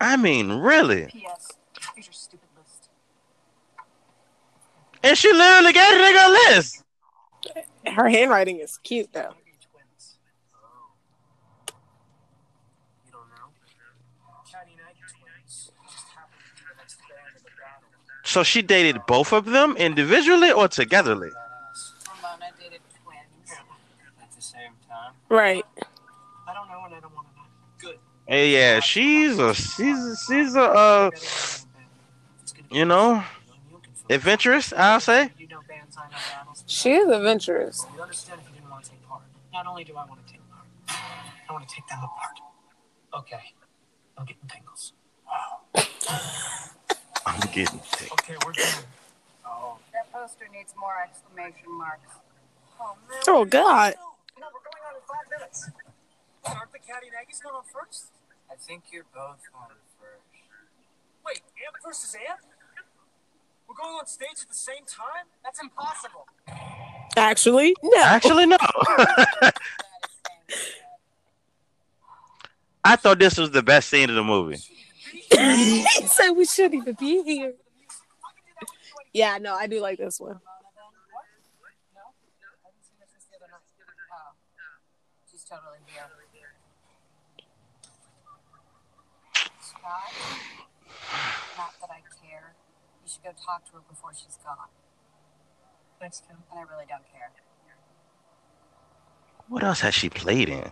I 0.00 0.16
mean, 0.16 0.50
really. 0.50 1.06
P.S. 1.06 1.52
Here's 1.94 2.06
your 2.06 2.12
stupid 2.14 2.48
list. 2.58 2.88
And 5.02 5.16
she 5.16 5.32
literally 5.32 5.72
gave 5.72 5.90
the 5.90 5.98
nigga 5.98 6.26
a 6.26 6.30
list. 6.30 6.84
Her 7.86 8.08
handwriting 8.08 8.60
is 8.60 8.78
cute 8.82 9.12
though. 9.12 9.34
Maybe 9.44 9.56
twins. 9.70 10.16
You 13.06 13.12
don't 13.12 13.28
know? 13.30 13.52
Katayanagi 14.46 15.04
twins. 15.08 15.72
Just 15.90 16.08
happened 16.08 16.40
to 16.46 16.54
be 16.54 16.68
the 16.68 16.76
next 16.78 16.98
band 16.98 17.36
in 17.36 17.42
the 17.42 17.50
battle. 17.50 17.88
So 18.24 18.42
she 18.42 18.62
dated 18.62 19.06
both 19.06 19.32
of 19.32 19.46
them 19.46 19.76
individually 19.76 20.50
or 20.52 20.68
togetherly? 20.68 21.30
Ramona 22.22 22.52
dated 22.58 22.80
twins. 23.02 23.58
At 24.22 24.30
the 24.36 24.42
same 24.42 24.72
time. 24.88 25.12
Right. 25.28 25.64
I 26.46 26.54
don't 26.54 26.68
know 26.68 26.84
and 26.84 26.94
I 26.94 27.00
don't 27.00 27.14
want 27.14 27.28
to 27.28 27.34
know. 27.36 27.46
Good. 27.78 27.98
Hey, 28.30 28.52
yeah, 28.52 28.78
she's 28.78 29.40
a 29.40 29.52
she's 29.52 29.98
a, 29.98 30.16
she's 30.16 30.54
a 30.54 30.62
uh, 30.62 31.10
you 32.70 32.84
know, 32.84 33.24
adventurous. 34.08 34.72
I'll 34.72 35.00
say. 35.00 35.32
You 35.36 35.48
know 35.48 35.58
bands, 35.66 35.96
I 35.98 36.04
know 36.04 36.16
battles. 36.36 36.62
She 36.68 36.92
is 36.92 37.08
adventurous. 37.08 37.84
You 37.92 38.02
understand 38.02 38.40
if 38.40 38.46
you 38.46 38.54
didn't 38.54 38.70
want 38.70 38.84
to 38.84 38.90
take 38.92 39.08
part. 39.08 39.22
Not 39.52 39.66
only 39.66 39.82
do 39.82 39.96
I 39.96 40.04
want 40.04 40.24
to 40.24 40.32
take 40.32 40.42
part, 40.48 40.64
I 41.48 41.52
want 41.52 41.68
to 41.68 41.74
take 41.74 41.84
them 41.88 41.98
apart. 42.04 42.38
Okay. 43.18 43.52
I'm 44.16 44.24
getting 44.26 44.48
tingles. 44.48 44.92
I'm 47.26 47.40
getting 47.50 47.80
sick. 47.82 48.12
Okay, 48.12 48.36
we're 48.46 48.52
done. 48.52 48.84
Oh. 49.44 49.78
That 49.92 50.12
poster 50.12 50.46
needs 50.56 50.72
more 50.78 51.02
exclamation 51.02 51.76
marks. 51.76 52.14
Oh, 52.80 52.94
man. 53.10 53.22
Oh 53.26 53.44
God. 53.44 53.94
No, 54.38 54.46
we're 54.54 54.62
going 54.62 54.84
on 54.86 54.94
in 54.94 55.02
five 55.02 55.26
minutes. 55.36 55.68
Aren't 56.44 56.70
the 56.70 56.78
Katayanagis 56.78 57.42
going 57.42 57.56
on 57.56 57.64
first? 57.64 58.12
I 58.50 58.56
think 58.56 58.84
you're 58.92 59.06
both 59.14 59.40
on 59.54 59.68
first. 60.00 60.24
Wait, 61.24 61.40
Amp 61.66 61.76
versus 61.84 62.16
Amp? 62.28 62.40
We're 63.68 63.76
going 63.76 63.94
on 63.94 64.06
stage 64.06 64.42
at 64.42 64.48
the 64.48 64.54
same 64.54 64.84
time? 64.86 65.26
That's 65.44 65.62
impossible. 65.62 66.26
Actually, 67.16 67.76
no. 67.82 68.02
Actually, 68.02 68.46
no. 68.46 68.56
I 72.82 72.96
thought 72.96 73.20
this 73.20 73.38
was 73.38 73.52
the 73.52 73.62
best 73.62 73.88
scene 73.88 74.08
of 74.10 74.16
the 74.16 74.24
movie. 74.24 74.58
so 76.08 76.32
we 76.32 76.44
shouldn't 76.46 76.74
even 76.74 76.96
be 76.98 77.22
here. 77.22 77.54
Yeah, 79.12 79.38
no, 79.38 79.54
I 79.54 79.68
do 79.68 79.80
like 79.80 79.98
this 79.98 80.18
one. 80.18 80.30
Ramona 80.30 80.42
then? 80.74 80.82
What? 81.12 81.24
No? 81.94 82.00
I 82.00 82.66
haven't 82.66 82.82
seen 82.82 82.98
her 82.98 83.06
since 83.06 83.26
the 83.30 83.36
other 83.36 83.50
night. 83.52 83.62
Oh. 84.10 84.34
She's 85.30 85.44
totally 85.44 85.78
here. 85.86 86.10
Scott? 89.80 90.12
Not 91.56 91.72
that 91.80 91.90
I 91.90 92.00
care. 92.22 92.54
You 93.04 93.10
should 93.10 93.22
go 93.22 93.30
talk 93.30 93.64
to 93.66 93.72
her 93.72 93.82
before 93.88 94.10
she's 94.14 94.38
gone. 94.44 94.68
Thanks, 95.98 96.22
Kim. 96.26 96.36
And 96.50 96.60
I 96.60 96.62
really 96.62 96.86
don't 96.88 97.04
care. 97.12 97.30
What 99.48 99.64
else 99.64 99.80
has 99.80 99.94
she 99.94 100.08
played 100.08 100.48
in? 100.48 100.70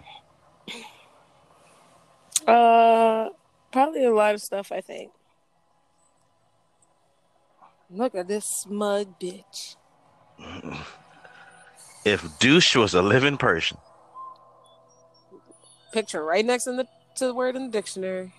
Uh, 2.46 3.30
probably 3.72 4.04
a 4.04 4.14
lot 4.14 4.34
of 4.34 4.40
stuff. 4.40 4.70
I 4.70 4.80
think. 4.80 5.10
Look 7.90 8.14
at 8.14 8.28
this 8.28 8.44
smug 8.44 9.18
bitch. 9.18 9.76
If 12.04 12.38
douche 12.38 12.74
was 12.76 12.94
a 12.94 13.02
living 13.02 13.36
person, 13.36 13.76
Picture 15.92 16.24
right 16.24 16.44
next 16.46 16.66
in 16.66 16.76
the 16.76 16.86
to 17.16 17.26
the 17.26 17.34
word 17.34 17.56
in 17.56 17.66
the 17.66 17.72
dictionary. 17.72 18.32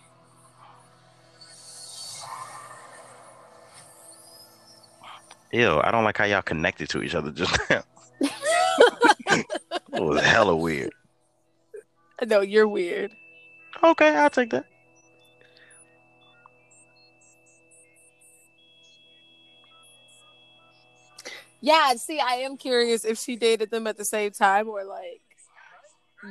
Ew, 5.51 5.80
I 5.84 5.91
don't 5.91 6.03
like 6.03 6.17
how 6.17 6.26
y'all 6.26 6.41
connected 6.41 6.89
to 6.89 7.01
each 7.01 7.15
other 7.15 7.31
just 7.31 7.57
now. 7.69 7.84
it 9.31 9.45
was 9.93 10.21
hella 10.21 10.55
weird. 10.55 10.93
No, 12.26 12.41
you're 12.41 12.67
weird. 12.67 13.11
Okay, 13.84 14.15
I'll 14.15 14.30
take 14.30 14.49
that. 14.51 14.65
Yeah, 21.61 21.93
see, 21.95 22.19
I 22.19 22.35
am 22.35 22.57
curious 22.57 23.03
if 23.03 23.17
she 23.17 23.35
dated 23.35 23.69
them 23.69 23.88
at 23.88 23.97
the 23.97 24.05
same 24.05 24.31
time 24.31 24.69
or 24.69 24.85
like 24.85 25.21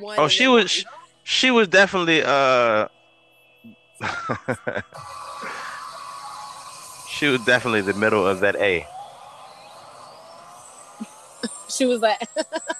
one. 0.01 0.19
Oh, 0.19 0.29
she 0.29 0.49
was 0.49 0.85
she 1.23 1.51
was 1.51 1.69
definitely 1.69 2.23
uh 2.25 2.89
she 7.09 7.27
was 7.27 7.45
definitely 7.45 7.83
the 7.83 7.93
middle 7.95 8.27
of 8.27 8.41
that 8.41 8.57
A. 8.57 8.87
She 11.69 11.85
was 11.85 12.01
like, 12.01 12.19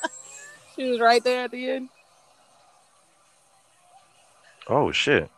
she 0.77 0.91
was 0.91 0.99
right 0.99 1.23
there 1.23 1.45
at 1.45 1.51
the 1.51 1.71
end. 1.71 1.89
Oh 4.67 4.93
shit. 4.93 5.31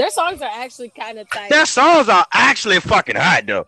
Their 0.00 0.08
songs 0.08 0.40
are 0.40 0.50
actually 0.50 0.88
kind 0.88 1.18
of 1.18 1.28
tight. 1.28 1.50
Their 1.50 1.66
songs 1.66 2.08
are 2.08 2.24
actually 2.32 2.80
fucking 2.80 3.16
hot 3.16 3.44
though. 3.44 3.66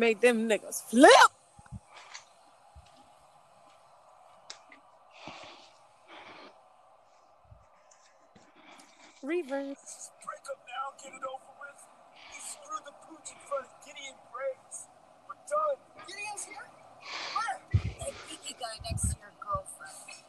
Make 0.00 0.22
them 0.22 0.48
niggas 0.48 0.80
flip. 0.88 1.12
Reverse. 9.22 10.08
Break 10.24 10.40
up 10.48 10.64
now, 10.64 10.96
get 11.04 11.12
it 11.12 11.20
over 11.20 11.52
with. 11.60 11.84
You 12.32 12.40
screwed 12.40 12.80
the 12.86 12.96
pooch 13.04 13.28
in 13.28 13.36
front 13.44 13.66
of 13.66 13.72
Gideon 13.84 14.16
Briggs. 14.32 14.88
We're 15.28 15.36
done. 15.44 15.76
Gideon's 16.08 16.44
here? 16.48 16.64
Where? 17.36 17.60
That 18.00 18.14
geeky 18.24 18.56
guy 18.56 18.80
next 18.88 19.02
to 19.12 19.16
your 19.20 19.36
girlfriend. 19.36 20.24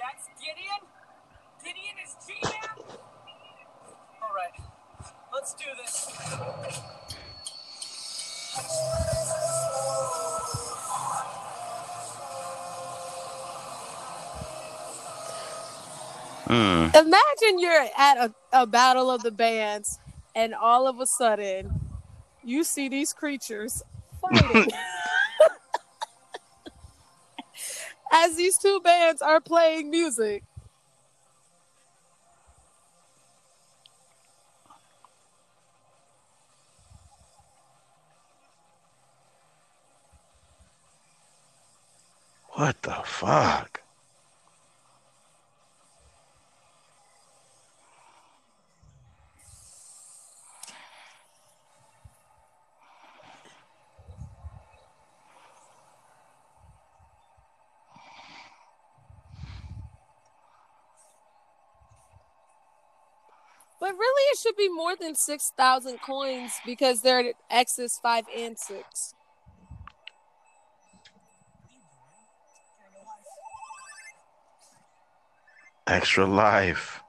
That's 0.00 0.24
Gideon? 0.40 0.88
Gideon 1.62 1.96
is 2.00 2.16
G-Man? 2.24 2.96
Alright, 4.24 4.56
let's 5.34 5.52
do 5.52 5.68
this. 5.84 7.27
Hmm. 16.46 16.88
Imagine 16.94 17.58
you're 17.58 17.86
at 17.96 18.16
a, 18.16 18.34
a 18.52 18.66
battle 18.66 19.10
of 19.10 19.22
the 19.22 19.30
bands, 19.30 19.98
and 20.34 20.54
all 20.54 20.86
of 20.88 20.98
a 20.98 21.06
sudden, 21.06 21.78
you 22.42 22.64
see 22.64 22.88
these 22.88 23.12
creatures 23.12 23.82
fighting. 24.22 24.70
As 28.12 28.36
these 28.36 28.56
two 28.56 28.80
bands 28.80 29.20
are 29.20 29.40
playing 29.40 29.90
music. 29.90 30.42
What 42.58 42.82
the 42.82 42.90
fuck? 43.04 43.82
But 63.78 63.92
really, 63.92 64.22
it 64.32 64.38
should 64.42 64.56
be 64.56 64.68
more 64.68 64.96
than 64.96 65.14
6,000 65.14 66.00
coins 66.00 66.54
because 66.66 67.02
they're 67.02 67.20
at 67.20 67.36
X's 67.48 68.00
5 68.02 68.24
and 68.36 68.58
6. 68.58 69.14
Extra 75.88 76.26
life. 76.26 77.02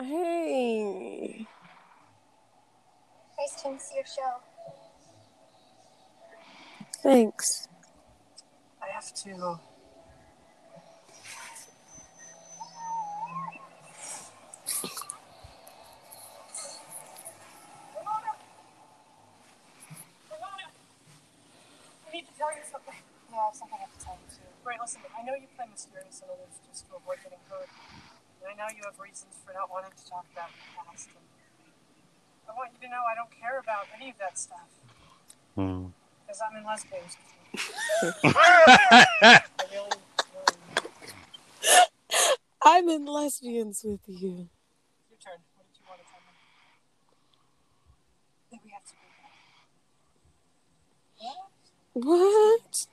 Hey. 0.00 1.46
Nice 3.38 3.62
to 3.62 3.78
see 3.78 3.96
your 3.96 4.06
show. 4.06 4.40
Thanks. 7.02 7.68
I 8.82 8.88
have 8.94 9.12
to. 9.12 9.60
I 22.12 22.20
need 22.20 22.28
to 22.28 22.36
tell 22.36 22.52
you 22.52 22.60
something. 22.68 22.92
Yeah, 23.32 23.40
I 23.40 23.48
have 23.48 23.56
something 23.56 23.72
I 23.72 23.88
have 23.88 23.96
to 23.96 24.04
tell 24.04 24.20
you 24.20 24.28
too. 24.28 24.44
Right, 24.68 24.76
listen, 24.76 25.00
I 25.16 25.24
know 25.24 25.32
you 25.32 25.48
play 25.56 25.64
mysterious 25.64 26.20
and 26.20 26.28
others 26.28 26.60
just 26.68 26.84
to 26.92 27.00
avoid 27.00 27.24
getting 27.24 27.40
hurt. 27.48 27.72
And 28.44 28.52
I 28.52 28.54
know 28.60 28.68
you 28.68 28.84
have 28.84 29.00
reasons 29.00 29.32
for 29.40 29.56
not 29.56 29.72
wanting 29.72 29.96
to 29.96 30.04
talk 30.04 30.28
about 30.28 30.52
the 30.52 30.60
past. 30.76 31.08
And 31.08 31.24
I 32.44 32.52
want 32.52 32.76
you 32.76 32.84
to 32.84 32.90
know 32.92 33.00
I 33.00 33.16
don't 33.16 33.32
care 33.32 33.56
about 33.56 33.88
any 34.02 34.10
of 34.10 34.18
that 34.18 34.38
stuff. 34.38 34.68
Hmm. 35.54 35.86
Because 36.26 36.40
I'm 36.48 36.56
in 36.56 36.64
lesbians. 36.64 37.16
I 38.24 39.40
really, 39.72 39.90
really. 39.90 39.90
I'm 42.64 42.88
in 42.88 43.04
lesbians 43.04 43.84
with 43.84 44.00
you. 44.06 44.48
Your 45.08 45.18
turn. 45.20 45.38
What 45.54 45.66
did 45.66 45.78
you 45.78 45.84
want 45.88 46.00
to 46.00 46.06
tell 46.10 46.20
me? 46.26 46.32
That 48.50 48.60
we 48.64 48.70
have 48.70 48.84
to 48.84 48.92
be 48.92 48.98
back. 51.22 51.36
What? 51.94 52.86
I 52.88 52.91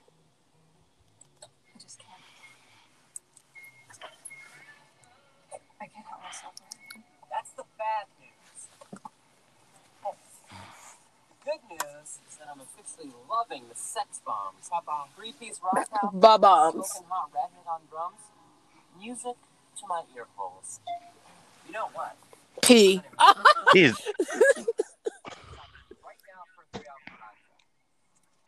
I'm 12.52 12.60
officially 12.60 13.12
loving 13.30 13.62
the 13.68 13.76
Sex 13.76 14.20
Bob-ombs. 14.26 14.68
Three 15.16 15.32
piece 15.32 15.60
rock 15.62 15.88
house, 15.92 16.10
Ba-bombs. 16.12 16.88
smoking 16.90 17.08
hot 17.08 17.30
redhead 17.32 17.66
on 17.70 17.80
drums, 17.88 18.20
music 18.98 19.36
to 19.78 19.86
my 19.88 20.02
ear 20.16 20.26
holes. 20.36 20.80
You 21.66 21.72
know 21.72 21.88
what? 21.92 22.16
P. 22.62 23.02
He's 23.72 23.92
Right 23.92 24.66
now 26.26 26.42
for 26.56 26.62
a 26.64 26.78
three 26.78 26.86
hour 26.88 27.00
contract. 27.06 27.38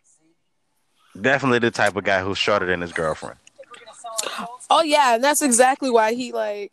See? 0.04 1.20
definitely 1.20 1.60
the 1.60 1.70
type 1.70 1.94
of 1.94 2.02
guy 2.04 2.22
who's 2.22 2.38
shorter 2.38 2.66
than 2.66 2.80
his 2.80 2.92
girlfriend. 2.92 3.36
Think 3.56 3.68
we're 3.70 3.84
gonna 3.86 3.96
sell 3.96 4.40
our 4.40 4.46
souls? 4.46 4.66
Oh 4.68 4.82
yeah, 4.82 5.14
and 5.14 5.22
that's 5.24 5.42
exactly 5.42 5.90
why 5.90 6.14
he 6.14 6.32
like 6.32 6.72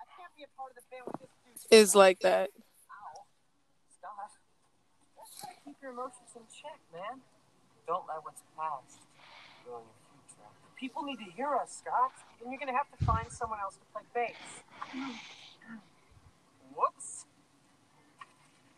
I 0.00 0.04
can't 0.16 0.36
be 0.36 0.44
a 0.44 0.46
part 0.56 0.70
of 0.70 0.76
the 0.76 0.82
band 0.90 1.02
with 1.06 1.20
this 1.20 1.64
dude. 1.68 1.78
is 1.78 1.94
like 1.96 2.20
that. 2.20 2.50
Man. 6.98 7.22
Don't 7.86 8.04
let 8.08 8.24
what's 8.24 8.42
past 8.58 9.06
ruin 9.66 9.82
your 9.86 10.02
future. 10.10 10.50
People 10.76 11.02
need 11.02 11.18
to 11.18 11.30
hear 11.36 11.54
us, 11.54 11.78
Scott. 11.78 12.12
And 12.42 12.50
you're 12.50 12.58
gonna 12.58 12.76
have 12.76 12.90
to 12.98 13.04
find 13.04 13.30
someone 13.30 13.60
else 13.60 13.76
to 13.76 13.86
play 13.92 14.02
bass. 14.14 14.34
Whoops. 16.74 17.26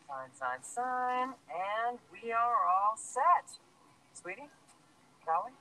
Sign, 0.07 0.29
sign, 0.37 0.63
sign, 0.63 1.33
and 1.49 1.97
we 2.11 2.31
are 2.31 2.55
all 2.67 2.95
set. 2.97 3.57
Sweetie? 4.13 4.49
Callie? 5.25 5.51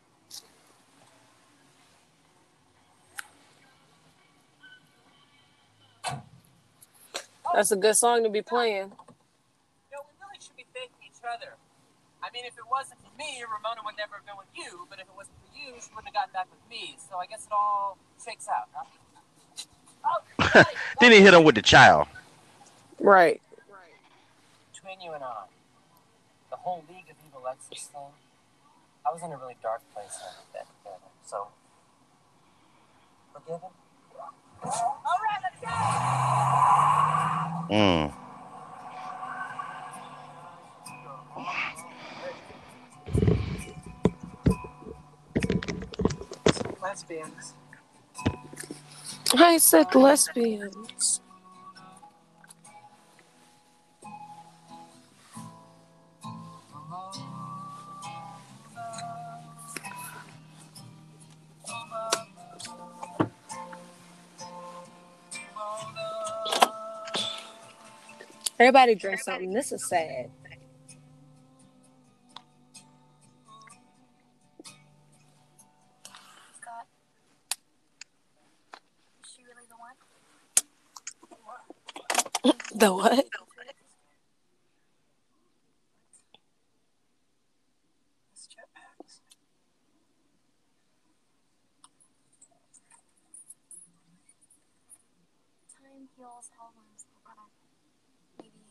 That's 7.55 7.73
a 7.73 7.77
good 7.77 7.97
song 7.97 8.23
to 8.25 8.31
be 8.31 8.43
playing. 8.43 8.91
No, 9.93 9.99
we 10.07 10.15
really 10.21 10.41
should 10.41 10.57
be 10.57 10.65
thanking 10.73 10.97
each 11.07 11.23
other. 11.23 11.55
I 12.31 12.33
mean, 12.33 12.47
if 12.47 12.57
it 12.57 12.63
wasn't 12.71 13.03
for 13.03 13.11
me, 13.19 13.43
Ramona 13.43 13.83
would 13.85 13.97
never 13.99 14.15
have 14.15 14.25
been 14.25 14.37
with 14.39 14.47
you, 14.55 14.87
but 14.89 15.01
if 15.01 15.09
it 15.11 15.17
wasn't 15.17 15.35
for 15.43 15.51
you, 15.51 15.75
she 15.83 15.91
wouldn't 15.91 16.15
have 16.15 16.15
gotten 16.15 16.33
back 16.33 16.47
with 16.47 16.63
me. 16.71 16.95
So 17.11 17.17
I 17.17 17.27
guess 17.27 17.45
it 17.45 17.51
all 17.51 17.99
shakes 18.25 18.47
out, 18.47 18.69
huh? 18.71 18.87
Oh, 20.07 20.23
Then 21.01 21.11
he 21.11 21.21
hit 21.21 21.35
him 21.35 21.43
with 21.43 21.57
the 21.57 21.63
child. 21.63 22.07
Right. 23.01 23.43
right. 23.67 23.99
Between 24.73 25.01
you 25.01 25.11
and 25.13 25.25
I, 25.25 25.47
the 26.51 26.57
whole 26.57 26.85
League 26.89 27.11
of 27.11 27.17
Evil 27.27 27.49
Exes 27.51 27.89
thing, 27.89 28.13
I 29.05 29.11
was 29.13 29.25
in 29.25 29.33
a 29.33 29.37
really 29.37 29.57
dark 29.61 29.83
place 29.93 30.17
when 30.23 30.31
I 30.31 30.35
did 30.39 30.55
that 30.55 30.69
together. 30.79 31.11
So, 31.27 31.49
forgive 33.35 33.59
him? 33.59 33.75
All 34.63 35.19
right, 35.19 35.43
let's 35.43 35.59
go! 35.59 35.67
Mm. 37.75 38.15
Lesbians. 46.83 47.55
I 49.35 49.59
said 49.59 49.95
lesbians. 49.95 51.21
Everybody 68.59 68.95
drink 68.95 69.21
something. 69.21 69.53
This 69.53 69.73
is 69.73 69.89
sad. 69.89 70.31
Brother. 82.81 83.23
Maybe 98.39 98.65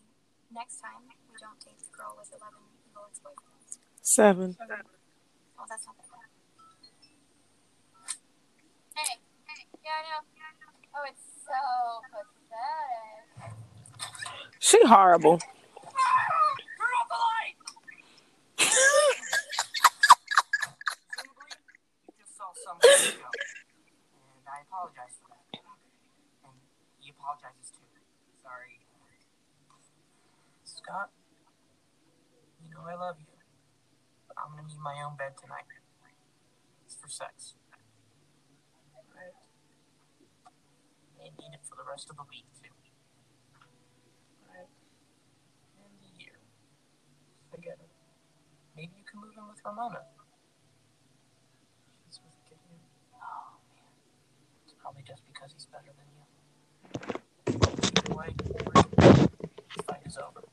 next 0.52 0.82
time 0.82 1.06
we 1.30 1.38
don't 1.40 1.60
date 1.64 1.78
the 1.80 1.94
girl 1.96 2.16
with 2.18 2.30
11 2.34 2.58
evil 2.90 3.06
ex-boyfriends. 3.10 3.78
Seven. 4.02 4.58
Oh, 5.60 5.66
that's 5.70 5.86
not 5.86 5.96
that 5.98 6.10
bad. 6.10 6.30
Hey, 8.96 9.22
hey, 9.46 9.66
yeah, 9.84 9.92
I 9.94 10.02
know. 10.10 10.22
Oh, 10.96 11.06
it's 11.08 11.22
so 11.46 11.62
pathetic. 12.10 12.99
She 14.70 14.78
horrible. 14.86 15.40
Scott, 30.64 31.10
you 32.62 32.70
know 32.70 32.82
I 32.86 32.94
love 32.94 33.16
you. 33.20 33.26
I'm 34.38 34.52
gonna 34.56 34.68
need 34.68 34.78
my 34.78 35.02
own 35.04 35.18
bed 35.18 35.34
tonight. 35.42 35.66
It's 36.86 36.96
for 36.96 37.10
sex. 37.10 37.56
Need 41.40 41.54
it 41.54 41.62
for 41.70 41.76
the 41.76 41.88
rest 41.90 42.10
of 42.10 42.18
the 42.18 42.24
week 42.30 42.44
too. 42.60 42.74
Right? 44.50 44.68
And 45.80 45.94
the 46.02 46.12
year. 46.20 46.36
Forget 47.52 47.78
it. 47.80 47.88
Maybe 48.76 48.92
you 48.92 48.98
can 49.10 49.22
move 49.22 49.32
in 49.36 49.48
with 49.48 49.60
Ramona. 49.66 50.02
She's 52.06 52.20
with 52.24 52.36
Gideon. 52.46 52.80
Oh 53.16 53.58
man. 53.74 53.90
It's 54.66 54.76
probably 54.80 55.04
just 55.08 55.24
because 55.26 55.52
he's 55.54 55.66
better 55.66 55.92
than 55.98 56.06
you. 56.14 56.24
Either 57.98 58.16
way, 58.16 58.30
the 59.76 59.84
fight 59.84 60.02
is 60.06 60.18
over. 60.18 60.44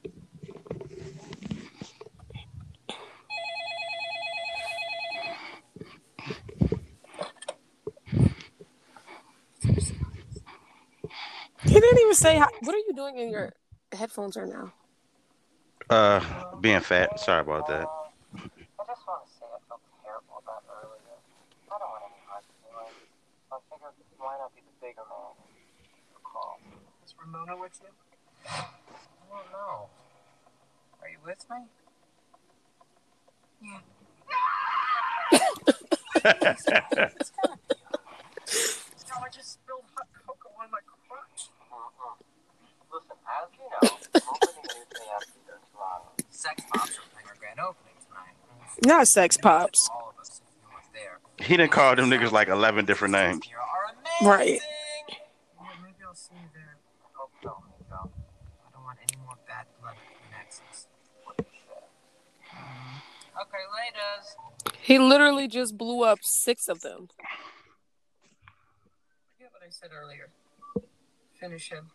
He 11.63 11.81
didn't 11.81 11.99
even 11.99 12.15
say 12.15 12.39
how. 12.39 12.49
What 12.63 12.75
are 12.75 12.79
you 12.79 12.95
doing 12.95 13.19
in 13.19 13.29
your 13.29 13.53
headphones 13.93 14.37
right 14.37 14.49
now? 14.49 14.73
Uh, 15.91 16.21
being 16.61 16.81
fat. 16.81 17.21
Sorry 17.21 17.41
about 17.41 17.67
that. 17.67 17.87
I 18.87 18.95
just 18.95 19.03
want 19.09 19.27
to 19.27 19.31
say 19.35 19.47
I 19.51 19.59
felt 19.67 19.83
terrible 20.05 20.39
about 20.39 20.63
earlier. 20.71 21.19
I 21.67 21.75
don't 21.75 21.91
want 21.91 22.07
any 22.07 22.23
hard 22.23 22.47
feelings. 22.47 23.03
I 23.51 23.59
figured 23.67 23.99
why 24.19 24.39
not 24.39 24.55
be 24.55 24.63
the 24.63 24.71
bigger 24.79 25.03
man 25.11 25.35
and 25.43 26.23
call. 26.23 26.63
Is 27.27 27.33
Ramona 27.33 27.61
with 27.61 27.81
you? 27.83 27.89
I 28.49 28.67
don't 29.29 29.51
know. 29.53 29.89
Are 31.03 31.09
you 31.09 31.19
with 31.25 31.45
me? 31.51 31.57
Yeah. 33.63 33.81
it's 35.33 36.63
gotta 36.65 36.87
be 36.89 36.97
alright. 36.97 37.13
No, 39.09 39.15
I 39.25 39.29
just 39.33 39.53
spilled 39.55 39.85
hot 39.95 40.07
cocoa 40.27 40.51
on 40.63 40.71
my 40.71 40.79
crotch. 41.09 41.51
Uh-huh. 41.73 42.15
Listen, 42.93 43.17
as 43.27 43.49
you 43.55 43.65
know, 43.71 43.79
opening 44.31 44.67
is 44.69 44.87
the 44.91 45.05
after 45.15 45.41
Toronto. 45.73 46.25
Sex 46.31 46.63
pops 46.73 46.91
are 46.91 47.03
playing 47.13 47.29
our 47.29 47.37
grand 47.39 47.61
opening 47.61 47.95
tonight. 48.07 48.35
Not 48.85 49.09
sex 49.09 49.37
pops. 49.37 49.89
All 49.93 50.15
of 50.15 50.21
us, 50.21 50.41
if 50.41 50.53
you 50.63 51.01
there. 51.01 51.19
He 51.45 51.57
didn't 51.57 51.73
call 51.73 51.97
them 51.97 52.09
niggas 52.09 52.31
like 52.31 52.49
11 52.49 52.85
different 52.85 53.13
names. 53.13 53.45
Here 53.45 53.59
are 53.59 53.87
amazing. 53.91 54.29
Right. 54.29 54.61
Yeah, 55.09 55.67
maybe 55.83 56.05
I'll 56.07 56.15
see 56.15 56.35
you 56.35 56.49
there. 56.55 56.77
Hope 57.17 57.33
so, 57.43 57.57
Nico. 57.81 58.11
I 58.13 58.69
don't 58.73 58.85
want 58.85 58.99
any 59.01 59.17
more 59.25 59.37
bad 59.49 59.67
blood 59.81 59.97
connections. 60.29 60.87
Okay, 63.37 63.65
laters. 63.73 64.37
He 64.87 65.01
literally 65.01 65.49
just 65.49 65.77
blew 65.77 66.05
up 66.05 66.21
six 66.23 66.69
of 66.69 66.81
them. 66.81 67.09
Forget 69.35 69.51
what 69.53 69.65
I 69.67 69.69
said 69.69 69.91
earlier. 69.93 70.29
Finish 71.41 71.73
him. 71.73 71.91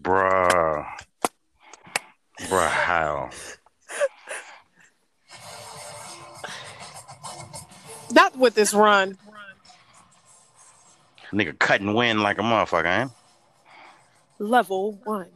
Bruh. 0.00 0.86
Bruh, 2.42 2.68
how? 2.68 3.30
Not 8.12 8.38
with 8.38 8.54
this 8.54 8.72
run. 8.72 9.18
Nigga 11.32 11.58
cutting 11.58 11.94
wind 11.94 12.22
like 12.22 12.38
a 12.38 12.42
motherfucker, 12.42 13.00
ain't? 13.00 13.10
Level 14.38 15.00
one. 15.02 15.30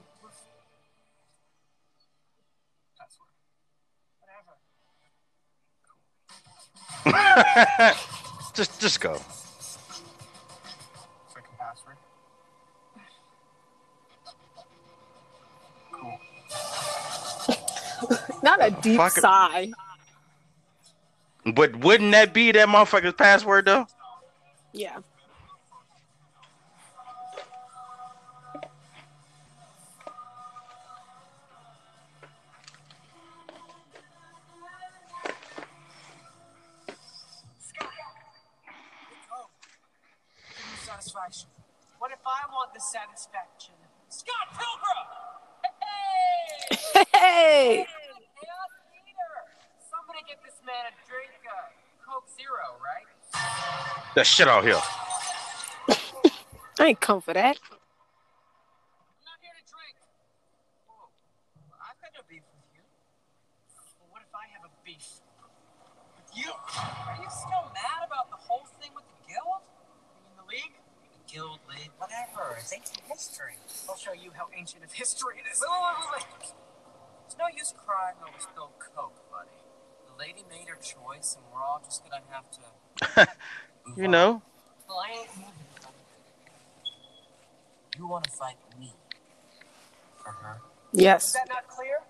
just 8.55 8.81
just 8.81 9.01
go. 9.01 9.21
Second 11.29 11.59
password. 11.59 11.97
Cool. 15.93 16.19
Not 18.43 18.65
a 18.65 18.71
deep 18.71 18.97
Fuck 18.97 19.13
sigh. 19.13 19.71
But 21.55 21.77
wouldn't 21.77 22.13
that 22.13 22.35
be 22.35 22.53
that 22.53 22.69
motherfucker's 22.69 23.15
password 23.15 23.67
though? 23.67 23.87
Yeah. 24.73 24.99
I 42.29 42.45
want 42.53 42.75
the 42.75 42.81
satisfaction? 42.81 43.75
Scott 44.09 44.53
Pilgrim! 44.53 45.05
Hey! 46.93 47.07
Hey. 47.15 47.87
Chaos 48.37 48.73
Leader! 48.93 49.35
Somebody 49.81 50.21
get 50.29 50.39
this 50.45 50.61
man 50.67 50.85
a 50.85 50.93
drink, 51.09 51.33
uh, 51.49 51.73
Coke 52.05 52.29
Zero, 52.37 52.77
right? 52.85 53.09
That 54.15 54.27
shit 54.27 54.49
out 54.49 54.65
here. 54.65 54.77
I 56.79 56.93
ain't 56.93 57.01
come 57.01 57.21
for 57.21 57.33
that. 57.33 57.57
I'm 57.57 57.79
not 59.25 59.39
here 59.41 59.55
to 59.57 59.65
drink. 59.65 59.97
Whoa. 60.87 61.09
I've 61.81 61.97
got 62.03 62.13
no 62.13 62.21
beef 62.29 62.45
with 62.45 62.69
you. 62.77 62.85
Well, 64.01 64.11
what 64.13 64.23
if 64.23 64.33
I 64.35 64.47
have 64.53 64.69
a 64.69 64.73
beef 64.85 65.25
with 66.19 66.29
you? 66.37 66.51
Are 66.53 67.17
you 67.17 67.31
still 67.33 67.73
mad 67.73 68.05
about 68.05 68.29
the 68.31 68.37
whole 68.37 68.67
thing 68.81 68.93
with 68.95 69.07
the 69.09 69.33
guild? 69.33 69.65
In 70.29 70.37
the 70.37 70.47
league? 70.51 70.77
Guild, 71.29 71.61
league, 71.69 71.93
whatever. 72.71 72.83
Ancient 72.85 73.07
history. 73.09 73.55
I'll 73.89 73.97
show 73.97 74.13
you 74.13 74.31
how 74.37 74.49
ancient 74.57 74.85
of 74.85 74.93
history 74.93 75.37
it 75.45 75.53
is. 75.53 75.61
Wait. 76.13 76.53
No 77.39 77.45
use 77.57 77.73
crying 77.77 78.17
over 78.23 78.39
spilled 78.39 78.73
coke, 78.95 79.15
buddy. 79.31 79.51
The 80.11 80.19
lady 80.19 80.45
made 80.51 80.69
her 80.69 80.75
choice, 80.77 81.37
and 81.37 81.45
we're 81.53 81.61
all 81.63 81.81
just 81.85 82.03
gonna 82.05 82.23
have 82.31 82.51
to. 83.27 83.33
You 83.97 84.05
on. 84.05 84.11
know. 84.11 84.43
Well, 84.87 84.99
I 84.99 85.13
ain't 85.21 85.31
moving. 85.37 85.53
You 87.97 88.07
want 88.07 88.25
to 88.25 88.31
fight 88.31 88.57
me 88.79 88.93
for 90.23 90.31
her? 90.31 90.61
Is 90.93 91.01
Yes. 91.01 91.33
that 91.33 91.49
not 91.49 91.67
clear? 91.69 92.01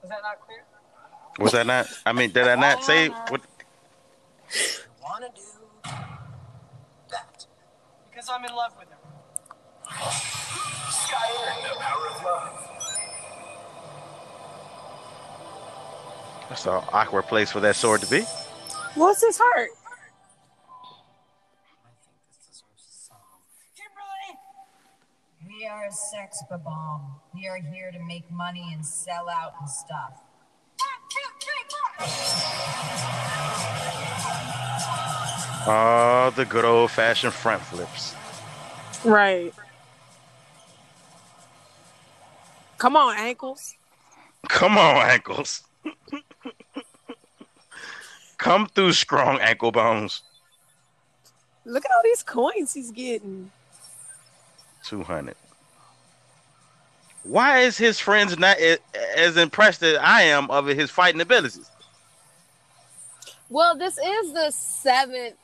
Was 0.00 0.10
that 0.10 0.22
not 0.22 0.40
clear? 0.40 0.64
Was 1.38 1.52
that 1.52 1.66
not? 1.66 1.88
I 2.06 2.12
mean, 2.12 2.30
did 2.30 2.48
I 2.48 2.54
not 2.54 2.82
say 2.84 3.08
what? 3.08 3.42
Wanna 5.02 5.28
do 5.34 5.42
that? 5.42 5.55
Because 8.26 8.40
I'm 8.40 8.44
in 8.44 8.56
love 8.56 8.72
with 8.76 8.88
her. 8.88 8.96
Skyrim, 10.90 11.62
the 11.62 11.74
power 11.78 12.08
of 12.08 12.24
love. 12.24 12.54
That's 16.48 16.66
an 16.66 16.82
awkward 16.92 17.26
place 17.26 17.52
for 17.52 17.60
that 17.60 17.76
sword 17.76 18.00
to 18.00 18.10
be. 18.10 18.22
What's 18.96 19.22
his 19.22 19.38
heart? 19.40 19.70
I 21.84 21.90
think 22.02 22.16
this 22.26 22.38
deserves 22.48 22.82
a 22.88 22.90
song. 23.06 23.18
Kimberly! 23.76 24.38
We 25.46 25.66
are 25.68 25.86
a 25.86 25.92
Sex 25.92 26.42
Bob-omb. 26.50 27.20
We 27.32 27.46
are 27.46 27.58
here 27.58 27.92
to 27.92 27.98
make 28.00 28.28
money 28.32 28.72
and 28.74 28.84
sell 28.84 29.28
out 29.28 29.52
and 29.60 29.70
stuff. 29.70 30.20
Oh, 35.68 36.32
the 36.36 36.44
good 36.44 36.64
old 36.64 36.92
fashioned 36.92 37.32
front 37.32 37.60
flips. 37.60 38.14
Right. 39.04 39.52
Come 42.78 42.96
on, 42.96 43.16
ankles. 43.18 43.74
Come 44.48 44.78
on, 44.78 44.96
ankles. 45.08 45.64
Come 48.38 48.68
through, 48.68 48.92
strong 48.92 49.40
ankle 49.40 49.72
bones. 49.72 50.22
Look 51.64 51.84
at 51.84 51.90
all 51.90 52.02
these 52.04 52.22
coins 52.22 52.74
he's 52.74 52.92
getting. 52.92 53.50
200. 54.84 55.34
Why 57.24 57.58
is 57.60 57.76
his 57.76 57.98
friends 57.98 58.38
not 58.38 58.56
as 59.16 59.36
impressed 59.36 59.82
as 59.82 59.98
I 60.00 60.22
am 60.22 60.48
of 60.48 60.66
his 60.66 60.92
fighting 60.92 61.20
abilities? 61.20 61.68
Well, 63.48 63.76
this 63.76 63.98
is 63.98 64.32
the 64.32 64.52
seventh 64.52 65.34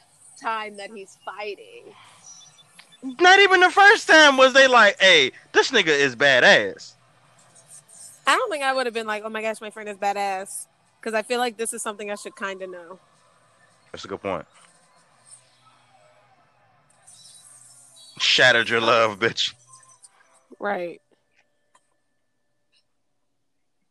time 0.43 0.77
that 0.77 0.91
he's 0.95 1.19
fighting. 1.25 1.85
Not 3.03 3.41
even 3.41 3.61
the 3.61 3.71
first 3.71 4.09
time 4.09 4.37
was 4.37 4.53
they 4.53 4.69
like, 4.69 5.01
hey, 5.01 5.33
this 5.53 5.71
nigga 5.71 5.89
is 5.89 6.15
badass. 6.15 6.95
I 8.27 8.37
don't 8.37 8.51
think 8.51 8.63
I 8.63 8.73
would 8.73 8.87
have 8.87 8.95
been 8.95 9.07
like, 9.07 9.23
oh 9.25 9.29
my 9.29 9.43
gosh, 9.43 9.61
my 9.61 9.71
friend 9.71 9.89
is 9.89 9.97
badass. 9.97 10.67
Because 11.01 11.15
I 11.15 11.23
feel 11.23 11.39
like 11.39 11.57
this 11.57 11.73
is 11.73 11.83
something 11.83 12.11
I 12.13 12.15
should 12.15 12.37
kind 12.37 12.63
of 12.63 12.71
know. 12.71 13.01
That's 13.91 14.05
a 14.05 14.09
good 14.09 14.23
point. 14.23 14.47
Shattered 18.19 18.69
your 18.69 18.81
love, 18.81 19.19
bitch. 19.19 19.53
Right. 20.61 21.01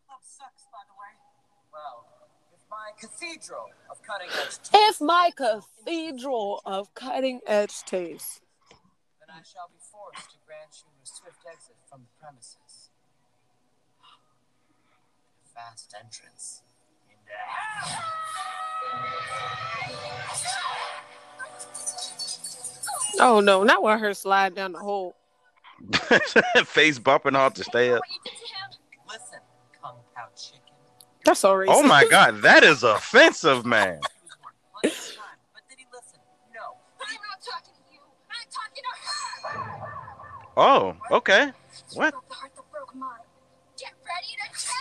Club 0.08 0.20
sucks, 0.24 0.64
by 0.72 0.80
the 0.88 0.94
way. 0.96 1.12
Well, 1.74 2.06
if 2.54 2.62
my 2.70 2.92
cathedral 2.98 3.66
of 3.66 3.72
cutting 3.72 3.76
edge 3.76 3.81
If 4.74 5.02
my 5.02 5.32
cathedral 5.36 6.62
of 6.66 6.94
cutting 6.94 7.42
edge 7.46 7.84
taste. 7.84 8.42
then 9.20 9.30
I 9.30 9.42
shall 9.44 9.70
be 9.72 9.80
forced 9.80 10.32
to 10.32 10.38
grant 10.46 10.84
you 10.86 10.92
a 11.02 11.06
swift 11.06 11.40
exit 11.52 11.76
from 11.90 12.02
the 12.02 12.10
premises. 12.20 12.90
Fast 15.54 15.94
entrance. 16.00 16.62
Oh 23.20 23.40
no, 23.40 23.64
not 23.64 23.84
want 23.84 24.02
her 24.02 24.14
slide 24.14 24.56
down 24.56 24.72
the 24.72 24.80
hole. 24.80 25.16
Face 26.66 27.00
bumping 27.00 27.36
off 27.36 27.56
the 27.56 27.64
stairs. 27.64 28.02
That's 31.26 31.40
so 31.40 31.54
racist. 31.54 31.66
Oh 31.70 31.84
my 31.84 32.06
god, 32.06 32.42
that 32.42 32.64
is 32.64 32.84
offensive, 32.84 33.66
man. 33.66 34.00
He 34.12 34.18
was 34.24 34.38
worth 34.42 34.56
plenty 34.82 34.96
of 34.96 35.16
time, 35.16 35.38
but 35.54 35.62
did 35.70 35.78
he 35.78 35.86
listen? 35.94 36.20
No. 36.54 36.78
I'm 37.00 37.22
not 37.30 37.40
talking 37.46 37.74
to 37.78 37.84
you. 37.94 38.02
I'm 38.30 38.48
talking 38.50 38.84
to 38.84 38.94
her. 38.98 39.92
Oh, 40.58 40.96
okay. 41.18 41.52
She 41.92 41.98
What? 42.00 42.14
the 42.14 42.34
heart 42.34 42.52
that 42.56 42.72
broke 42.72 42.96
mine. 42.96 43.10
Get 43.78 43.94
ready 44.04 44.36
to 44.42 44.48
tear 44.60 44.74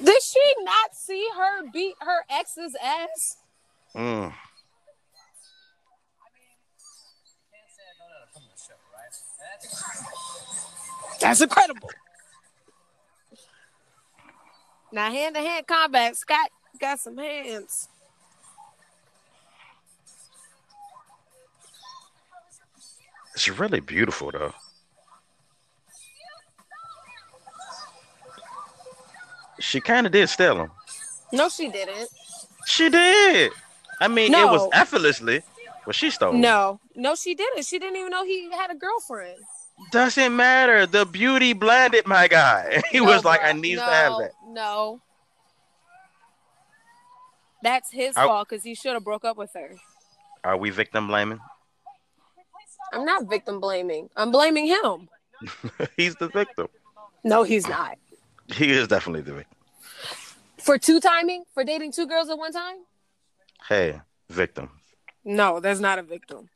down. 0.00 0.04
Did 0.04 0.22
she 0.22 0.54
not 0.62 0.94
see 0.94 1.28
her 1.36 1.62
beat 1.70 1.96
her 2.00 2.24
ex's 2.30 2.74
ass? 2.82 3.36
Mm. 3.94 4.32
That's 11.20 11.40
That's 11.40 11.40
incredible. 11.40 11.90
Now 14.92 15.10
hand 15.10 15.34
to 15.34 15.40
hand 15.40 15.66
combat, 15.66 16.16
Scott 16.16 16.50
got 16.80 16.98
some 17.00 17.16
hands. 17.18 17.88
It's 23.34 23.48
really 23.48 23.80
beautiful 23.80 24.30
though. 24.30 24.52
She 29.60 29.80
kind 29.80 30.06
of 30.06 30.12
did 30.12 30.28
steal 30.28 30.56
him. 30.56 30.70
No, 31.32 31.48
she 31.48 31.68
didn't. 31.68 32.08
She 32.66 32.88
did. 32.88 33.52
I 34.00 34.08
mean, 34.08 34.32
it 34.32 34.44
was 34.44 34.68
effortlessly, 34.72 35.42
but 35.84 35.94
she 35.94 36.10
stole. 36.10 36.32
him. 36.32 36.40
No, 36.40 36.80
no, 36.94 37.14
she 37.14 37.34
didn't. 37.34 37.64
She 37.64 37.78
didn't 37.78 37.96
even 37.96 38.10
know 38.10 38.24
he 38.24 38.50
had 38.52 38.70
a 38.70 38.74
girlfriend. 38.74 39.38
Doesn't 39.90 40.34
matter. 40.36 40.86
The 40.86 41.04
beauty 41.06 41.52
blinded 41.52 42.06
my 42.06 42.28
guy. 42.28 42.82
He 42.90 42.98
No, 42.98 43.04
was 43.04 43.24
like, 43.24 43.40
I 43.42 43.52
need 43.52 43.76
no, 43.76 43.84
to 43.84 43.90
have 43.90 44.12
that. 44.18 44.32
No. 44.48 45.00
That's 47.62 47.90
his 47.90 48.16
I- 48.16 48.24
fault 48.26 48.48
because 48.48 48.62
he 48.64 48.74
should 48.74 48.92
have 48.94 49.04
broke 49.04 49.24
up 49.24 49.36
with 49.36 49.50
her. 49.54 49.74
Are 50.44 50.56
we 50.56 50.70
victim 50.70 51.08
blaming? 51.08 51.40
I'm 52.92 53.04
not 53.04 53.28
victim 53.28 53.60
blaming. 53.60 54.08
I'm 54.16 54.30
blaming 54.30 54.66
him. 54.66 55.08
He's 55.96 56.14
the 56.16 56.28
victim. 56.28 56.68
No, 57.24 57.42
he's 57.42 57.68
not. 57.68 57.98
He 58.52 58.70
is 58.70 58.88
definitely 58.88 59.20
the 59.22 59.34
victim. 59.34 59.58
For 60.58 60.78
two 60.78 60.98
timing? 61.00 61.44
For 61.52 61.64
dating 61.64 61.92
two 61.92 62.06
girls 62.06 62.30
at 62.30 62.38
one 62.38 62.52
time? 62.52 62.76
Hey, 63.68 64.00
victim. 64.30 64.70
No, 65.24 65.60
that's 65.60 65.80
not 65.80 65.98
a 65.98 66.02
victim. 66.02 66.48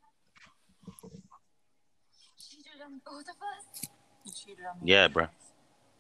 Cheated 2.39 2.81
on 2.85 2.91
both 3.05 3.23
of 3.23 3.37
us. 3.37 3.89
You 4.25 4.33
cheated 4.33 4.65
on 4.65 4.85
me. 4.85 4.93
Yeah, 4.93 5.09
bro. 5.09 5.27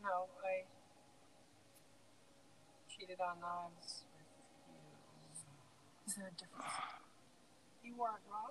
No, 0.02 0.26
I 0.44 0.64
cheated 2.88 3.18
on 3.20 3.40
Knives 3.40 4.04
with 4.12 4.26
you. 4.68 6.08
Is 6.08 6.14
there 6.14 6.26
a 6.28 6.30
difference? 6.32 6.72
You 7.84 7.94
weren't 7.96 8.14
wrong. 8.30 8.50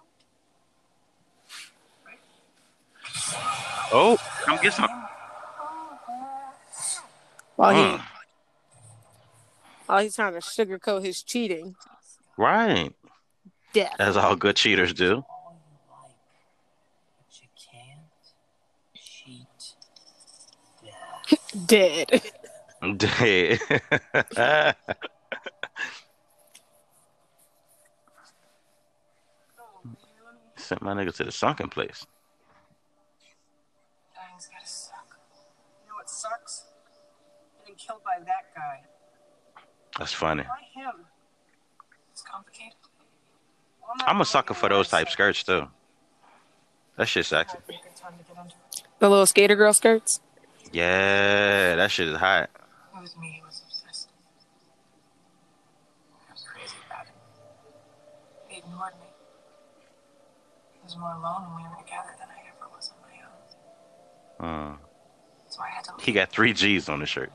Right? 2.06 2.20
Oh, 3.94 4.18
come 4.44 4.60
get 4.62 4.74
some. 4.74 4.90
While 7.56 7.76
he 7.76 7.82
Mm, 7.82 8.02
while 9.86 10.00
he's 10.04 10.16
trying 10.16 10.34
to 10.34 10.40
sugarcoat 10.40 11.04
his 11.06 11.22
cheating. 11.22 11.76
right. 12.38 12.94
Death. 13.74 13.96
As 14.00 14.18
all 14.18 14.36
good 14.36 14.56
cheaters 14.58 14.94
do. 14.94 15.24
All 15.30 15.56
you 15.56 15.78
like, 15.90 16.16
but 17.18 17.42
you 17.42 17.48
can't 17.56 18.00
cheat 18.96 19.76
death. 21.66 22.32
Dead. 22.98 22.98
Dead. 22.98 23.60
Oh, 24.14 24.24
man. 24.38 24.76
Sent 30.56 30.82
my 30.82 30.94
nigga 30.94 31.14
to 31.16 31.24
the 31.24 31.32
sunken 31.32 31.70
place. 31.70 32.06
Dying's 34.16 34.48
gotta 34.48 34.66
suck. 34.68 35.18
You 35.84 35.90
know 35.90 35.96
what 35.96 36.10
sucks? 36.10 36.66
Getting 37.62 37.76
killed 37.76 38.04
by 38.04 38.20
that 38.26 38.54
guy. 38.56 38.82
That's 39.98 40.14
funny. 40.14 40.44
Why 40.44 40.82
him? 40.82 41.06
It's 42.12 42.22
complicated. 42.22 42.74
Well, 43.82 44.08
I'm 44.08 44.22
a 44.22 44.26
sucker 44.26 44.54
for 44.54 44.70
those 44.70 44.88
type 44.88 45.10
skirts 45.10 45.44
too. 45.44 45.68
That 46.98 47.08
shit 47.08 47.26
sexy. 47.26 47.58
Might 47.58 47.68
be 47.68 47.76
a 47.76 47.78
good 47.84 47.96
time 47.96 48.14
to 48.18 48.24
get 48.24 48.38
into 48.42 48.56
it. 48.56 48.84
The 49.00 49.10
little 49.10 49.26
skater 49.26 49.56
girl 49.56 49.74
skirts. 49.74 50.20
Yeah, 50.72 51.76
that 51.76 51.92
shit 51.92 52.08
is 52.08 52.18
hot. 52.18 52.50
It 52.96 53.02
was 53.02 53.18
me 53.18 53.40
who 53.42 53.48
was 53.48 53.62
obsessed. 53.66 54.08
I 56.30 56.32
was 56.32 56.44
crazy 56.44 56.76
about 56.88 57.08
it. 57.08 57.14
He 58.48 58.60
ignored 58.60 58.94
me. 59.02 59.08
I 60.80 60.86
was 60.86 60.96
more 60.98 61.12
alone 61.12 61.54
when 61.54 61.64
we 61.64 61.70
were 61.70 61.76
together 61.84 62.16
than 62.18 62.30
I 62.30 62.40
ever 62.48 62.70
was 62.74 62.90
on 62.96 63.02
my 63.04 64.48
own. 64.48 64.76
Mm. 64.76 64.78
So 65.50 65.62
I 65.62 65.68
had 65.68 65.84
to 65.86 65.92
leave. 65.92 66.06
He 66.06 66.12
got 66.14 66.30
three 66.30 66.54
G's 66.54 66.88
on 66.88 67.00
the 67.00 67.06
shirt. 67.06 67.32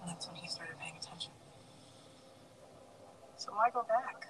And 0.00 0.10
that's 0.10 0.26
when 0.26 0.36
he 0.36 0.48
started 0.48 0.78
paying 0.80 0.96
attention. 0.96 1.32
So 3.36 3.52
why 3.52 3.68
go 3.68 3.82
back? 3.82 4.28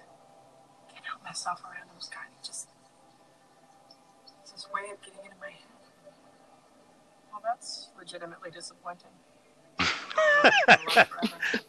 I 0.89 0.91
Can't 0.91 1.05
help 1.05 1.23
myself 1.23 1.63
around 1.63 1.87
those 1.95 2.09
guys. 2.09 2.27
It 2.41 2.45
just 2.45 2.67
it's 4.43 4.51
this 4.51 4.67
way 4.73 4.91
of 4.91 5.01
getting 5.01 5.23
into 5.23 5.37
my 5.39 5.47
head. 5.47 5.63
Legitimately 8.07 8.51
disappointing. 8.51 9.09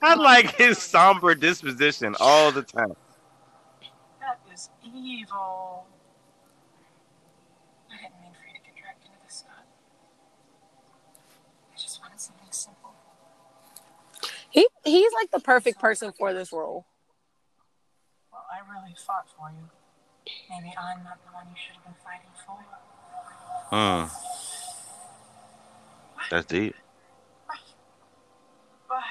I 0.02 0.14
like 0.14 0.54
his 0.54 0.78
somber 0.78 1.34
disposition 1.34 2.14
all 2.20 2.52
the 2.52 2.62
time. 2.62 2.94
That 4.20 4.38
is 4.52 4.70
evil. 4.84 5.86
I 7.90 7.96
didn't 7.96 8.20
mean 8.22 8.32
for 8.32 8.46
you 8.46 8.54
to 8.54 8.60
get 8.64 8.76
dragged 8.80 9.04
into 9.04 9.16
this, 9.24 9.38
Scott. 9.38 9.66
I 11.74 11.76
just 11.76 12.00
wanted 12.00 12.20
something 12.20 12.46
simple. 12.50 12.92
He 14.50 14.66
he's 14.84 15.12
like 15.20 15.30
the 15.32 15.40
perfect 15.40 15.80
person 15.80 16.12
for 16.12 16.32
this 16.32 16.52
role. 16.52 16.86
Well, 18.32 18.44
I 18.50 18.60
really 18.70 18.94
fought 19.06 19.26
for 19.36 19.50
you. 19.50 19.68
Maybe 20.48 20.72
I'm 20.78 21.02
not 21.02 21.18
the 21.26 21.32
one 21.32 21.46
you 21.50 21.56
should 21.56 21.74
have 21.74 21.84
been 21.84 21.94
fighting 22.04 22.30
for. 22.46 22.58
Hmm. 23.70 24.37
That's 26.30 26.46
deep. 26.46 26.74
But 28.88 28.96
I 28.96 29.02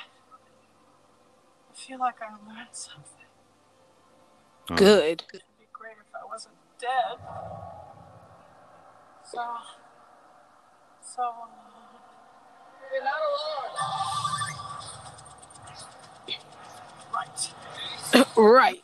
feel 1.73 1.99
like 1.99 2.15
I 2.21 2.31
learned 2.47 2.67
something. 2.71 3.25
Hmm. 4.67 4.75
Good. 4.75 5.23
It'd 5.33 5.43
be 5.59 5.65
great 5.73 5.93
if 5.99 6.13
I 6.13 6.25
wasn't 6.25 6.55
dead. 6.79 7.17
So, 9.23 9.43
so. 11.01 11.33
You're 12.93 13.03
not 13.03 13.21
alone. 13.27 13.97
Right. 17.13 17.53
Right. 18.37 18.83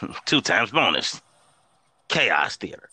Two 0.26 0.40
times 0.40 0.70
bonus. 0.72 1.20
Chaos 2.14 2.56
Theater. 2.56 2.88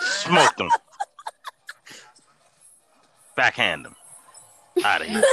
Smoke 0.00 0.56
them. 0.56 0.70
Backhand 3.36 3.84
them. 3.84 3.96
Out 4.84 5.02
of 5.02 5.06
here. 5.08 5.22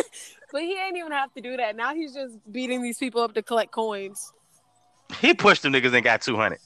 But 0.49 0.61
he 0.61 0.77
ain't 0.79 0.95
even 0.95 1.11
have 1.11 1.33
to 1.33 1.41
do 1.41 1.57
that. 1.57 1.75
Now 1.75 1.93
he's 1.93 2.13
just 2.13 2.37
beating 2.49 2.81
these 2.81 2.97
people 2.97 3.21
up 3.21 3.33
to 3.33 3.41
collect 3.41 3.69
coins. 3.71 4.31
He 5.19 5.33
pushed 5.33 5.61
them 5.61 5.73
niggas 5.73 5.93
and 5.93 6.05
got 6.05 6.21
200. 6.21 6.57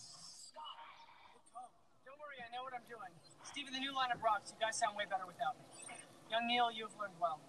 Don't 2.05 2.19
worry, 2.19 2.35
I 2.37 2.55
know 2.55 2.61
what 2.63 2.73
I'm 2.75 2.81
doing. 2.87 3.09
Steven, 3.43 3.73
the 3.73 3.79
new 3.79 3.89
lineup 3.89 4.21
rocks. 4.23 4.53
You 4.53 4.63
guys 4.63 4.77
sound 4.77 4.95
way 4.95 5.05
better 5.09 5.23
without 5.25 5.55
me. 5.57 5.95
Young 6.29 6.45
Neil, 6.45 6.71
you 6.71 6.83
have 6.83 6.93
learned 6.99 7.15
well. 7.19 7.39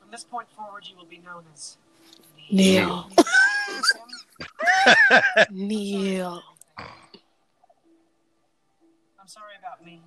From 0.00 0.10
this 0.10 0.24
point 0.24 0.48
forward, 0.56 0.86
you 0.88 0.96
will 0.96 1.04
be 1.04 1.18
known 1.18 1.44
as 1.52 1.76
Neil. 2.50 3.10
Neil. 5.50 6.42
I'm 9.28 9.32
sorry 9.32 9.52
about 9.58 9.84
me. 9.84 10.00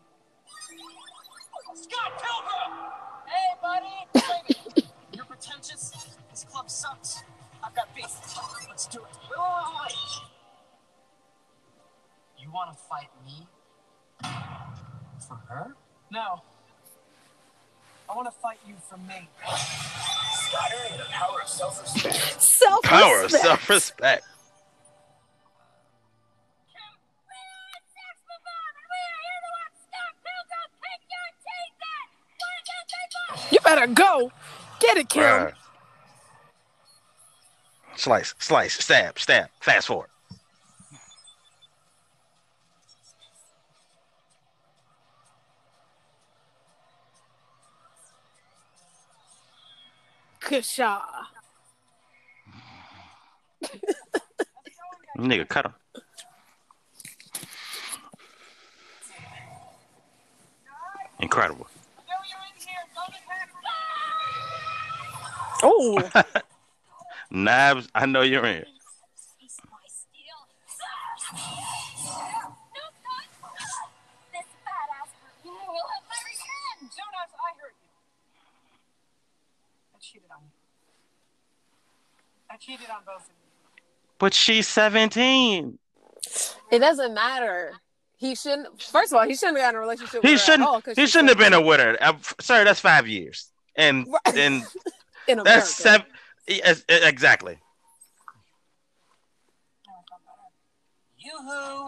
Scott 1.76 2.12
Pilgrim! 2.18 2.74
Hey, 3.28 3.54
buddy! 3.62 3.86
Wait 4.16 4.24
a 4.26 4.74
minute. 4.74 4.92
You're 5.14 5.26
pretentious. 5.26 5.92
This 6.32 6.44
club 6.46 6.72
sucks. 6.72 7.22
I've 7.64 7.76
got 7.76 7.96
beef. 7.96 8.08
Let's 8.68 8.88
do 8.88 8.98
it. 8.98 9.06
Wait, 9.06 9.38
wait, 9.38 9.38
wait, 9.38 9.76
wait. 9.84 9.96
You 12.40 12.52
want 12.52 12.76
to 12.76 12.78
fight 12.90 13.12
me? 13.24 13.48
For 15.28 15.36
her? 15.50 15.76
No. 16.12 16.42
I 18.10 18.16
want 18.16 18.28
to 18.28 18.40
fight 18.42 18.58
you 18.68 18.74
for 18.90 18.98
me. 18.98 19.30
Scott 19.46 20.72
earning 20.84 20.98
the 20.98 21.06
power 21.12 21.42
of 21.44 21.48
self-respect. 21.48 22.42
Self 22.42 22.82
Power 22.82 23.22
of 23.22 23.30
self 23.30 23.70
it, 35.02 35.10
Kim. 35.10 35.24
Bruh. 35.24 35.54
Slice, 37.96 38.34
slice, 38.40 38.74
stab, 38.74 39.20
stab. 39.20 39.50
Fast 39.60 39.88
forward. 39.88 40.08
Kasha. 50.40 51.02
Nigga, 55.18 55.48
cut 55.48 55.66
him. 55.66 55.74
Incredible. 61.20 61.68
Oh, 65.64 66.02
Knives, 67.32 67.88
I 67.96 68.06
know 68.06 68.22
you're 68.22 68.46
in. 68.46 68.66
Jonas, 76.82 77.32
I 77.38 77.52
heard 77.62 77.74
you. 77.82 77.90
I 79.96 79.98
cheated 80.02 80.30
on 80.32 80.42
you. 80.44 80.52
I 82.50 82.58
cheated 82.58 82.90
on 82.90 83.02
both 83.06 83.22
of 83.24 83.28
you. 83.30 83.82
But 84.18 84.34
she's 84.34 84.68
17. 84.68 85.78
it 86.72 86.80
doesn't 86.80 87.14
matter. 87.14 87.74
He 88.18 88.36
shouldn't. 88.36 88.82
First 88.82 89.12
of 89.14 89.18
all, 89.20 89.28
he 89.28 89.36
shouldn't 89.36 89.58
have 89.58 89.66
gotten 89.68 89.78
a 89.78 89.80
relationship. 89.80 90.22
He 90.22 90.34
her 90.34 90.38
shouldn't. 90.38 90.62
At 90.64 90.68
all 90.68 90.82
'cause 90.82 90.96
he 90.96 91.08
shouldn't 91.08 91.30
have 91.30 91.38
been 91.40 91.54
a 91.54 91.58
17. 91.64 91.68
winner. 91.68 91.98
Uh, 92.00 92.14
sir, 92.40 92.64
that's 92.64 92.80
five 92.80 93.08
years, 93.08 93.52
and 93.76 94.08
Right. 94.08 94.36
and 95.28 95.34
in 95.34 95.40
America. 95.40 95.60
that's 95.60 95.74
seven. 95.76 96.06
Yes, 96.48 96.84
exactly. 96.90 97.60
Yoo-hoo! 101.18 101.88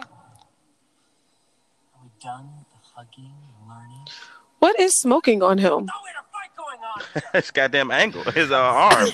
we 2.02 2.10
done 2.22 2.48
the 2.70 2.78
hugging 2.94 3.32
and 3.58 3.68
learning? 3.68 4.06
What 4.60 4.78
is 4.78 4.92
smoking 4.94 5.42
on 5.42 5.58
him? 5.58 5.70
No 5.70 5.76
inner 5.80 6.24
fight 6.32 6.54
going 6.56 6.78
on 6.78 7.02
here. 7.12 7.22
His 7.42 7.50
goddamn 7.50 7.90
angle. 7.90 8.22
his 8.30 8.50
uh, 8.50 8.56
arm. 8.56 8.92
Wrong 8.94 9.10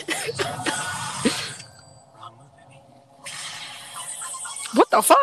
move, 2.36 2.50
baby. 2.54 3.32
What 4.74 4.90
the 4.90 5.02
fuck? 5.02 5.18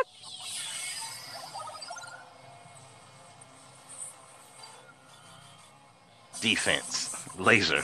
Defense, 6.41 7.15
laser. 7.38 7.84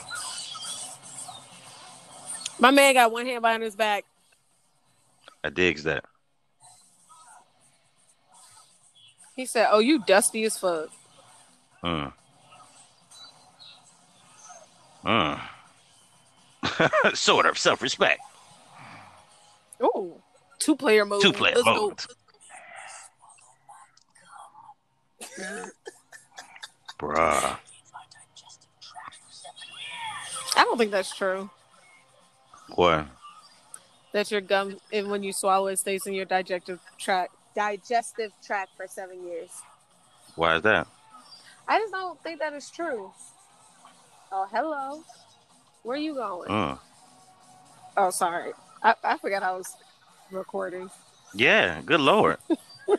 My 2.64 2.72
man 2.72 2.94
got 2.94 3.12
one 3.12 3.26
hand 3.26 3.42
behind 3.42 3.62
his 3.62 3.76
back. 3.76 4.06
I 5.44 5.50
digs 5.50 5.84
that. 5.84 6.06
He 9.36 9.46
said, 9.46 9.68
"Oh, 9.70 9.80
you 9.80 10.00
dusty 10.06 10.46
as 10.46 10.58
fuck." 10.58 10.88
Mm. 11.84 12.14
Mm. 15.04 15.42
sort 17.16 17.48
of 17.48 17.58
self-respect. 17.58 18.22
Oh, 19.82 20.22
two 20.60 20.78
player 20.78 21.04
mode. 21.04 21.22
Two 21.22 21.34
player 21.34 21.56
Let's 21.56 21.66
go. 21.66 21.76
mode. 21.76 22.00
Bruh. 26.98 27.18
My 27.18 27.58
digestive 28.10 28.70
tract 28.80 29.18
for 29.18 29.34
seven 29.34 29.58
years. 29.68 30.54
I 30.56 30.64
don't 30.64 30.78
think 30.78 30.92
that's 30.92 31.14
true. 31.14 31.50
What? 32.76 33.06
That 34.14 34.32
your 34.32 34.42
gum, 34.42 34.78
and 34.92 35.10
when 35.10 35.24
you 35.24 35.34
swallow, 35.34 35.68
it 35.68 35.80
stays 35.80 36.06
in 36.06 36.14
your 36.14 36.26
digestive 36.26 36.80
tract. 36.98 37.34
Digestive 37.56 38.32
tract 38.44 38.72
for 38.76 38.88
seven 38.88 39.26
years. 39.28 39.50
Why 40.36 40.56
is 40.56 40.64
that? 40.64 40.88
I 41.68 41.80
just 41.80 41.92
don't 41.92 42.22
think 42.24 42.40
that 42.40 42.54
is 42.54 42.70
true. 42.70 43.12
Oh, 44.32 44.48
hello. 44.52 45.04
Where 45.84 45.96
are 45.96 46.00
you 46.00 46.16
going? 46.16 46.50
Mm. 46.50 46.80
Oh, 47.98 48.10
sorry. 48.10 48.54
I, 48.82 48.96
I 49.04 49.18
forgot 49.18 49.44
I 49.44 49.52
was 49.52 49.76
recording. 50.32 50.90
Yeah, 51.36 51.82
good 51.86 52.02
lord. 52.02 52.38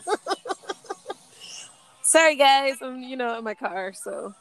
Sorry, 2.03 2.36
guys. 2.36 2.77
I'm, 2.81 3.03
you 3.03 3.16
know, 3.16 3.39
in 3.39 3.45
my 3.45 3.55
car, 3.55 3.93
so. 3.93 4.35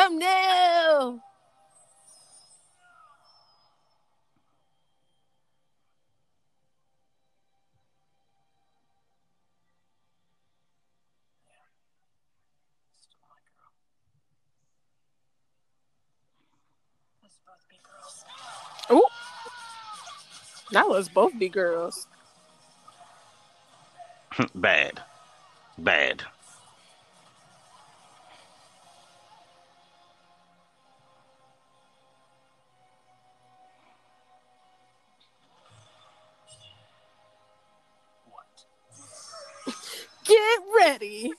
Oh 0.00 0.10
no! 0.10 1.20
Still 13.00 13.18
my 13.28 13.40
girl. 13.48 13.72
Let's 17.24 17.40
both 17.44 17.68
be 17.68 17.78
girls. 17.82 18.24
Oh, 18.88 19.08
Now 20.72 20.88
let's 20.90 21.08
both 21.08 21.36
be 21.36 21.48
girls. 21.48 22.06
Bad. 24.54 25.02
Bad. 25.76 26.22
Get 40.28 40.60
ready. 40.76 41.32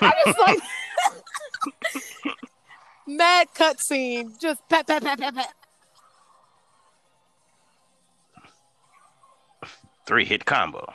I 0.00 0.12
just 0.24 0.38
like 0.38 0.58
mad 3.06 3.48
cutscene. 3.54 4.40
Just 4.40 4.66
pat 4.68 4.86
pat 4.86 5.02
pat 5.02 5.18
pat 5.18 5.34
pat. 5.34 5.54
Three 10.06 10.24
hit 10.24 10.44
combo. 10.44 10.92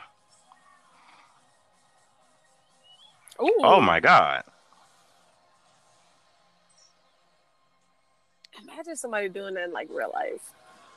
Ooh. 3.42 3.60
Oh 3.60 3.80
my 3.80 4.00
god. 4.00 4.42
Imagine 8.62 8.96
somebody 8.96 9.28
doing 9.28 9.54
that 9.54 9.64
in 9.64 9.72
like 9.72 9.88
real 9.90 10.10
life. 10.12 10.52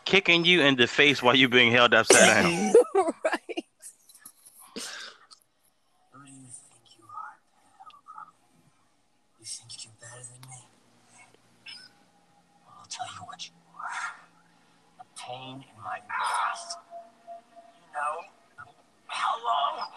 Kicking 0.06 0.46
you 0.46 0.62
in 0.62 0.76
the 0.76 0.86
face 0.88 1.24
while 1.24 1.36
you're 1.36 1.50
being 1.50 1.72
held 1.72 1.94
upside 1.94 2.44
down. 2.44 2.52
right. 2.54 2.74
Who 6.12 6.26
do 6.26 6.32
you 6.32 6.46
think 6.46 6.84
you 6.98 7.06
are, 7.06 7.36
You 9.40 9.46
think 9.46 9.84
you're 9.84 9.94
better 10.02 10.22
than 10.22 10.50
me? 10.50 10.68
Well, 12.66 12.76
I'll 12.80 12.86
tell 12.90 13.06
you 13.08 13.22
what 13.26 13.48
you 13.48 13.54
are. 13.78 15.02
A 15.02 15.06
pain 15.20 15.64
in 15.64 15.84
my 15.84 16.00
ass. 16.10 16.76
You 17.94 18.00
know 18.00 18.26
how 19.06 19.34
long 19.46 19.88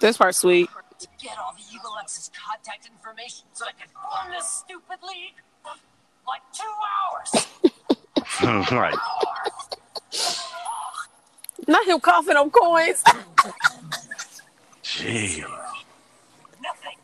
This 0.00 0.16
part's 0.16 0.38
sweet. 0.40 0.68
to 1.00 1.06
get 1.22 1.36
all 1.38 1.52
the 1.54 1.62
Evil 1.74 1.92
Exes 2.02 2.30
contact 2.34 2.86
information 2.86 3.44
so 3.52 3.66
I 3.66 3.72
can 3.78 3.88
form 3.92 4.32
this 4.32 4.46
stupid 4.64 4.98
league? 5.06 5.34
Like 6.26 6.40
two 6.52 6.64
hours. 6.88 7.46
right. 8.42 8.94
Not 11.66 11.86
him 11.86 12.00
coughing 12.00 12.36
on 12.36 12.50
coins. 12.50 13.02
Gee. 14.82 15.44
Nothing. 16.62 16.96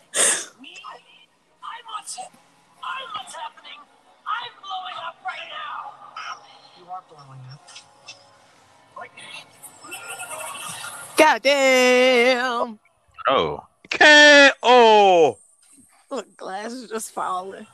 Me? 0.61 0.77
I'm 0.83 1.85
what's. 1.93 2.19
I'm 2.19 3.09
what's 3.15 3.35
happening. 3.35 3.79
I'm 4.27 4.53
blowing 4.63 4.97
up 5.07 5.17
right 5.25 5.49
now. 5.51 5.93
You 6.79 6.91
are 6.91 7.03
blowing 7.09 7.41
up. 7.53 7.69
Right 8.97 9.11
God 11.17 11.43
damn. 11.43 12.79
Oh. 13.29 13.67
K.O. 13.89 15.39
Look, 16.11 16.37
glass 16.37 16.73
is 16.73 16.89
just 16.89 17.13
falling. 17.13 17.67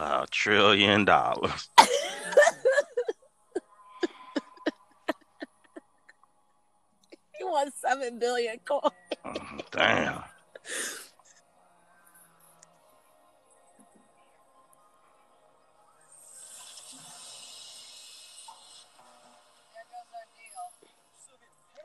A 0.00 0.26
trillion 0.30 1.04
dollars. 1.04 1.68
He 7.38 7.44
won 7.44 7.70
seven 7.72 8.18
billion 8.18 8.58
coins. 8.60 8.92
Mm, 9.24 9.62
damn. 9.70 10.22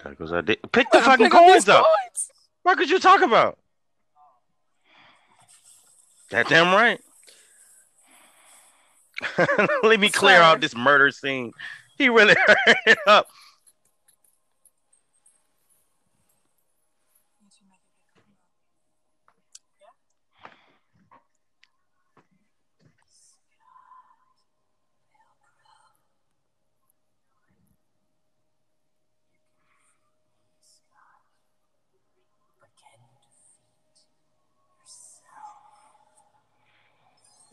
That 0.04 0.18
goes 0.20 0.32
our 0.32 0.42
di- 0.42 0.58
Pick 0.72 0.92
the 0.92 1.02
fucking 1.02 1.26
pick 1.26 1.34
up 1.34 1.42
these 1.48 1.52
coins 1.66 1.70
up. 1.70 1.84
coins. 1.86 2.30
What 2.64 2.78
could 2.78 2.90
you 2.90 3.00
talk 3.00 3.22
about? 3.22 3.58
That 6.32 6.48
damn 6.48 6.74
right. 6.74 7.00
Let 9.84 10.00
me 10.00 10.10
clear 10.10 10.38
Sir. 10.38 10.44
out 10.44 10.62
this 10.62 10.76
murder 10.76 11.12
scene. 11.12 11.54
He 11.98 12.10
really 12.10 12.36
hurt 12.48 12.78
it 12.86 12.98
up. 13.08 13.30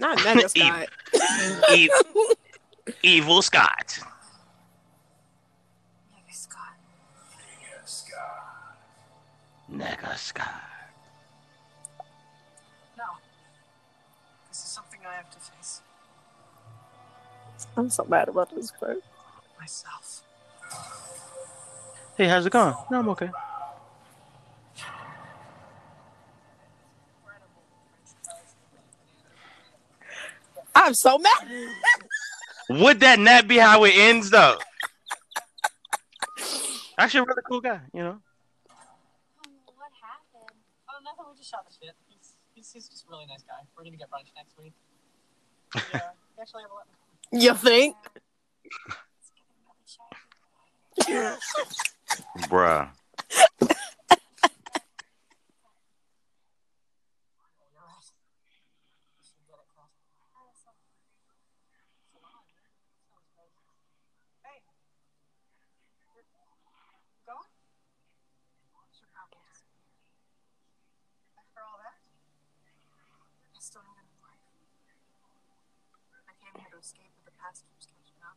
Not 0.02 0.22
Mega 0.24 0.48
Scott. 0.48 0.88
E- 1.72 1.88
Evil 3.02 3.40
Scott. 3.42 3.98
Maybe 6.10 6.32
Scott. 6.32 6.74
Nigga 9.72 10.16
Scott. 10.18 10.48
No. 12.98 13.04
This 14.48 14.58
is 14.58 14.64
something 14.64 15.00
I 15.08 15.14
have 15.14 15.30
to 15.30 15.38
face 15.38 15.80
I'm 17.76 17.88
so 17.88 18.04
mad 18.08 18.28
about 18.28 18.54
this 18.54 18.72
part. 18.72 18.98
myself. 19.58 20.22
Hey, 22.18 22.26
how's 22.28 22.44
it 22.44 22.52
going? 22.52 22.74
No, 22.90 22.98
I'm 22.98 23.08
okay. 23.10 23.30
I'm 30.74 30.94
so 30.94 31.18
mad. 31.18 31.48
Would 32.70 33.00
that 33.00 33.18
not 33.18 33.46
be 33.48 33.58
how 33.58 33.84
it 33.84 33.94
ends, 33.94 34.30
though? 34.30 34.58
Actually, 36.98 37.20
a 37.20 37.24
really 37.24 37.42
cool 37.46 37.60
guy, 37.60 37.80
you 37.92 38.02
know. 38.02 38.20
What 39.76 39.92
happened? 40.00 40.56
Oh, 40.88 41.00
nothing. 41.04 41.26
We 41.30 41.36
just 41.36 41.50
shot 41.50 41.64
the 41.68 41.72
shit. 41.74 41.94
He's, 42.08 42.34
he's, 42.54 42.72
he's 42.72 42.88
just 42.88 43.04
a 43.06 43.08
really 43.10 43.26
nice 43.26 43.42
guy. 43.42 43.64
We're 43.76 43.84
gonna 43.84 43.96
get 43.96 44.10
brunch 44.10 44.32
next 44.36 44.56
week. 44.58 44.74
Yeah, 45.74 46.12
we 46.36 46.42
actually 46.42 46.62
have 46.62 46.70
a 46.70 46.74
lot. 46.74 46.86
You 47.32 47.54
think? 47.54 47.96
It's 50.96 51.06
getting. 51.08 51.38
Bruh. 52.48 52.90
You're 52.92 53.72
right. 57.72 58.04
We 59.16 59.24
should 59.24 59.42
get 59.48 59.56
it 59.56 59.68
close. 59.72 59.96
Hey. 64.44 64.60
You're 66.12 67.24
going? 67.24 67.48
What's 68.76 69.00
your 69.00 69.08
problem? 69.16 69.40
After 71.40 71.64
all 71.64 71.80
that? 71.80 71.96
I 71.96 73.58
still 73.64 73.80
need 73.88 73.96
a 73.96 74.04
new 74.04 74.20
life. 74.20 74.44
I 76.28 76.36
came 76.36 76.52
here 76.60 76.68
to 76.76 76.78
escape, 76.82 77.08
but 77.16 77.24
the 77.32 77.36
past 77.40 77.64
keeps 77.64 77.88
catching 77.88 78.20
up. 78.20 78.36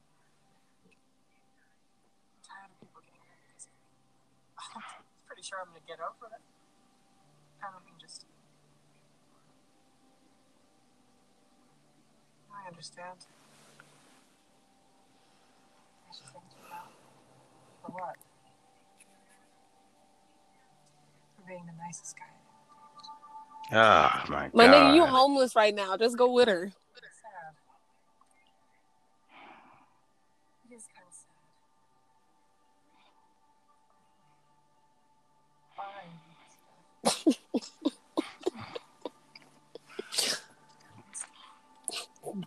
I'm 0.85 2.39
tired 2.45 2.71
of 2.71 2.77
people 2.79 3.01
getting 3.03 3.25
hurt 3.25 3.41
because 3.49 3.65
of 3.67 3.73
me. 3.73 3.89
I'm 4.55 5.03
pretty 5.25 5.34
sure 5.45 5.59
I'm 5.61 5.67
gonna 5.67 5.79
get 5.87 5.99
over 5.99 6.25
it. 6.33 6.41
I 7.61 7.69
don't 7.71 7.85
mean 7.85 7.93
just 8.01 8.25
I 12.51 12.67
understand. 12.67 13.27
I 16.09 16.15
should 16.15 16.25
thank 16.33 16.45
you. 16.49 16.65
For 17.85 17.91
what? 17.91 18.15
For 21.35 21.47
being 21.47 21.65
the 21.67 21.73
nicest 21.83 22.17
guy. 22.17 22.25
Oh 23.71 24.31
my, 24.31 24.49
My 24.53 24.67
nigga, 24.67 24.95
you 24.95 25.05
homeless 25.05 25.55
right 25.55 25.75
now. 25.75 25.95
Just 25.97 26.17
go 26.17 26.31
with 26.31 26.47
her. 26.47 26.71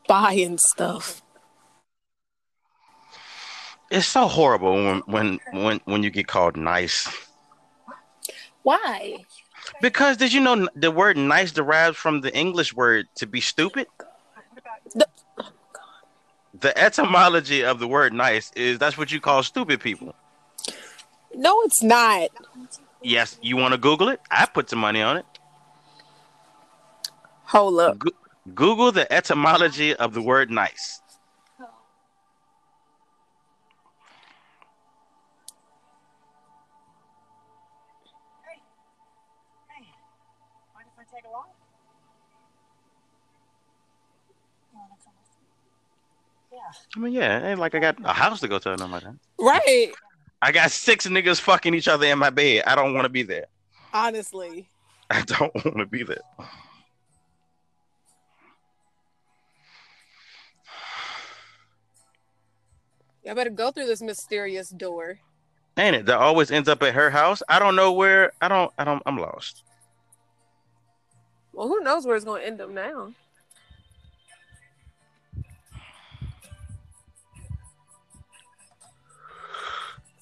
Buying 0.06 0.58
stuff. 0.58 1.22
It's 3.90 4.06
so 4.06 4.26
horrible 4.26 4.74
when 4.74 4.98
when 5.06 5.40
when 5.52 5.80
when 5.84 6.02
you 6.02 6.10
get 6.10 6.26
called 6.26 6.56
nice. 6.56 7.08
Why? 8.62 9.24
Because 9.80 10.16
did 10.16 10.32
you 10.32 10.40
know 10.40 10.68
the 10.74 10.90
word 10.90 11.16
nice 11.16 11.52
derives 11.52 11.96
from 11.96 12.20
the 12.20 12.34
English 12.36 12.74
word 12.74 13.06
to 13.16 13.26
be 13.26 13.40
stupid? 13.40 13.86
What 13.96 14.06
about 15.36 15.52
The 16.60 16.76
etymology 16.76 17.64
of 17.64 17.78
the 17.78 17.88
word 17.88 18.12
nice 18.12 18.50
is 18.56 18.78
that's 18.78 18.98
what 18.98 19.10
you 19.10 19.20
call 19.20 19.42
stupid 19.42 19.80
people. 19.80 20.14
No, 21.34 21.62
it's 21.62 21.82
not. 21.82 22.28
Yes, 23.02 23.38
you 23.42 23.56
want 23.56 23.72
to 23.72 23.78
Google 23.78 24.08
it? 24.08 24.20
I 24.30 24.46
put 24.46 24.70
some 24.70 24.80
money 24.80 25.02
on 25.02 25.16
it. 25.18 25.26
Hold 27.44 27.80
up. 27.80 27.98
Go- 27.98 28.10
Google 28.54 28.92
the 28.92 29.10
etymology 29.12 29.94
of 29.94 30.14
the 30.14 30.22
word 30.22 30.50
nice. 30.50 31.00
Hey, 39.68 39.86
mind 40.74 40.88
if 40.92 40.98
I 41.00 41.16
take 41.16 41.24
a 41.26 41.30
walk? 41.30 41.48
You 44.72 44.78
wanna 44.78 44.94
come? 45.04 45.14
Yeah. 46.52 46.72
I 46.96 47.00
mean, 47.00 47.12
yeah, 47.14 47.38
it 47.38 47.50
ain't 47.52 47.60
like 47.60 47.74
I 47.74 47.80
got 47.80 47.96
a 48.04 48.12
house 48.12 48.40
to 48.40 48.48
go 48.48 48.58
to 48.58 48.72
or 48.72 48.76
nothing 48.76 48.92
like 48.92 49.04
that. 49.04 49.16
Right. 49.38 49.92
I 50.40 50.52
got 50.52 50.70
six 50.70 51.06
niggas 51.06 51.40
fucking 51.40 51.74
each 51.74 51.88
other 51.88 52.06
in 52.06 52.18
my 52.18 52.30
bed. 52.30 52.64
I 52.66 52.74
don't 52.74 52.94
want 52.94 53.04
to 53.04 53.08
be 53.08 53.22
there. 53.22 53.46
Honestly. 53.92 54.68
I 55.10 55.22
don't 55.22 55.54
want 55.54 55.78
to 55.78 55.86
be 55.86 56.02
there. 56.04 56.22
I 63.28 63.34
better 63.34 63.50
go 63.50 63.70
through 63.70 63.86
this 63.86 64.00
mysterious 64.00 64.70
door. 64.70 65.18
Ain't 65.76 65.96
it? 65.96 66.06
That 66.06 66.18
always 66.18 66.50
ends 66.50 66.68
up 66.68 66.82
at 66.82 66.94
her 66.94 67.10
house. 67.10 67.42
I 67.48 67.58
don't 67.58 67.76
know 67.76 67.92
where. 67.92 68.32
I 68.40 68.48
don't. 68.48 68.72
I 68.78 68.84
don't. 68.84 69.02
I'm 69.06 69.18
lost. 69.18 69.64
Well, 71.52 71.68
who 71.68 71.80
knows 71.80 72.06
where 72.06 72.16
it's 72.16 72.24
going 72.24 72.42
to 72.42 72.46
end 72.46 72.60
up 72.60 72.70
now? 72.70 73.12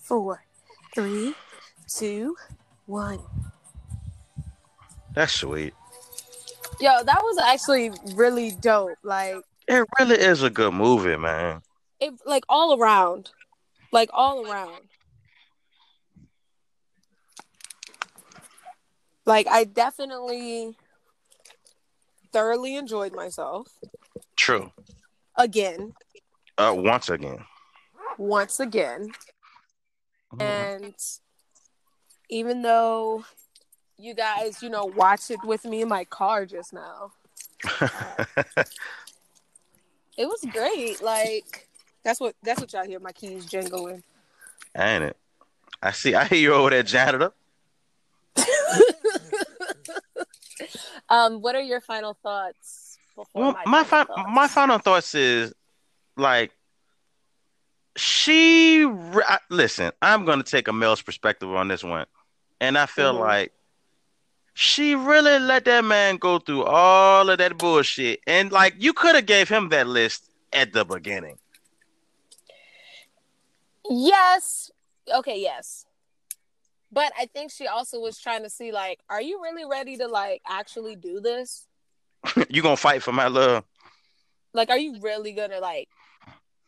Four, 0.06 0.44
three, 0.94 1.34
two, 1.88 2.36
one. 2.86 3.18
That's 5.14 5.32
sweet. 5.32 5.74
Yo, 6.80 7.02
that 7.02 7.20
was 7.22 7.38
actually 7.38 7.90
really 8.14 8.52
dope. 8.52 8.98
Like 9.02 9.36
It 9.66 9.84
really 9.98 10.14
is 10.16 10.44
a 10.44 10.50
good 10.50 10.72
movie, 10.74 11.16
man. 11.16 11.62
it, 11.98 12.14
like 12.24 12.44
all 12.48 12.78
around, 12.80 13.30
like 13.90 14.10
all 14.12 14.48
around. 14.48 14.82
Like 19.24 19.48
I 19.48 19.64
definitely 19.64 20.76
thoroughly 22.32 22.76
enjoyed 22.76 23.12
myself 23.12 23.66
True. 24.36 24.70
again, 25.36 25.94
Uh, 26.58 26.74
once 26.76 27.08
again. 27.08 27.44
once 28.18 28.60
again. 28.60 29.10
And 30.38 30.94
even 32.28 32.62
though 32.62 33.24
you 33.98 34.14
guys, 34.14 34.62
you 34.62 34.68
know, 34.68 34.84
watched 34.84 35.30
it 35.30 35.38
with 35.44 35.64
me 35.64 35.82
in 35.82 35.88
my 35.88 36.04
car 36.04 36.44
just 36.46 36.72
now, 36.72 37.12
it 40.16 40.26
was 40.26 40.44
great. 40.52 41.02
Like 41.02 41.68
that's 42.04 42.20
what 42.20 42.34
that's 42.42 42.60
what 42.60 42.72
y'all 42.72 42.86
hear 42.86 43.00
my 43.00 43.12
keys 43.12 43.46
jingling. 43.46 44.02
Ain't 44.76 45.04
it? 45.04 45.16
I 45.82 45.92
see. 45.92 46.14
I 46.14 46.24
hear 46.24 46.38
you 46.38 46.54
over 46.54 46.70
there, 46.70 46.82
janitor. 46.82 47.32
um, 51.08 51.40
what 51.40 51.54
are 51.54 51.62
your 51.62 51.80
final 51.80 52.14
thoughts? 52.14 52.98
Before 53.14 53.42
Well, 53.42 53.56
my 53.66 53.84
final 53.84 53.84
final 53.84 54.16
thoughts? 54.16 54.30
my 54.34 54.48
final 54.48 54.78
thoughts 54.78 55.14
is 55.14 55.54
like 56.16 56.52
she. 57.96 58.86
Listen, 59.50 59.92
I'm 60.02 60.24
gonna 60.24 60.42
take 60.42 60.68
a 60.68 60.72
male's 60.72 61.02
perspective 61.02 61.52
on 61.52 61.68
this 61.68 61.82
one, 61.82 62.06
and 62.60 62.76
I 62.78 62.86
feel 62.86 63.14
Mhm. 63.14 63.20
like 63.20 63.52
she 64.54 64.94
really 64.94 65.38
let 65.38 65.64
that 65.66 65.84
man 65.84 66.16
go 66.16 66.38
through 66.38 66.64
all 66.64 67.28
of 67.28 67.38
that 67.38 67.58
bullshit, 67.58 68.20
and 68.26 68.52
like 68.52 68.74
you 68.78 68.92
could 68.92 69.14
have 69.14 69.26
gave 69.26 69.48
him 69.48 69.68
that 69.70 69.86
list 69.86 70.30
at 70.52 70.72
the 70.72 70.84
beginning. 70.84 71.38
Yes. 73.88 74.70
Okay, 75.12 75.40
yes. 75.40 75.86
But 76.90 77.12
I 77.18 77.26
think 77.26 77.50
she 77.50 77.66
also 77.66 78.00
was 78.00 78.18
trying 78.18 78.42
to 78.42 78.50
see 78.50 78.72
like, 78.72 79.00
are 79.10 79.20
you 79.20 79.42
really 79.42 79.64
ready 79.64 79.96
to 79.98 80.06
like 80.08 80.42
actually 80.46 80.96
do 80.96 81.20
this? 81.20 81.66
you 82.48 82.62
gonna 82.62 82.76
fight 82.76 83.02
for 83.02 83.12
my 83.12 83.28
love? 83.28 83.64
Like, 84.52 84.70
are 84.70 84.78
you 84.78 84.98
really 85.00 85.32
gonna 85.32 85.60
like? 85.60 85.88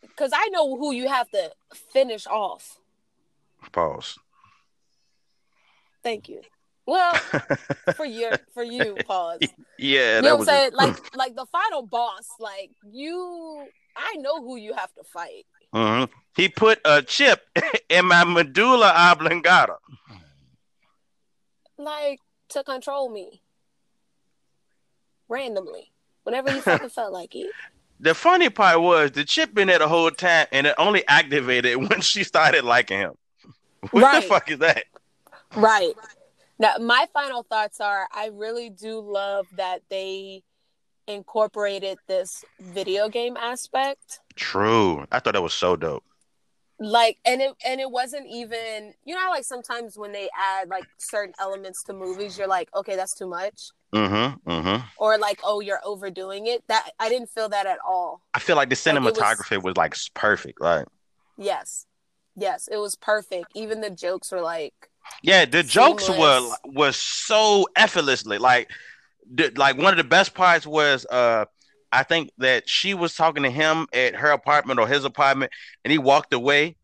Because 0.09 0.33
I 0.35 0.49
know 0.49 0.77
who 0.77 0.93
you 0.93 1.09
have 1.09 1.31
to 1.31 1.53
finish 1.93 2.27
off. 2.27 2.79
Pause. 3.73 4.19
Thank 6.03 6.29
you. 6.29 6.43
Well, 6.87 7.15
for 7.97 8.07
your 8.07 8.39
for 8.55 8.63
you, 8.63 8.97
pause. 9.07 9.41
Yeah, 9.79 10.17
you 10.17 10.23
that 10.23 10.23
know 10.23 10.37
what 10.37 10.41
I'm 10.41 10.47
saying? 10.47 10.67
it. 10.69 10.75
Like, 10.75 10.97
like 11.17 11.37
the 11.37 11.47
final 11.47 11.83
boss. 11.83 12.27
Like 12.41 12.71
you, 12.91 13.67
I 13.97 14.15
know 14.17 14.43
who 14.43 14.57
you 14.57 14.73
have 14.75 14.93
to 14.95 15.05
fight. 15.05 15.45
Mhm. 15.75 16.09
He 16.35 16.49
put 16.49 16.81
a 16.85 17.03
chip 17.03 17.43
in 17.91 18.07
my 18.07 18.25
medulla 18.25 18.93
oblongata. 18.97 19.77
Like 21.77 22.21
to 22.51 22.65
control 22.65 23.11
me 23.11 23.43
randomly 25.29 25.93
whenever 26.23 26.51
he 26.51 26.61
fucking 26.61 26.89
felt 26.89 27.13
like 27.13 27.35
it. 27.35 27.51
The 28.01 28.15
funny 28.15 28.49
part 28.49 28.81
was 28.81 29.11
the 29.13 29.25
chip 29.25 29.55
been 29.55 29.69
there 29.69 29.79
the 29.81 29.89
whole 29.89 30.11
time, 30.11 30.47
and 30.53 30.67
it 30.67 30.75
only 30.79 31.07
activated 31.09 31.77
when 31.89 32.01
she 32.01 32.25
started 32.25 32.65
liking 32.65 32.99
him. 32.99 33.13
What 33.91 34.03
Right. 34.03 34.23
the 34.23 34.29
fuck 34.29 34.51
is 34.51 34.59
that? 34.59 34.85
Right. 35.55 35.95
Now, 36.59 36.75
my 36.81 37.07
final 37.13 37.45
thoughts 37.45 37.81
are 37.81 38.09
I 38.13 38.31
really 38.33 38.71
do 38.71 39.01
love 39.01 39.47
that 39.57 39.83
they 39.89 40.43
incorporated 41.07 41.99
this 42.09 42.45
video 42.61 43.09
game 43.09 43.37
aspect. 43.37 44.21
True. 44.35 45.07
I 45.13 45.21
thought 45.21 45.35
that 45.35 45.43
was 45.43 45.55
so 45.55 45.77
dope. 45.77 46.05
Like 46.81 47.19
and 47.25 47.43
it 47.43 47.53
and 47.67 47.81
it 47.81 47.91
wasn't 47.91 48.27
even 48.29 48.95
you 49.05 49.15
know 49.15 49.31
like 49.31 49.45
sometimes 49.45 49.99
when 49.99 50.13
they 50.13 50.29
add 50.39 50.69
like 50.69 50.85
certain 50.99 51.35
elements 51.41 51.83
to 51.85 51.93
movies 51.93 52.39
you're 52.39 52.47
like 52.47 52.69
okay 52.75 52.95
that's 52.97 53.15
too 53.15 53.27
much 53.29 53.71
Mm-hmm. 53.93 54.49
Mm-hmm. 54.51 54.85
or 54.99 55.17
like 55.19 55.41
oh 55.43 55.61
you're 55.61 55.81
overdoing 55.85 56.47
it 56.47 56.63
that 56.69 56.91
I 57.01 57.09
didn't 57.09 57.31
feel 57.31 57.49
that 57.49 57.67
at 57.67 57.79
all. 57.87 58.21
I 58.35 58.39
feel 58.39 58.55
like 58.55 58.69
the 58.69 58.77
Like, 58.93 59.03
was- 59.03 59.15
cinematography 59.17 59.63
was, 59.63 59.77
like 59.77 59.97
perfect. 60.15 60.61
Like, 60.61 60.87
Yes. 61.39 61.87
Yes, 62.37 62.69
it 62.71 62.77
was 62.77 62.95
perfect. 62.97 63.47
Even 63.55 63.81
the 63.81 63.91
jokes 63.91 64.31
were 64.31 64.43
like 64.43 64.75
yeah, 65.23 65.47
the 65.47 65.63
jokes 65.63 66.07
were 66.09 66.15
Seamless. 66.15 66.59
was 66.67 66.97
so 66.97 67.67
effortlessly. 67.75 68.37
Like, 68.37 68.71
the, 69.35 69.51
like 69.57 69.79
one 69.79 69.95
of 69.95 69.97
the 69.97 70.05
best 70.05 70.35
parts 70.35 70.67
was 70.67 71.07
uh 71.07 71.47
I 71.91 72.03
think 72.03 72.31
that 72.39 72.69
she 72.69 72.95
was 72.95 73.15
talking 73.15 73.43
to 73.45 73.51
him 73.51 73.87
at 73.93 74.15
her 74.17 74.31
apartment 74.31 74.79
or 74.81 74.87
his 74.87 75.05
apartment, 75.05 75.53
and 75.85 75.91
he 75.93 75.99
walked 75.99 76.33
away, 76.35 76.77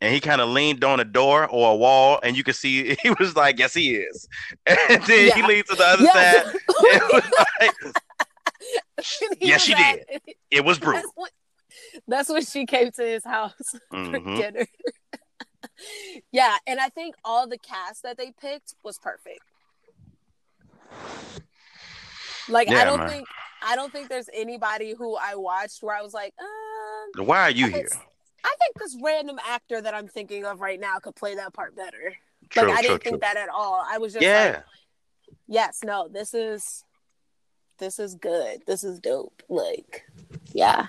and 0.00 0.14
he 0.14 0.20
kind 0.20 0.40
of 0.40 0.48
leaned 0.48 0.84
on 0.84 1.00
a 1.00 1.04
door 1.04 1.48
or 1.48 1.72
a 1.72 1.76
wall, 1.76 2.20
and 2.22 2.36
you 2.36 2.44
could 2.44 2.54
see 2.54 2.94
he 3.02 3.10
was 3.18 3.34
like, 3.34 3.58
"Yes, 3.58 3.74
he 3.74 3.96
is," 3.96 4.28
and 4.66 5.02
then 5.02 5.02
he 5.08 5.26
Yeah. 5.40 5.46
leaned 5.46 5.66
to 5.66 5.74
the 5.76 5.84
other 5.84 6.04
Yes. 6.04 6.44
side. 6.46 6.54
It 6.80 7.02
was 7.12 7.32
like, 7.60 7.94
Yes, 9.40 9.62
she 9.62 9.72
at- 9.74 10.22
it 10.50 10.64
was 10.64 10.78
That's 10.78 10.84
brutal. 10.92 11.12
what, 11.14 11.30
that's 12.06 12.28
when 12.28 12.44
she 12.44 12.66
came 12.66 12.90
to 12.92 13.02
his 13.04 13.24
house 13.24 13.54
for 13.90 13.96
Mhm. 13.96 14.36
dinner. 14.36 14.66
yeah, 16.32 16.56
and 16.66 16.80
I 16.80 16.88
think 16.88 17.14
all 17.24 17.46
the 17.48 17.58
cast 17.58 18.02
that 18.04 18.16
they 18.16 18.32
picked 18.40 18.74
was 18.82 18.98
perfect. 18.98 19.40
Like 22.48 22.68
I 22.68 22.84
don't 22.84 22.98
man. 22.98 23.08
think 23.08 23.28
I 23.68 23.76
don't 23.76 23.92
think 23.92 24.08
there's 24.08 24.30
anybody 24.32 24.94
who 24.96 25.14
I 25.16 25.34
watched 25.34 25.82
where 25.82 25.94
I 25.94 26.00
was 26.00 26.14
like, 26.14 26.32
um, 26.40 27.26
Why 27.26 27.42
are 27.42 27.50
you 27.50 27.66
I 27.66 27.70
here? 27.70 27.88
I 28.42 28.54
think 28.58 28.78
this 28.78 28.96
random 29.02 29.38
actor 29.46 29.82
that 29.82 29.92
I'm 29.92 30.08
thinking 30.08 30.46
of 30.46 30.60
right 30.60 30.80
now 30.80 30.98
could 30.98 31.14
play 31.14 31.34
that 31.34 31.52
part 31.52 31.76
better. 31.76 32.14
True, 32.48 32.62
like 32.68 32.78
I 32.78 32.80
true, 32.80 32.88
didn't 32.88 33.02
true. 33.02 33.10
think 33.10 33.20
that 33.20 33.36
at 33.36 33.50
all. 33.50 33.84
I 33.86 33.98
was 33.98 34.14
just 34.14 34.22
Yeah, 34.24 34.44
like, 34.44 34.64
yes, 35.46 35.80
no, 35.84 36.08
this 36.08 36.32
is 36.32 36.82
this 37.78 37.98
is 37.98 38.14
good. 38.14 38.62
This 38.66 38.84
is 38.84 39.00
dope. 39.00 39.42
Like, 39.50 40.04
yeah. 40.52 40.86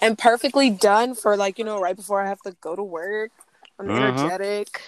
And 0.00 0.16
perfectly 0.16 0.70
done 0.70 1.14
for 1.14 1.36
like, 1.36 1.58
you 1.58 1.64
know, 1.64 1.80
right 1.80 1.96
before 1.96 2.22
I 2.22 2.28
have 2.28 2.40
to 2.42 2.52
go 2.60 2.76
to 2.76 2.82
work. 2.84 3.32
I'm 3.78 3.88
Mhm. 3.88 3.96
energetic. 3.96 4.80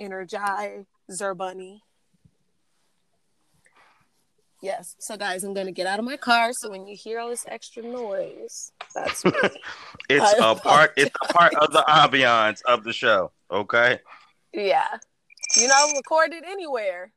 Energizer 0.00 1.36
Bunny. 1.36 1.82
Yes. 4.62 4.94
So 5.00 5.16
guys, 5.16 5.42
I'm 5.42 5.54
gonna 5.54 5.72
get 5.72 5.88
out 5.88 5.98
of 5.98 6.04
my 6.04 6.16
car. 6.16 6.52
So 6.52 6.70
when 6.70 6.86
you 6.86 6.96
hear 6.96 7.18
all 7.18 7.28
this 7.28 7.44
extra 7.48 7.82
noise, 7.82 8.70
that's 8.94 9.24
it's 10.08 10.34
I 10.40 10.52
a 10.52 10.54
part. 10.54 10.92
It's 10.96 11.10
a 11.28 11.32
part 11.32 11.54
of 11.54 11.72
the 11.72 11.84
ambiance 11.88 12.62
of 12.66 12.84
the 12.84 12.92
show. 12.92 13.32
Okay. 13.50 13.98
yeah. 14.54 14.86
You 15.56 15.66
know, 15.66 15.92
record 15.96 16.32
it 16.32 16.44
anywhere. 16.46 17.12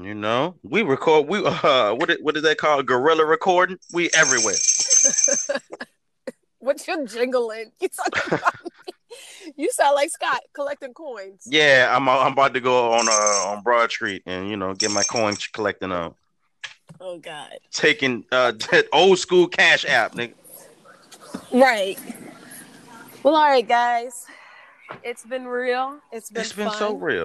You 0.00 0.14
know, 0.14 0.54
we 0.62 0.82
record. 0.82 1.28
We 1.28 1.44
uh, 1.44 1.94
what 1.94 1.98
what 1.98 2.10
is, 2.10 2.18
what 2.22 2.36
is 2.36 2.42
that 2.44 2.58
called? 2.58 2.86
Guerrilla 2.86 3.24
recording. 3.26 3.78
We 3.92 4.10
everywhere. 4.14 4.54
What 6.64 6.86
you 6.88 7.04
jingling? 7.04 7.72
You 7.78 7.88
talking 7.88 8.38
about 8.38 8.54
me? 8.64 9.52
You 9.54 9.70
sound 9.70 9.96
like 9.96 10.08
Scott 10.10 10.40
collecting 10.54 10.94
coins. 10.94 11.42
Yeah, 11.44 11.92
I'm 11.94 12.08
I'm 12.08 12.32
about 12.32 12.54
to 12.54 12.60
go 12.60 12.92
on 12.94 13.06
uh 13.06 13.50
on 13.50 13.62
Broad 13.62 13.90
Street 13.90 14.22
and 14.24 14.48
you 14.48 14.56
know 14.56 14.72
get 14.72 14.90
my 14.90 15.02
coin 15.02 15.34
collecting 15.52 15.92
on 15.92 16.14
Oh 17.00 17.18
God. 17.18 17.58
taking 17.70 18.24
uh 18.32 18.52
that 18.70 18.86
old 18.92 19.18
school 19.18 19.46
cash 19.48 19.84
app, 19.84 20.14
nigga. 20.14 20.34
Right. 21.52 21.98
Well, 23.22 23.34
all 23.36 23.48
right, 23.48 23.66
guys. 23.66 24.26
It's 25.02 25.24
been 25.24 25.46
real. 25.46 25.98
It's 26.12 26.30
been 26.30 26.42
It's 26.42 26.52
been 26.52 26.68
fun. 26.68 26.78
so 26.78 26.94
real. 26.94 27.24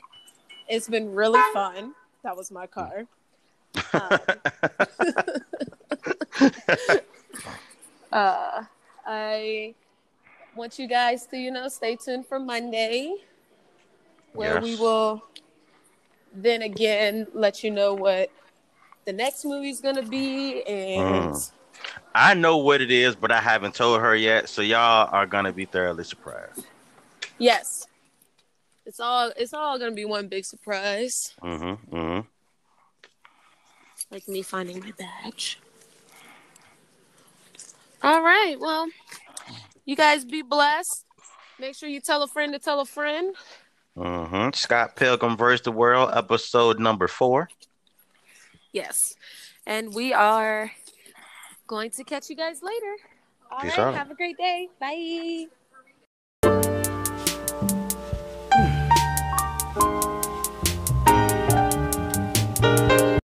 It's 0.68 0.88
been 0.88 1.14
really 1.14 1.41
fun. 1.54 1.94
That 2.24 2.36
was 2.36 2.52
my 2.52 2.68
car. 2.68 3.06
Um, 3.94 4.20
uh, 8.12 8.64
I 9.06 9.74
want 10.56 10.80
you 10.80 10.88
guys 10.88 11.26
to, 11.28 11.38
you 11.38 11.52
know, 11.52 11.68
stay 11.68 11.96
tuned 11.96 12.26
for 12.28 12.40
Monday, 12.40 13.16
where 14.34 14.60
we 14.62 14.76
will 14.76 15.24
then 16.34 16.62
again 16.62 17.28
let 17.34 17.64
you 17.64 17.72
know 17.72 17.94
what 17.94 18.32
the 19.10 19.14
next 19.14 19.44
movie's 19.44 19.81
gonna 19.81 20.03
be 20.03 20.61
and 20.68 21.34
Mm. 21.34 21.52
I 22.14 22.34
know 22.36 22.57
what 22.57 22.80
it 22.80 22.91
is, 22.91 23.15
but 23.15 23.31
I 23.31 23.40
haven't 23.41 23.73
told 23.73 24.02
her 24.02 24.15
yet, 24.15 24.49
so 24.49 24.61
y'all 24.61 25.10
are 25.11 25.26
gonna 25.26 25.52
be 25.52 25.65
thoroughly 25.65 26.03
surprised. 26.03 26.64
yes. 27.40 27.88
It's 28.86 28.99
all 28.99 29.31
it's 29.36 29.53
all 29.53 29.80
gonna 29.80 29.95
be 29.95 30.06
one 30.06 30.27
big 30.27 30.45
surprise. 30.45 31.34
Mm-hmm. 31.41 31.95
Mm-hmm. 31.95 32.27
Like 34.11 34.27
me 34.27 34.41
finding 34.44 34.80
my 34.80 34.91
badge. 34.98 35.60
All 38.03 38.22
right. 38.22 38.56
Well, 38.60 38.88
you 39.86 39.95
guys 39.95 40.23
be 40.26 40.41
blessed. 40.44 41.06
Make 41.60 41.76
sure 41.76 41.90
you 41.90 41.99
tell 41.99 42.22
a 42.23 42.27
friend 42.27 42.53
to 42.53 42.60
tell 42.60 42.80
a 42.80 42.86
friend. 42.86 43.36
Mm-hmm. 43.98 44.52
Scott 44.53 44.95
Pilgrim 44.95 45.36
vs. 45.36 45.61
the 45.61 45.72
World, 45.72 46.11
episode 46.14 46.80
number 46.80 47.07
four. 47.07 47.49
Yes. 48.72 49.16
And 49.66 49.94
we 49.94 50.14
are 50.14 50.72
going 51.68 51.91
to 51.91 52.04
catch 52.04 52.30
you 52.30 52.36
guys 52.36 52.62
later. 52.64 52.96
All 53.52 53.62
Peace 53.62 53.78
right. 53.78 53.88
out. 53.88 53.96
Have 53.96 54.12
a 54.12 54.16
great 54.16 54.38
day. 54.38 54.70
Bye. 54.80 55.48